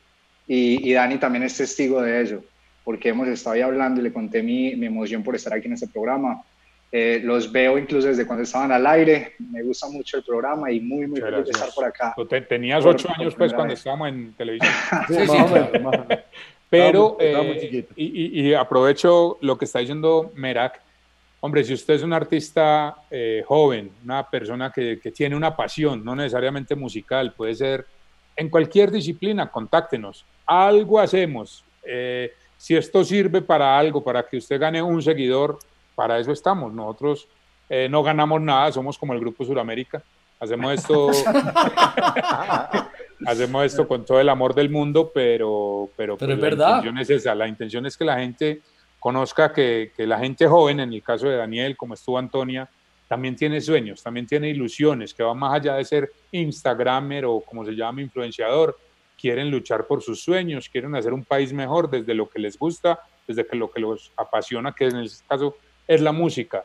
Y, 0.46 0.88
y 0.88 0.92
Dani 0.92 1.18
también 1.18 1.44
es 1.44 1.56
testigo 1.56 2.00
de 2.02 2.22
eso, 2.22 2.44
porque 2.84 3.08
hemos 3.10 3.28
estado 3.28 3.54
ahí 3.54 3.62
hablando 3.62 4.00
y 4.00 4.04
le 4.04 4.12
conté 4.12 4.42
mi, 4.42 4.74
mi 4.76 4.86
emoción 4.86 5.22
por 5.22 5.34
estar 5.34 5.52
aquí 5.54 5.66
en 5.66 5.74
este 5.74 5.88
programa. 5.88 6.42
Eh, 6.94 7.20
los 7.24 7.50
veo 7.50 7.78
incluso 7.78 8.08
desde 8.08 8.26
cuando 8.26 8.42
estaban 8.42 8.70
al 8.70 8.86
aire. 8.86 9.32
Me 9.50 9.62
gusta 9.62 9.88
mucho 9.88 10.18
el 10.18 10.24
programa 10.24 10.70
y 10.70 10.78
muy, 10.80 11.06
muy 11.06 11.20
feliz 11.20 11.46
de 11.46 11.50
estar 11.52 11.70
por 11.74 11.84
acá. 11.86 12.14
Te- 12.28 12.42
tenías 12.42 12.84
ocho 12.84 13.08
años 13.16 13.34
pues 13.34 13.52
cuando 13.54 13.70
vez. 13.70 13.78
estábamos 13.78 14.08
en 14.10 14.34
televisión. 14.34 14.70
Sí, 15.08 15.14
Sí, 15.14 15.20
más 15.20 15.30
sí, 15.30 15.36
o 15.42 15.46
claro. 15.48 16.06
Pero, 16.72 17.16
Estaba 17.20 17.44
muy 17.44 17.56
eh, 17.56 17.60
chiquito. 17.60 17.92
y, 17.96 18.40
y- 18.40 18.48
y 18.48 18.54
aprovecho 18.54 19.36
lo 19.42 19.58
que 19.58 19.66
está 19.66 19.80
diciendo 19.80 20.32
Merak. 20.34 20.80
Hombre, 21.40 21.62
si 21.64 21.74
usted 21.74 21.94
es 21.94 22.02
un 22.02 22.14
artista 22.14 22.96
eh, 23.10 23.44
joven, 23.46 23.90
una 24.04 24.28
persona 24.28 24.72
que, 24.72 24.98
que 24.98 25.10
tiene 25.10 25.36
una 25.36 25.54
pasión, 25.54 26.02
no 26.02 26.16
necesariamente 26.16 26.74
musical, 26.74 27.34
puede 27.34 27.54
ser 27.54 27.84
en 28.36 28.48
cualquier 28.48 28.90
disciplina, 28.90 29.50
contáctenos. 29.50 30.24
Algo 30.46 30.98
hacemos. 30.98 31.62
Eh, 31.84 32.32
si 32.56 32.74
esto 32.74 33.04
sirve 33.04 33.42
para 33.42 33.78
algo, 33.78 34.02
para 34.02 34.26
que 34.26 34.38
usted 34.38 34.58
gane 34.58 34.82
un 34.82 35.02
seguidor, 35.02 35.58
para 35.94 36.18
eso 36.18 36.32
estamos. 36.32 36.72
Nosotros 36.72 37.28
eh, 37.68 37.86
no 37.90 38.02
ganamos 38.02 38.40
nada, 38.40 38.72
somos 38.72 38.96
como 38.96 39.12
el 39.12 39.20
Grupo 39.20 39.44
Suramérica. 39.44 40.02
Hacemos 40.40 40.72
esto, 40.72 41.10
hacemos 43.26 43.64
esto 43.64 43.86
con 43.88 44.04
todo 44.04 44.20
el 44.20 44.28
amor 44.28 44.54
del 44.54 44.70
mundo, 44.70 45.10
pero, 45.14 45.88
pero, 45.96 46.16
Pero 46.16 46.36
pues 46.36 46.36
es 46.36 46.38
la 46.38 46.48
verdad. 46.48 46.68
intención 46.76 46.98
es 46.98 47.10
esa. 47.10 47.34
La 47.34 47.48
intención 47.48 47.86
es 47.86 47.96
que 47.96 48.04
la 48.04 48.18
gente 48.18 48.60
conozca 49.00 49.52
que, 49.52 49.92
que 49.96 50.06
la 50.06 50.18
gente 50.18 50.46
joven, 50.46 50.80
en 50.80 50.92
el 50.92 51.02
caso 51.02 51.28
de 51.28 51.36
Daniel, 51.36 51.76
como 51.76 51.94
estuvo 51.94 52.18
Antonia, 52.18 52.68
también 53.08 53.36
tiene 53.36 53.60
sueños, 53.60 54.02
también 54.02 54.26
tiene 54.26 54.48
ilusiones, 54.48 55.12
que 55.12 55.22
van 55.22 55.38
más 55.38 55.54
allá 55.54 55.74
de 55.74 55.84
ser 55.84 56.10
Instagramer 56.30 57.24
o 57.26 57.40
como 57.40 57.64
se 57.64 57.72
llama, 57.72 58.00
influenciador. 58.02 58.76
Quieren 59.20 59.50
luchar 59.50 59.86
por 59.86 60.02
sus 60.02 60.22
sueños, 60.22 60.68
quieren 60.68 60.94
hacer 60.96 61.12
un 61.12 61.24
país 61.24 61.52
mejor 61.52 61.88
desde 61.90 62.14
lo 62.14 62.28
que 62.28 62.38
les 62.38 62.58
gusta, 62.58 62.98
desde 63.26 63.46
que 63.46 63.56
lo 63.56 63.70
que 63.70 63.80
los 63.80 64.10
apasiona, 64.16 64.72
que 64.72 64.86
en 64.86 64.96
este 64.98 65.24
caso 65.28 65.56
es 65.86 66.00
la 66.00 66.12
música. 66.12 66.64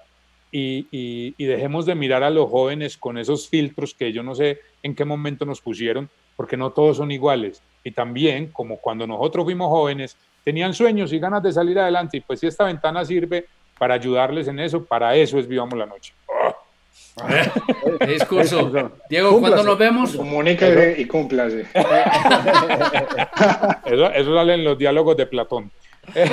Y, 0.52 0.88
y- 0.92 1.36
y 1.38 1.46
dejemos 1.46 1.86
de 1.86 1.94
mirar 1.94 2.24
a 2.24 2.30
los 2.30 2.50
jóvenes 2.50 2.98
con 2.98 3.18
esos 3.18 3.50
filtros 3.50 3.94
que 3.94 4.14
yo 4.14 4.24
no 4.24 4.34
sé 4.34 4.60
en 4.82 4.96
qué 4.96 5.04
momento 5.06 5.46
nos 5.46 5.60
pusieron, 5.62 6.10
porque 6.38 6.56
no 6.56 6.70
todos 6.70 6.96
son 6.96 7.12
iguales. 7.12 7.62
Y 7.84 7.92
también, 7.92 8.48
como 8.54 8.78
cuando 8.78 9.06
nosotros 9.06 9.44
fuimos 9.44 9.68
jóvenes, 9.68 10.16
tenían 10.46 10.74
sueños 10.74 11.12
y 11.12 11.20
ganas 11.20 11.44
de 11.44 11.52
salir 11.52 11.78
adelante. 11.78 12.16
Y 12.18 12.22
pues 12.22 12.40
si 12.40 12.48
esta 12.48 12.64
ventana 12.64 13.04
sirve 13.04 13.48
para 13.78 13.96
ayudarles 13.96 14.48
en 14.48 14.60
eso, 14.60 14.86
para 14.86 15.14
eso 15.16 15.38
es 15.40 15.48
Vivamos 15.48 15.78
la 15.78 15.86
Noche. 15.86 16.14
Qué 18.00 18.06
discurso. 18.06 18.92
Diego, 19.10 19.40
¿cuándo 19.40 19.64
nos 19.64 19.78
vemos? 19.78 20.16
Comuníquese 20.16 21.02
y 21.02 21.06
cúmplase. 21.06 21.66
Eso, 23.86 24.12
eso 24.12 24.36
sale 24.36 24.54
en 24.56 24.64
los 24.66 24.78
diálogos 24.78 25.16
de 25.18 25.26
Platón. 25.26 25.72
el, 26.14 26.30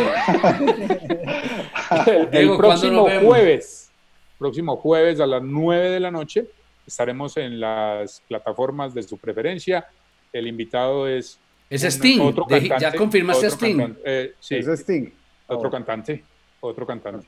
el 2.07 2.31
Diego, 2.31 2.57
¿cuándo 2.57 2.59
próximo 2.59 2.93
nos 2.93 3.07
vemos? 3.07 3.25
jueves, 3.25 3.91
próximo 4.39 4.77
jueves 4.77 5.21
a 5.21 5.27
las 5.27 5.43
9 5.43 5.91
de 5.91 6.01
la 6.01 6.11
noche, 6.11 6.47
estaremos 6.87 7.37
en 7.37 7.61
las 7.61 8.21
plataformas 8.29 8.95
de 8.95 9.03
su 9.03 9.17
preferencia. 9.19 9.87
El 10.33 10.47
invitado 10.47 11.07
es 11.09 11.39
Es 11.71 11.83
un- 11.83 11.89
Sting. 11.91 12.21
otro 12.21 12.45
De- 12.49 12.61
cantante, 12.61 12.83
ya 12.83 12.95
confirmaste 12.95 13.47
otro 13.47 13.57
Sting. 13.59 13.77
cantante, 13.79 14.01
eh, 14.05 14.35
sí, 14.41 14.57
Es 14.57 14.67
Sting. 14.69 15.11
otro 15.47 15.69
Oh. 15.69 15.73
cantante, 15.73 16.25
otro 16.61 16.87
cantante. 16.87 17.27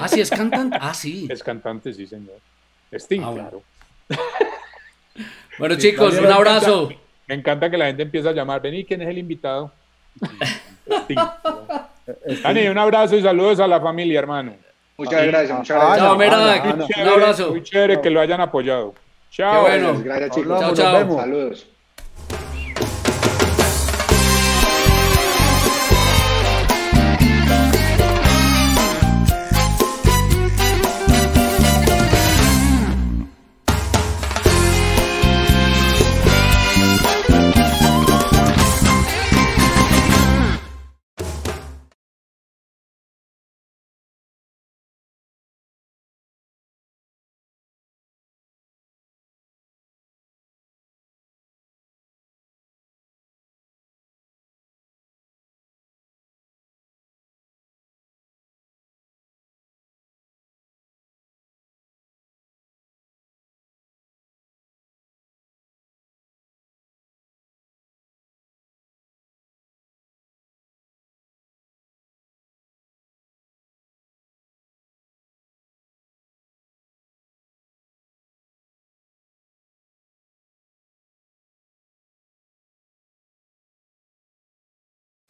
Ah, 0.00 0.08
sí, 0.08 0.20
es 0.20 0.30
cantante. 0.30 0.76
Ah, 0.80 0.94
sí. 0.94 1.28
Es 1.30 1.42
cantante, 1.42 1.92
sí, 1.92 2.06
señor. 2.06 2.38
Sting, 2.92 3.20
Ah, 3.22 3.30
bueno. 3.30 3.48
claro. 3.50 3.62
Bueno, 5.58 5.74
Sí, 5.74 5.80
chicos, 5.90 6.14
un 6.16 6.22
me 6.24 6.28
abrazo. 6.32 6.84
encanta- 6.90 7.02
Me 7.28 7.34
encanta 7.34 7.70
que 7.70 7.76
la 7.76 7.86
gente 7.88 8.02
empiece 8.04 8.26
a 8.28 8.32
llamar. 8.32 8.62
Vení, 8.62 8.84
¿quién 8.86 9.02
es 9.02 9.08
el 9.08 9.18
invitado? 9.18 9.70
Sting. 11.04 11.18
Dani, 12.42 12.68
un 12.68 12.78
abrazo 12.78 13.16
y 13.16 13.22
saludos 13.22 13.60
a 13.60 13.66
la 13.68 13.78
familia, 13.80 14.18
hermano. 14.20 14.56
Muchas 14.98 15.26
gracias, 15.26 15.56
muchas 15.58 15.76
Ah, 15.76 15.80
gracias. 15.80 16.06
Chao, 16.06 16.16
Merak. 16.18 16.64
Un 17.00 17.08
abrazo. 17.08 17.50
Muy 17.50 17.62
chévere 17.62 18.00
que 18.00 18.10
lo 18.10 18.20
hayan 18.20 18.40
apoyado. 18.40 18.94
Chao. 19.30 19.64
Qué 19.64 19.70
bueno. 19.70 20.00
Gracias, 20.02 20.30
chicos. 20.30 20.60
Chao, 20.60 20.70
nos 20.70 20.78
chao. 20.78 20.98
vemos. 20.98 21.16
Saludos. 21.16 21.66